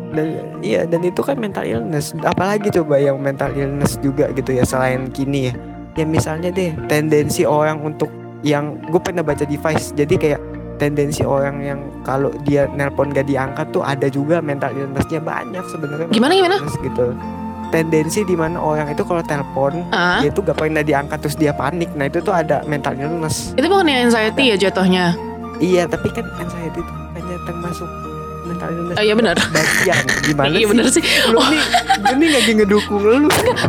Dan 0.10 0.28
iya 0.62 0.84
dan 0.84 1.06
itu 1.06 1.22
kan 1.22 1.38
mental 1.38 1.62
illness. 1.62 2.18
Apalagi 2.20 2.74
coba 2.74 2.98
yang 2.98 3.22
mental 3.22 3.54
illness 3.54 4.02
juga 4.02 4.34
gitu 4.34 4.52
ya 4.52 4.66
selain 4.66 5.06
kini 5.10 5.50
ya. 5.50 5.54
Ya 5.96 6.06
misalnya 6.06 6.50
deh 6.50 6.74
tendensi 6.86 7.46
orang 7.46 7.78
untuk 7.84 8.10
yang 8.42 8.82
gue 8.90 8.98
pernah 8.98 9.22
baca 9.22 9.46
device 9.46 9.94
jadi 9.94 10.16
kayak 10.16 10.42
tendensi 10.80 11.22
orang 11.22 11.60
yang 11.60 11.80
kalau 12.02 12.32
dia 12.42 12.66
nelpon 12.72 13.12
gak 13.12 13.28
diangkat 13.28 13.68
tuh 13.70 13.84
ada 13.84 14.08
juga 14.08 14.40
mental 14.40 14.74
illnessnya 14.74 15.20
banyak 15.20 15.62
sebenarnya. 15.68 16.08
Gimana, 16.10 16.34
gimana? 16.34 16.56
illness 16.58 16.80
gitu 16.82 17.06
tendensi 17.70 18.26
di 18.26 18.36
mana 18.36 18.58
orang 18.58 18.90
itu 18.90 19.02
kalau 19.06 19.22
telepon 19.24 19.86
ah 19.94 20.20
dia 20.20 20.34
tuh 20.34 20.42
gak 20.46 20.58
pernah 20.58 20.84
diangkat 20.84 21.18
terus 21.22 21.38
dia 21.38 21.54
panik. 21.54 21.90
Nah 21.96 22.10
itu 22.10 22.20
tuh 22.22 22.34
ada 22.34 22.62
mental 22.66 22.98
illness. 22.98 23.54
Itu 23.56 23.66
bukan 23.70 23.90
anxiety 23.90 24.54
ya 24.54 24.56
jatuhnya? 24.58 25.16
Iya 25.60 25.86
tapi 25.90 26.10
kan 26.12 26.26
anxiety 26.40 26.82
itu 26.82 26.94
hanya 27.16 27.36
termasuk 27.46 27.90
mental 28.50 28.70
illness. 28.74 28.96
Oh 28.98 29.04
iya 29.06 29.14
benar. 29.16 29.36
Bagian. 29.54 30.04
Gimana 30.26 30.50
iya 30.50 30.66
sih 30.66 30.70
benar 30.70 30.86
sih? 30.90 31.04
lu 31.30 31.40
nih 31.50 31.64
gue 32.00 32.16
nih 32.18 32.30
lagi 32.34 32.52
ngedukung 32.58 33.02
lu. 33.06 33.16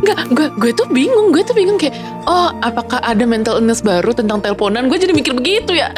Enggak, 0.00 0.20
gue 0.32 0.46
gue 0.56 0.72
tuh 0.72 0.86
bingung, 0.88 1.34
gue 1.34 1.42
tuh 1.44 1.52
bingung 1.52 1.76
kayak, 1.76 1.94
oh 2.24 2.54
apakah 2.64 3.02
ada 3.04 3.24
mental 3.28 3.60
illness 3.60 3.84
baru 3.84 4.14
tentang 4.16 4.40
teleponan? 4.40 4.88
Gue 4.88 4.96
jadi 4.96 5.12
mikir 5.12 5.36
begitu 5.36 5.76
ya. 5.76 5.92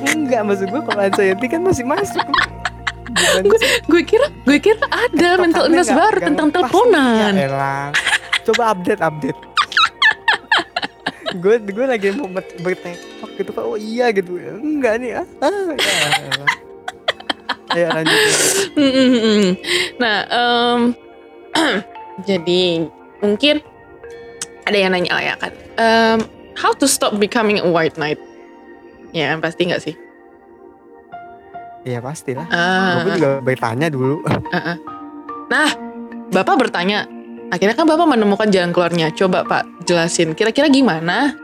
enggak 0.00 0.42
maksud 0.46 0.68
gue 0.72 0.82
kalau 0.86 1.02
anxiety 1.04 1.46
kan 1.50 1.60
masih 1.60 1.84
masuk 1.84 2.24
Gue- 3.86 4.04
kira, 4.04 4.26
gue 4.46 4.58
kira 4.58 4.84
ada 4.86 5.28
mental 5.36 5.66
Tokannya 5.66 5.72
illness 5.72 5.88
nggak- 5.88 5.98
baru 5.98 6.16
nggak 6.16 6.28
tentang 6.30 6.48
nih, 6.48 6.54
teleponan. 6.54 7.32
ya 7.34 7.48
coba 8.44 8.62
update 8.72 9.02
update. 9.02 9.40
Gue 11.38 11.54
gue 11.62 11.86
lagi 11.86 12.10
mau 12.10 12.26
bertektok 12.58 13.30
gitu 13.38 13.50
pak. 13.50 13.62
Oh 13.62 13.78
iya 13.78 14.10
gitu. 14.10 14.34
Enggak 14.34 14.98
nih 14.98 15.22
ah, 15.22 15.26
ah 15.40 15.70
ya 17.70 17.86
lanjut. 17.94 18.18
Mm, 18.74 18.90
mm, 18.90 19.10
mm. 19.14 19.48
Nah, 20.02 20.16
em, 20.26 20.80
jadi 22.28 22.62
mungkin 23.22 23.62
ada 24.66 24.74
yang 24.76 24.90
nanya 24.90 25.12
lah 25.14 25.24
ya 25.24 25.34
kan, 25.38 25.52
em, 25.78 26.18
how 26.58 26.74
to 26.74 26.90
stop 26.90 27.14
becoming 27.16 27.62
a 27.62 27.66
white 27.66 27.94
knight? 27.94 28.18
Ya 29.10 29.38
pasti 29.38 29.70
nggak 29.70 29.82
sih? 29.82 29.94
Iya 31.80 31.98
pastilah 31.98 32.44
Ah, 32.48 33.00
gue 33.02 33.16
juga 33.16 33.40
bertanya 33.40 33.88
dulu 33.88 34.20
Bapak 36.30 36.56
bertanya, 36.56 37.10
akhirnya 37.50 37.74
kan 37.74 37.90
Bapak 37.90 38.06
menemukan 38.06 38.46
jalan 38.48 38.70
keluarnya. 38.70 39.10
Coba 39.10 39.42
Pak 39.42 39.82
jelasin, 39.82 40.30
kira-kira 40.32 40.70
gimana? 40.70 41.34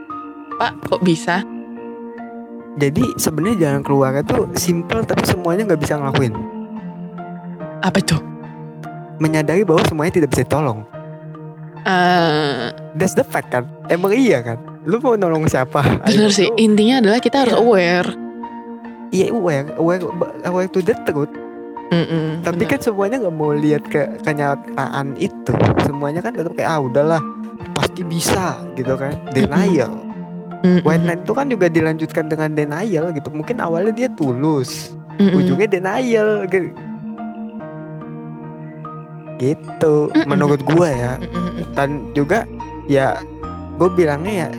Pak, 0.56 0.72
kok 0.86 1.02
bisa? 1.02 1.42
jadi 2.76 3.00
sebenarnya 3.16 3.56
jalan 3.56 3.80
keluarnya 3.80 4.20
tuh 4.20 4.52
simple 4.52 5.00
tapi 5.00 5.24
semuanya 5.24 5.64
nggak 5.64 5.80
bisa 5.80 5.96
ngelakuin 5.96 6.36
Apa 7.80 8.04
tuh? 8.04 8.20
menyadari 9.16 9.64
bahwa 9.64 9.80
semuanya 9.82 10.12
tidak 10.12 10.28
bisa 10.30 10.44
ditolong 10.44 10.84
Eh, 11.88 12.68
that's 12.92 13.16
the 13.16 13.24
fact 13.24 13.48
kan 13.48 13.64
emang 13.88 14.12
iya 14.12 14.44
kan 14.44 14.60
lu 14.84 15.00
mau 15.00 15.16
nolong 15.16 15.48
siapa 15.48 16.04
bener 16.04 16.28
Ayo, 16.28 16.28
sih, 16.28 16.52
lu- 16.52 16.58
intinya 16.60 17.00
adalah 17.00 17.16
kita 17.16 17.48
harus 17.48 17.56
Iya. 17.56 17.64
aware. 17.64 18.10
Iya 19.14 19.30
aware 19.30 19.70
aware 19.78 20.02
aware 20.46 20.70
to 20.70 20.82
the 20.82 20.94
truth 21.06 21.30
Mm-mm, 21.86 22.42
tapi 22.42 22.66
bener. 22.66 22.70
kan 22.74 22.80
semuanya 22.82 23.16
nggak 23.22 23.36
mau 23.38 23.54
lihat 23.54 23.86
ke 23.86 24.18
kenyataan 24.26 25.14
itu. 25.22 25.54
Semuanya 25.86 26.18
kan 26.18 26.34
tetap 26.34 26.58
kayak 26.58 26.66
ah 26.66 26.82
udahlah 26.82 27.22
pasti 27.78 28.02
bisa 28.02 28.58
gitu 28.74 28.98
kan. 28.98 29.14
Denial. 29.30 29.94
Mm-mm, 30.66 30.82
white 30.82 31.04
knight 31.06 31.22
itu 31.22 31.30
kan 31.30 31.46
juga 31.46 31.70
dilanjutkan 31.70 32.26
dengan 32.26 32.58
denial 32.58 33.14
gitu. 33.14 33.30
Mungkin 33.30 33.62
awalnya 33.62 33.94
dia 33.94 34.08
tulus 34.10 34.98
mm-mm. 35.14 35.38
ujungnya 35.38 35.68
denial 35.70 36.50
gitu, 36.50 36.74
gitu 39.38 39.94
Mm-mm. 40.10 40.26
menurut 40.26 40.60
gua 40.66 40.90
ya. 40.90 41.12
Mm-mm. 41.22 41.70
dan 41.78 42.10
juga 42.18 42.50
ya 42.90 43.20
gue 43.76 43.88
bilangnya 43.92 44.46
ya 44.46 44.50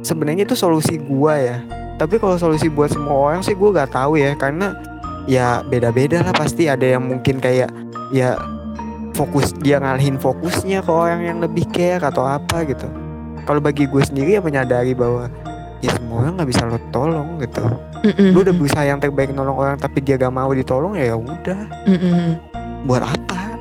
sebenarnya 0.00 0.46
itu 0.46 0.56
solusi 0.56 0.96
gua 0.96 1.34
ya 1.36 1.56
tapi 2.00 2.16
kalau 2.16 2.40
solusi 2.40 2.72
buat 2.72 2.88
semua 2.88 3.12
orang 3.12 3.44
sih 3.44 3.52
gue 3.52 3.68
gak 3.76 3.92
tahu 3.92 4.16
ya 4.16 4.32
karena 4.32 4.72
ya 5.28 5.60
beda-beda 5.68 6.24
lah 6.24 6.32
pasti 6.32 6.64
ada 6.64 6.96
yang 6.96 7.04
mungkin 7.04 7.36
kayak 7.36 7.68
ya 8.08 8.40
fokus 9.12 9.52
dia 9.60 9.76
ngalihin 9.76 10.16
fokusnya 10.16 10.80
ke 10.80 10.88
orang 10.88 11.20
yang 11.20 11.44
lebih 11.44 11.68
care 11.68 12.00
atau 12.00 12.24
apa 12.24 12.64
gitu 12.64 12.88
kalau 13.44 13.60
bagi 13.60 13.84
gue 13.84 14.00
sendiri 14.00 14.40
ya 14.40 14.42
menyadari 14.42 14.96
bahwa 14.96 15.28
ya 15.84 15.92
semua 15.92 16.24
orang 16.24 16.40
nggak 16.40 16.48
bisa 16.48 16.64
lo 16.64 16.80
tolong 16.88 17.36
gitu 17.44 17.68
Mm-mm. 18.00 18.32
lu 18.32 18.48
udah 18.48 18.54
berusaha 18.56 18.84
yang 18.88 18.96
terbaik 18.96 19.36
nolong 19.36 19.60
orang 19.60 19.76
tapi 19.76 20.00
dia 20.00 20.16
gak 20.16 20.32
mau 20.32 20.48
ditolong 20.56 20.96
ya 20.96 21.12
udah 21.12 21.60
Mm-mm. 21.84 22.40
buat 22.88 23.04
apa 23.04 23.52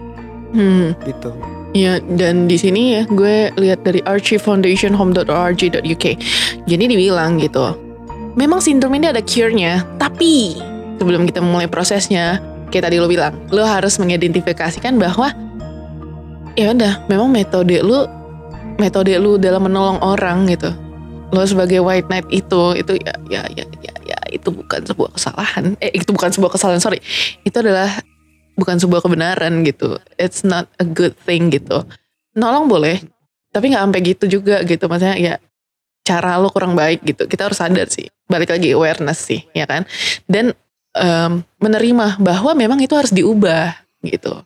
Hmm. 0.50 0.98
gitu 1.06 1.30
Ya, 1.78 2.02
dan 2.02 2.50
di 2.50 2.58
sini 2.58 2.98
ya 2.98 3.06
gue 3.06 3.54
lihat 3.54 3.86
dari 3.86 4.02
archiefoundationhome.org.uk. 4.02 6.06
Jadi 6.66 6.84
dibilang 6.90 7.38
gitu, 7.38 7.89
memang 8.40 8.64
sindrom 8.64 8.96
ini 8.96 9.12
ada 9.12 9.20
cure-nya, 9.20 9.84
tapi 10.00 10.56
sebelum 10.96 11.28
kita 11.28 11.44
mulai 11.44 11.68
prosesnya, 11.68 12.40
kayak 12.72 12.88
tadi 12.88 12.96
lo 13.04 13.12
bilang, 13.12 13.36
lo 13.52 13.68
harus 13.68 14.00
mengidentifikasikan 14.00 14.96
bahwa 14.96 15.36
ya 16.56 16.72
udah, 16.72 17.04
memang 17.12 17.28
metode 17.28 17.84
lu 17.84 18.08
metode 18.80 19.12
lu 19.20 19.36
dalam 19.36 19.68
menolong 19.68 20.00
orang 20.00 20.48
gitu. 20.48 20.72
Lo 21.36 21.44
sebagai 21.44 21.84
white 21.84 22.08
knight 22.08 22.26
itu 22.32 22.80
itu 22.80 22.96
ya 23.04 23.14
ya 23.28 23.44
ya 23.52 23.68
ya, 23.84 23.94
ya 24.08 24.20
itu 24.32 24.48
bukan 24.50 24.82
sebuah 24.88 25.12
kesalahan. 25.20 25.76
Eh 25.84 25.92
itu 26.00 26.10
bukan 26.16 26.32
sebuah 26.32 26.56
kesalahan, 26.56 26.80
sorry. 26.80 27.04
Itu 27.44 27.60
adalah 27.60 27.92
bukan 28.56 28.80
sebuah 28.80 29.04
kebenaran 29.04 29.68
gitu. 29.68 30.00
It's 30.16 30.48
not 30.48 30.72
a 30.80 30.88
good 30.88 31.14
thing 31.28 31.52
gitu. 31.52 31.84
Nolong 32.40 32.72
boleh, 32.72 33.04
tapi 33.52 33.76
nggak 33.76 33.84
sampai 33.84 34.02
gitu 34.02 34.26
juga 34.40 34.64
gitu. 34.64 34.88
Maksudnya 34.88 35.20
ya 35.20 35.34
cara 36.10 36.42
lo 36.42 36.50
kurang 36.50 36.74
baik 36.74 37.06
gitu. 37.06 37.30
Kita 37.30 37.46
harus 37.46 37.62
sadar 37.62 37.86
sih. 37.94 38.10
Balik 38.26 38.50
lagi 38.58 38.74
awareness 38.74 39.22
sih, 39.30 39.46
ya 39.54 39.70
kan. 39.70 39.86
Dan 40.26 40.58
em, 40.98 41.46
menerima 41.62 42.18
bahwa 42.18 42.58
memang 42.58 42.82
itu 42.82 42.98
harus 42.98 43.14
diubah 43.14 43.78
gitu, 44.02 44.42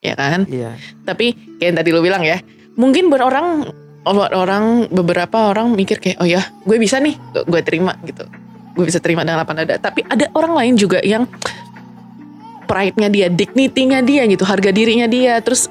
ya 0.00 0.16
kan. 0.16 0.48
iya 0.48 0.80
Tapi 1.04 1.36
kayak 1.60 1.68
yang 1.68 1.76
tadi 1.76 1.90
lo 1.92 2.00
bilang 2.00 2.24
ya, 2.24 2.40
mungkin 2.80 3.12
buat 3.12 3.20
orang 3.20 3.68
buat 4.02 4.34
orang 4.34 4.90
beberapa 4.90 5.54
orang 5.54 5.70
mikir 5.78 6.02
kayak 6.02 6.18
oh 6.18 6.26
ya 6.26 6.42
gue 6.66 6.74
bisa 6.74 6.98
nih 6.98 7.14
gue 7.46 7.60
terima 7.62 7.94
gitu 8.02 8.26
gue 8.74 8.84
bisa 8.88 8.98
terima 8.98 9.22
dengan 9.22 9.46
lapang 9.46 9.62
dada 9.62 9.78
tapi 9.78 10.02
ada 10.10 10.26
orang 10.34 10.58
lain 10.58 10.74
juga 10.74 10.98
yang 11.06 11.22
pride-nya 12.66 13.06
dia 13.06 13.26
dignity-nya 13.30 14.02
dia 14.02 14.26
gitu 14.26 14.42
harga 14.42 14.74
dirinya 14.74 15.06
dia 15.06 15.38
terus 15.38 15.70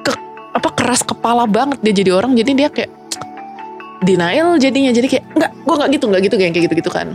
ke 0.00 0.12
apa 0.56 0.72
keras 0.72 1.04
kepala 1.04 1.44
banget 1.44 1.84
dia 1.84 1.92
jadi 2.00 2.16
orang 2.16 2.32
jadi 2.32 2.52
dia 2.56 2.68
kayak 2.72 2.90
denial 4.02 4.58
jadinya. 4.60 4.90
Jadi 4.94 5.06
kayak 5.06 5.24
enggak 5.34 5.52
gue 5.54 5.74
nggak 5.74 5.90
gitu 5.96 6.04
nggak 6.08 6.22
gitu 6.26 6.34
kayak 6.38 6.52
gitu 6.54 6.74
gitu 6.74 6.90
kan. 6.90 7.14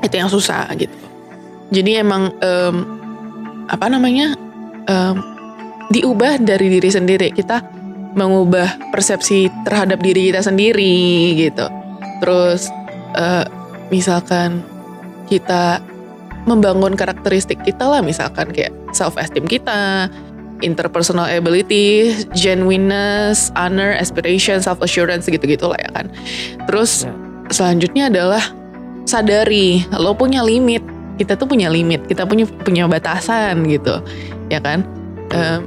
Itu 0.00 0.14
yang 0.16 0.30
susah 0.30 0.70
gitu. 0.76 0.94
Jadi 1.70 2.02
emang 2.02 2.34
em, 2.42 2.76
apa 3.70 3.86
namanya 3.86 4.34
em, 4.88 5.16
diubah 5.90 6.42
dari 6.42 6.66
diri 6.78 6.90
sendiri. 6.90 7.28
Kita 7.30 7.62
mengubah 8.14 8.90
persepsi 8.90 9.46
terhadap 9.62 10.02
diri 10.02 10.30
kita 10.30 10.42
sendiri 10.42 11.36
gitu. 11.38 11.66
Terus 12.22 12.70
eh, 13.14 13.46
misalkan 13.90 14.62
kita 15.30 15.78
membangun 16.48 16.96
karakteristik 16.96 17.60
kita 17.62 17.84
lah 17.86 18.00
misalkan 18.00 18.50
kayak 18.50 18.72
self 18.90 19.14
esteem 19.20 19.46
kita, 19.46 20.08
interpersonal 20.60 21.28
ability, 21.28 22.12
genuineness, 22.32 23.52
honor, 23.56 23.96
aspiration, 23.96 24.60
self 24.60 24.80
assurance 24.80 25.26
gitu-gitu 25.26 25.68
lah 25.68 25.78
ya 25.80 25.90
kan. 25.92 26.06
Terus 26.68 27.04
Ya. 27.04 27.12
selanjutnya 27.50 28.04
adalah 28.12 28.44
sadari 29.04 29.84
lo 29.96 30.14
punya 30.14 30.44
limit. 30.44 30.84
Kita 31.20 31.36
tuh 31.36 31.44
punya 31.44 31.68
limit, 31.68 32.08
kita 32.08 32.24
punya 32.24 32.48
punya 32.64 32.88
batasan 32.88 33.68
gitu, 33.68 34.00
ya 34.48 34.56
kan? 34.56 34.80
Em, 35.36 35.60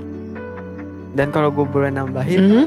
Dan 1.14 1.30
kalau 1.30 1.54
gue 1.54 1.62
boleh 1.62 1.94
nambahin, 1.94 2.42
mhm. 2.42 2.66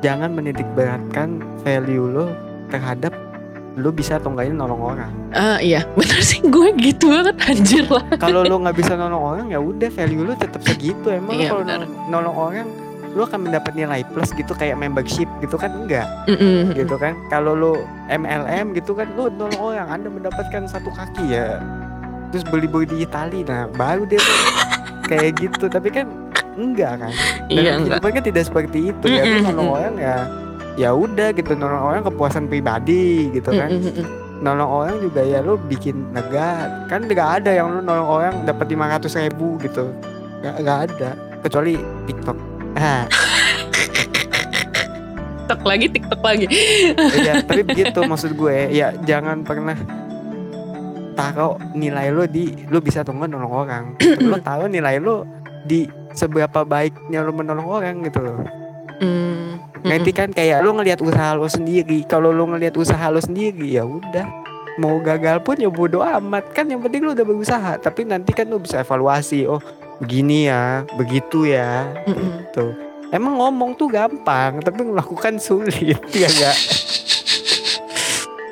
jangan 0.00 0.32
menitik 0.32 0.64
beratkan 0.72 1.44
value 1.60 2.08
lo 2.08 2.32
terhadap 2.72 3.12
lo 3.74 3.90
bisa 3.90 4.16
atau 4.16 4.30
enggaknya 4.30 4.54
nolong 4.56 4.82
orang. 4.84 5.10
Ah, 5.30 5.58
iya, 5.58 5.82
bener 5.98 6.20
sih 6.20 6.38
gue 6.40 6.68
gitu 6.78 7.10
banget 7.10 7.36
anjir 7.42 7.84
lah. 7.86 8.04
Kalau 8.16 8.42
lo 8.42 8.56
nggak 8.62 8.76
bisa 8.76 8.94
nolong 8.94 9.24
orang 9.24 9.46
ya 9.48 9.58
udah 9.58 9.90
value 9.90 10.22
lo 10.22 10.34
tetap 10.34 10.62
segitu. 10.62 11.06
Emang 11.08 11.34
Iya, 11.34 11.50
kalau 11.50 11.62
nolong, 11.62 11.90
nolong 12.06 12.36
orang 12.36 12.66
lo 13.14 13.22
akan 13.22 13.46
mendapat 13.46 13.72
nilai 13.72 14.02
plus 14.04 14.30
gitu 14.30 14.50
kayak 14.52 14.74
membership 14.74 15.30
gitu 15.38 15.54
kan 15.54 15.70
enggak 15.70 16.02
Mm-mm. 16.26 16.74
gitu 16.74 16.98
kan 16.98 17.14
kalau 17.30 17.54
lo 17.54 17.72
MLM 18.08 18.74
gitu 18.74 18.90
kan 18.90 19.06
lo 19.14 19.30
nolong 19.30 19.62
orang 19.62 19.86
anda 19.86 20.10
mendapatkan 20.10 20.66
satu 20.66 20.90
kaki 20.90 21.30
ya 21.30 21.62
terus 22.28 22.42
beli-beli 22.42 22.90
di 22.90 22.96
Itali 23.06 23.46
nah 23.46 23.70
baru 23.70 24.02
deh 24.02 24.18
tuh 24.18 24.38
kayak 25.08 25.38
gitu 25.38 25.70
tapi 25.70 25.94
kan 25.94 26.10
enggak 26.54 26.98
kan 26.98 27.12
dan 27.46 27.54
Iya, 27.54 27.60
enggak. 27.78 28.02
kehidupan 28.02 28.10
kan 28.10 28.22
tidak 28.26 28.42
seperti 28.44 28.78
itu 28.90 29.06
ya 29.06 29.22
Lo 29.22 29.30
Mm-mm, 29.30 29.42
nolong 29.46 29.54
mm-mm. 29.62 29.76
orang 29.78 29.94
ya 29.94 30.16
ya 30.74 30.90
udah 30.90 31.30
gitu 31.34 31.54
nolong 31.54 31.84
orang 31.94 32.02
kepuasan 32.06 32.50
pribadi 32.50 33.30
gitu 33.30 33.50
kan. 33.54 33.70
Mm-mm. 33.70 34.06
nolong 34.42 34.66
orang 34.66 34.96
juga 35.00 35.22
ya 35.22 35.40
lo 35.40 35.56
bikin 35.56 36.10
lega 36.12 36.68
kan 36.90 37.06
nggak 37.06 37.30
ada 37.40 37.50
yang 37.54 37.70
lo 37.70 37.80
nolong 37.80 38.08
orang 38.10 38.34
dapat 38.44 38.66
500 38.70 39.30
ribu 39.30 39.56
gitu. 39.62 39.94
Nggak 40.42 40.54
nggak 40.60 40.78
ada 40.90 41.10
kecuali 41.40 41.74
TikTok. 42.10 42.38
Ah. 42.74 43.06
TikTok 45.44 45.60
lagi, 45.68 45.86
TikTok 45.92 46.20
lagi. 46.24 46.46
iya 47.20 47.44
tapi 47.44 47.62
begitu 47.62 48.00
maksud 48.00 48.32
gue. 48.34 48.72
Ya 48.74 48.96
jangan 49.04 49.44
pernah 49.44 49.76
taruh 51.14 51.56
nilai 51.72 52.10
lo 52.10 52.26
di 52.26 52.50
lo 52.68 52.82
bisa 52.82 53.06
atau 53.06 53.14
enggak 53.14 53.30
nolong 53.32 53.54
orang. 53.54 53.84
Lo 54.30 54.36
taruh 54.42 54.66
nilai 54.66 54.98
lo 54.98 55.22
di 55.64 55.86
seberapa 56.12 56.66
baiknya 56.66 57.22
lo 57.22 57.30
menolong 57.30 57.68
orang 57.70 58.02
gitu 58.04 58.20
loh. 58.20 58.38
Mm, 59.02 59.73
nanti 59.84 60.10
kan 60.10 60.32
kayak 60.32 60.64
lo 60.64 60.74
ngelihat 60.74 61.04
usaha 61.04 61.36
lo 61.36 61.46
sendiri. 61.46 62.02
Kalau 62.08 62.32
lo 62.32 62.48
ngelihat 62.48 62.74
usaha 62.74 63.06
lo 63.12 63.20
sendiri 63.20 63.76
ya 63.76 63.84
udah. 63.84 64.26
Mau 64.80 64.98
gagal 64.98 65.38
pun 65.44 65.54
ya 65.60 65.70
bodo 65.70 66.02
amat. 66.02 66.50
Kan 66.50 66.72
yang 66.72 66.82
penting 66.82 67.06
lo 67.06 67.14
udah 67.14 67.26
berusaha. 67.28 67.72
Tapi 67.78 68.08
nanti 68.08 68.32
kan 68.32 68.48
lo 68.48 68.58
bisa 68.58 68.82
evaluasi 68.82 69.46
oh 69.46 69.60
begini 70.02 70.48
ya 70.50 70.82
begitu 70.96 71.46
ya. 71.46 71.86
Tuh 72.50 72.94
emang 73.14 73.38
ngomong 73.38 73.78
tuh 73.78 73.86
gampang 73.86 74.58
tapi 74.58 74.82
melakukan 74.82 75.38
sulit 75.38 75.78
ya 76.18 76.26
enggak 76.26 76.58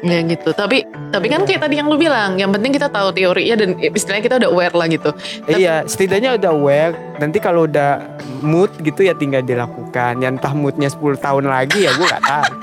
Ya 0.03 0.19
gitu. 0.27 0.51
Tapi 0.51 0.83
tapi 1.15 1.31
kan 1.31 1.47
kayak 1.47 1.63
tadi 1.63 1.79
yang 1.79 1.87
lu 1.87 1.95
bilang, 1.95 2.35
yang 2.35 2.51
penting 2.51 2.75
kita 2.75 2.91
tahu 2.91 3.15
teorinya 3.15 3.63
dan 3.63 3.79
istilahnya 3.79 4.25
kita 4.27 4.35
udah 4.43 4.51
aware 4.51 4.75
lah 4.75 4.91
gitu. 4.91 5.15
Tapi- 5.47 5.63
iya 5.63 5.87
setidaknya 5.87 6.43
udah 6.43 6.51
aware. 6.51 6.95
Nanti 7.23 7.39
kalau 7.39 7.71
udah 7.71 8.03
mood 8.43 8.71
gitu 8.79 9.03
ya 9.03 9.15
tinggal 9.15 9.41
dilakukan 9.41 10.19
ya 10.19 10.29
entah 10.29 10.53
moodnya 10.53 10.87
10 10.87 10.99
tahun 11.17 11.45
lagi 11.47 11.79
ya 11.81 11.93
gue 11.93 12.07
gak 12.07 12.23
tahu 12.23 12.47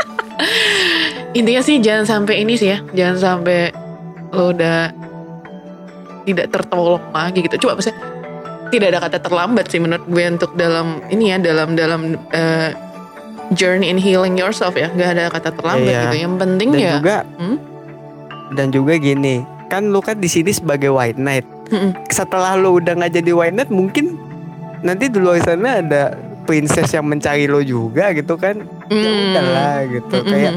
Intinya 1.29 1.61
sih 1.61 1.77
jangan 1.77 2.05
sampai 2.05 2.41
ini 2.41 2.55
sih 2.55 2.69
ya, 2.69 2.81
jangan 2.89 3.17
sampai 3.17 3.69
lo 4.29 4.49
udah 4.49 4.89
tidak 6.23 6.49
tertolong 6.49 7.01
lagi 7.11 7.39
gitu. 7.41 7.55
Coba 7.59 7.77
maksudnya 7.77 7.97
tidak 8.69 8.87
ada 8.89 8.99
kata 9.01 9.17
terlambat 9.19 9.65
sih 9.67 9.77
menurut 9.77 10.05
gue 10.05 10.25
untuk 10.27 10.51
dalam 10.55 11.01
ini 11.09 11.29
ya 11.29 11.37
dalam 11.37 11.73
dalam 11.73 12.01
eh, 12.31 12.73
journey 13.51 13.89
in 13.89 13.97
healing 13.97 14.37
yourself 14.37 14.73
ya, 14.73 14.89
nggak 14.89 15.09
ada 15.11 15.23
kata 15.29 15.49
terlambat 15.53 15.85
Iya. 15.85 16.01
gitu. 16.03 16.15
Yang 16.19 16.35
penting 16.39 16.67
dan 16.71 16.79
ya. 16.79 16.91
juga 16.97 17.17
Hmm? 17.37 17.57
dan 18.49 18.73
juga 18.73 18.93
gini 18.97 19.35
kan 19.69 19.93
lu 19.93 20.01
kan 20.01 20.17
di 20.17 20.25
sini 20.25 20.49
sebagai 20.49 20.89
white 20.89 21.13
knight 21.15 21.45
Mm-mm. 21.69 21.93
setelah 22.09 22.57
lu 22.57 22.81
udah 22.81 22.97
nggak 22.97 23.13
jadi 23.13 23.29
white 23.29 23.53
knight 23.53 23.69
mungkin 23.69 24.17
nanti 24.79 25.07
di 25.07 25.17
luar 25.17 25.39
sana 25.39 25.79
ada 25.79 26.03
princess 26.43 26.89
yang 26.89 27.05
mencari 27.05 27.45
lo 27.45 27.59
juga 27.59 28.09
gitu 28.11 28.33
kan 28.33 28.57
ya 28.87 29.05
Hmm. 29.05 29.25
udahlah 29.29 29.75
gitu 29.85 30.15
Mm-mm. 30.17 30.27
kayak 30.27 30.53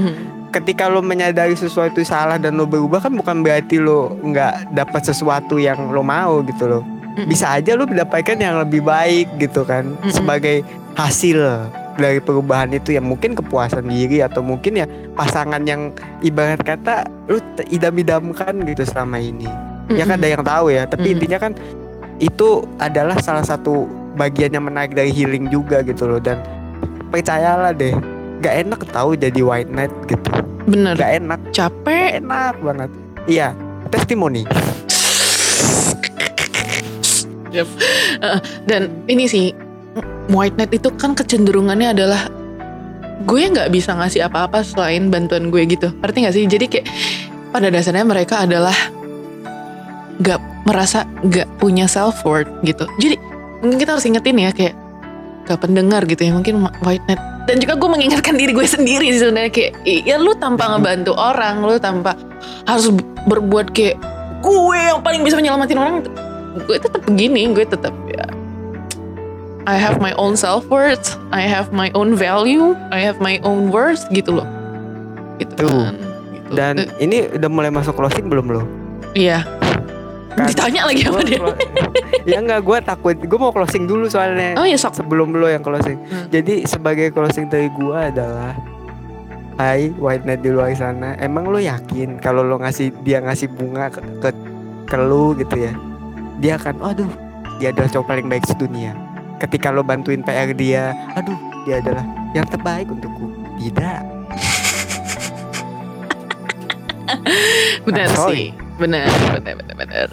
ketika 0.51 0.85
lo 0.87 1.01
menyadari 1.01 1.53
sesuatu 1.53 2.01
salah 2.01 2.37
dan 2.37 2.55
lo 2.55 2.64
berubah 2.64 3.01
kan 3.01 3.12
bukan 3.12 3.41
berarti 3.41 3.77
lo 3.77 4.16
nggak 4.18 4.73
dapat 4.73 5.03
sesuatu 5.03 5.57
yang 5.57 5.93
lo 5.93 6.01
mau 6.01 6.41
gitu 6.43 6.64
loh 6.66 6.83
Mm-mm. 7.12 7.29
bisa 7.29 7.53
aja 7.53 7.73
lo 7.73 7.85
mendapatkan 7.85 8.37
yang 8.37 8.57
lebih 8.59 8.81
baik 8.81 9.29
gitu 9.37 9.62
kan 9.62 9.93
Mm-mm. 9.93 10.09
sebagai 10.09 10.64
hasil 10.93 11.68
dari 11.93 12.20
perubahan 12.20 12.73
itu 12.73 12.97
ya 12.97 13.05
mungkin 13.05 13.37
kepuasan 13.37 13.85
diri 13.85 14.25
atau 14.25 14.41
mungkin 14.41 14.81
ya 14.81 14.87
pasangan 15.12 15.61
yang 15.62 15.93
ibarat 16.20 16.64
kata 16.64 17.05
lu 17.29 17.37
idam-idamkan 17.68 18.64
gitu 18.64 18.85
selama 18.87 19.20
ini 19.20 19.45
ya 19.93 20.05
kan 20.05 20.16
ada 20.16 20.29
yang 20.31 20.41
tahu 20.41 20.73
ya 20.73 20.89
tapi 20.89 21.12
Mm-mm. 21.12 21.14
intinya 21.20 21.39
kan 21.39 21.53
itu 22.16 22.64
adalah 22.79 23.20
salah 23.20 23.45
satu 23.45 23.85
bagian 24.17 24.53
yang 24.53 24.65
menarik 24.69 24.93
dari 24.93 25.11
healing 25.13 25.49
juga 25.49 25.81
gitu 25.85 26.09
loh. 26.09 26.21
Dan 26.21 26.41
percayalah 27.13 27.73
deh 27.77 27.93
gak 28.43 28.67
enak 28.67 28.81
tahu 28.91 29.15
jadi 29.17 29.41
white 29.41 29.71
knight 29.71 29.93
gitu. 30.09 30.31
Bener. 30.67 30.95
gak 30.95 31.13
enak. 31.23 31.41
Capek. 31.51 32.23
enak 32.23 32.57
banget. 32.63 32.91
Iya 33.27 33.55
testimoni. 33.93 34.49
Eh, 37.53 38.41
dan 38.65 38.89
ini 39.13 39.29
sih 39.29 39.53
white 40.33 40.57
knight 40.57 40.73
itu 40.73 40.89
kan 40.97 41.13
kecenderungannya 41.13 41.93
adalah 41.93 42.33
gue 43.29 43.43
nggak 43.45 43.69
bisa 43.69 43.93
ngasih 43.93 44.25
apa-apa 44.25 44.65
selain 44.65 45.13
bantuan 45.13 45.53
gue 45.53 45.61
gitu. 45.69 45.93
Ngerti 46.01 46.19
nggak 46.25 46.35
sih? 46.35 46.45
Jadi 46.49 46.65
kayak 46.73 46.87
pada 47.53 47.69
dasarnya 47.69 48.09
mereka 48.09 48.41
adalah 48.41 48.73
nggak 50.17 50.41
merasa 50.65 51.05
nggak 51.21 51.61
punya 51.61 51.85
self 51.85 52.25
worth 52.25 52.49
gitu. 52.65 52.89
Jadi 52.97 53.21
kita 53.63 53.95
harus 53.95 54.07
ingetin 54.07 54.37
ya 54.39 54.51
kayak 54.51 54.75
ke 55.43 55.55
pendengar 55.59 56.03
gitu 56.07 56.23
ya 56.23 56.33
mungkin 56.35 56.67
white 56.83 57.03
knight 57.07 57.19
dan 57.51 57.59
juga 57.59 57.75
gue 57.75 57.91
mengingatkan 57.91 58.35
diri 58.39 58.55
gue 58.55 58.67
sendiri 58.67 59.11
sebenarnya 59.15 59.51
kayak 59.51 59.73
ya 59.87 60.17
lu 60.19 60.35
tanpa 60.39 60.71
ngebantu 60.75 61.15
orang 61.19 61.63
lu 61.63 61.75
tanpa 61.79 62.15
harus 62.67 62.95
berbuat 63.27 63.75
kayak 63.75 63.99
gue 64.43 64.79
yang 64.79 65.03
paling 65.03 65.23
bisa 65.27 65.39
menyelamatin 65.39 65.79
orang 65.79 65.95
gue 66.67 66.77
tetap 66.79 67.03
begini 67.07 67.51
gue 67.51 67.67
tetap 67.67 67.95
ya. 68.11 68.27
I 69.63 69.79
have 69.79 70.03
my 70.03 70.11
own 70.19 70.35
self 70.35 70.67
worth 70.67 71.15
I 71.31 71.47
have 71.47 71.71
my 71.71 71.95
own 71.95 72.19
value 72.19 72.75
I 72.91 72.99
have 73.03 73.23
my 73.23 73.39
own 73.47 73.71
worth 73.71 74.03
gitu 74.11 74.43
loh. 74.43 74.49
Gitu 75.39 75.55
Tuh. 75.55 75.71
kan 75.71 75.95
gitu. 76.35 76.51
dan 76.55 76.75
Eh, 76.83 76.91
ini 77.03 77.31
udah 77.31 77.51
mulai 77.51 77.71
masuk 77.71 77.95
closing 77.95 78.27
belum 78.27 78.51
lo? 78.51 78.63
Iya 79.15 79.62
Kan. 80.33 80.49
Ditanya 80.49 80.89
lagi 80.89 81.03
apa 81.05 81.20
dia. 81.28 81.41
ya 82.24 82.39
enggak 82.41 82.61
gue 82.64 82.78
takut. 82.80 83.16
Gue 83.16 83.39
mau 83.39 83.53
closing 83.53 83.85
dulu 83.85 84.09
soalnya. 84.09 84.57
Oh 84.57 84.64
ya 84.64 84.80
sok. 84.80 84.97
Sebelum 85.05 85.37
lo 85.37 85.49
yang 85.49 85.61
closing. 85.61 86.01
Hmm. 86.09 86.26
jadi 86.33 86.64
sebagai 86.64 87.12
closing 87.12 87.53
dari 87.53 87.68
gue 87.68 87.99
adalah 87.99 88.57
Hai 89.61 89.93
white 90.01 90.24
knight 90.24 90.41
di 90.41 90.49
luar 90.49 90.72
sana. 90.72 91.12
Emang 91.20 91.53
lo 91.53 91.61
yakin 91.61 92.16
kalau 92.18 92.41
lo 92.41 92.57
ngasih 92.57 92.89
dia 93.05 93.20
ngasih 93.20 93.53
bunga 93.53 93.93
ke, 93.93 94.01
ke, 94.24 94.30
ke 94.89 94.97
lu 94.97 95.37
gitu 95.37 95.61
ya? 95.61 95.72
Dia 96.41 96.57
akan 96.57 96.80
aduh 96.80 97.12
dia 97.61 97.68
adalah 97.68 97.93
cowok 97.93 98.07
paling 98.09 98.26
baik 98.33 98.49
sedunia. 98.49 98.97
Ketika 99.37 99.68
lo 99.68 99.85
bantuin 99.85 100.24
PR 100.24 100.49
dia 100.57 100.97
aduh 101.12 101.37
dia 101.68 101.85
adalah 101.85 102.03
yang 102.33 102.49
terbaik 102.49 102.89
untukku. 102.89 103.28
Tidak. 103.61 104.01
Benar 107.85 108.09
I'm 108.09 108.16
sorry. 108.16 108.33
sih 108.33 108.72
benar 108.83 109.07
benar 109.39 109.55
benar 109.62 109.76
benar 109.78 110.09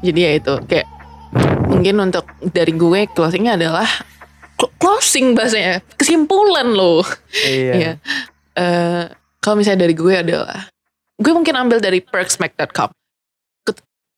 jadi 0.00 0.20
ya 0.22 0.30
itu 0.38 0.54
kayak 0.70 0.86
mungkin 1.66 1.94
untuk 1.98 2.24
dari 2.40 2.70
gue 2.70 3.00
closingnya 3.10 3.58
adalah 3.58 3.88
cl- 4.54 4.72
closing 4.78 5.34
bahasanya 5.34 5.82
kesimpulan 5.98 6.70
loh 6.70 7.02
iya 7.42 7.72
Iya. 7.74 7.92
Eh, 8.52 9.04
kalau 9.40 9.56
misalnya 9.58 9.88
dari 9.88 9.96
gue 9.96 10.12
adalah 10.14 10.68
gue 11.16 11.32
mungkin 11.32 11.56
ambil 11.56 11.80
dari 11.80 11.98
perksmack.com. 11.98 12.92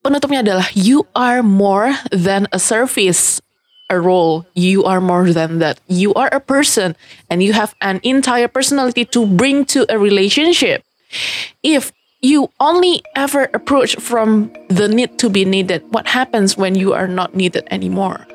Penutupnya 0.04 0.44
adalah 0.44 0.68
you 0.76 1.08
are 1.16 1.40
more 1.40 1.96
than 2.12 2.44
a 2.52 2.60
service, 2.60 3.40
a 3.88 3.96
role. 3.96 4.44
You 4.52 4.84
are 4.84 5.00
more 5.00 5.32
than 5.32 5.64
that. 5.64 5.80
You 5.88 6.12
are 6.12 6.28
a 6.28 6.44
person 6.44 6.92
and 7.32 7.40
you 7.40 7.56
have 7.56 7.72
an 7.80 8.04
entire 8.04 8.44
personality 8.52 9.08
to 9.16 9.24
bring 9.24 9.64
to 9.72 9.88
a 9.88 9.96
relationship. 9.96 10.84
If 11.64 11.88
you 12.24 12.48
only 12.58 13.04
ever 13.14 13.52
approach 13.52 13.96
from 14.00 14.50
the 14.68 14.88
need 14.88 15.18
to 15.20 15.28
be 15.28 15.44
needed, 15.44 15.84
what 15.92 16.08
happens 16.08 16.56
when 16.56 16.74
you 16.74 16.94
are 16.94 17.06
not 17.06 17.36
needed 17.36 17.68
anymore? 17.70 18.26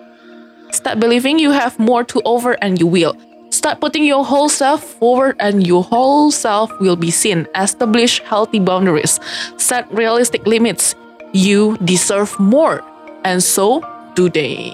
Start 0.69 0.99
believing 0.99 1.39
you 1.39 1.49
have 1.51 1.79
more 1.79 2.03
to 2.05 2.21
offer 2.21 2.53
and 2.61 2.79
you 2.79 2.85
will. 2.85 3.17
Start 3.49 3.81
putting 3.81 4.05
your 4.05 4.23
whole 4.23 4.47
self 4.47 4.83
forward 5.01 5.35
and 5.39 5.65
your 5.65 5.83
whole 5.83 6.29
self 6.29 6.69
will 6.79 6.95
be 6.95 7.09
seen. 7.09 7.47
Establish 7.55 8.21
healthy 8.21 8.59
boundaries. 8.59 9.19
Set 9.57 9.91
realistic 9.91 10.45
limits. 10.45 10.93
You 11.33 11.77
deserve 11.83 12.39
more, 12.39 12.81
and 13.25 13.41
so 13.41 13.81
do 14.13 14.29
they. 14.29 14.73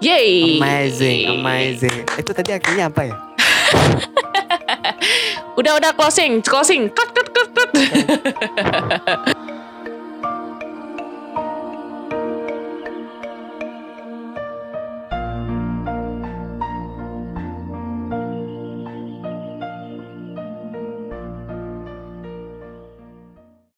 Yay! 0.00 0.58
Amazing, 0.58 1.26
amazing. 1.30 2.06
Itu 2.18 2.30
tadi 2.34 2.54
akhirnya 2.54 2.90
apa 2.90 3.02
ya? 3.06 3.14
Udah 5.60 5.76
udah 5.76 5.92
closing, 5.92 6.40
closing. 6.40 6.88
Cut 6.90 7.12
cut 7.12 7.28
cut 7.34 7.48
cut. 7.52 7.70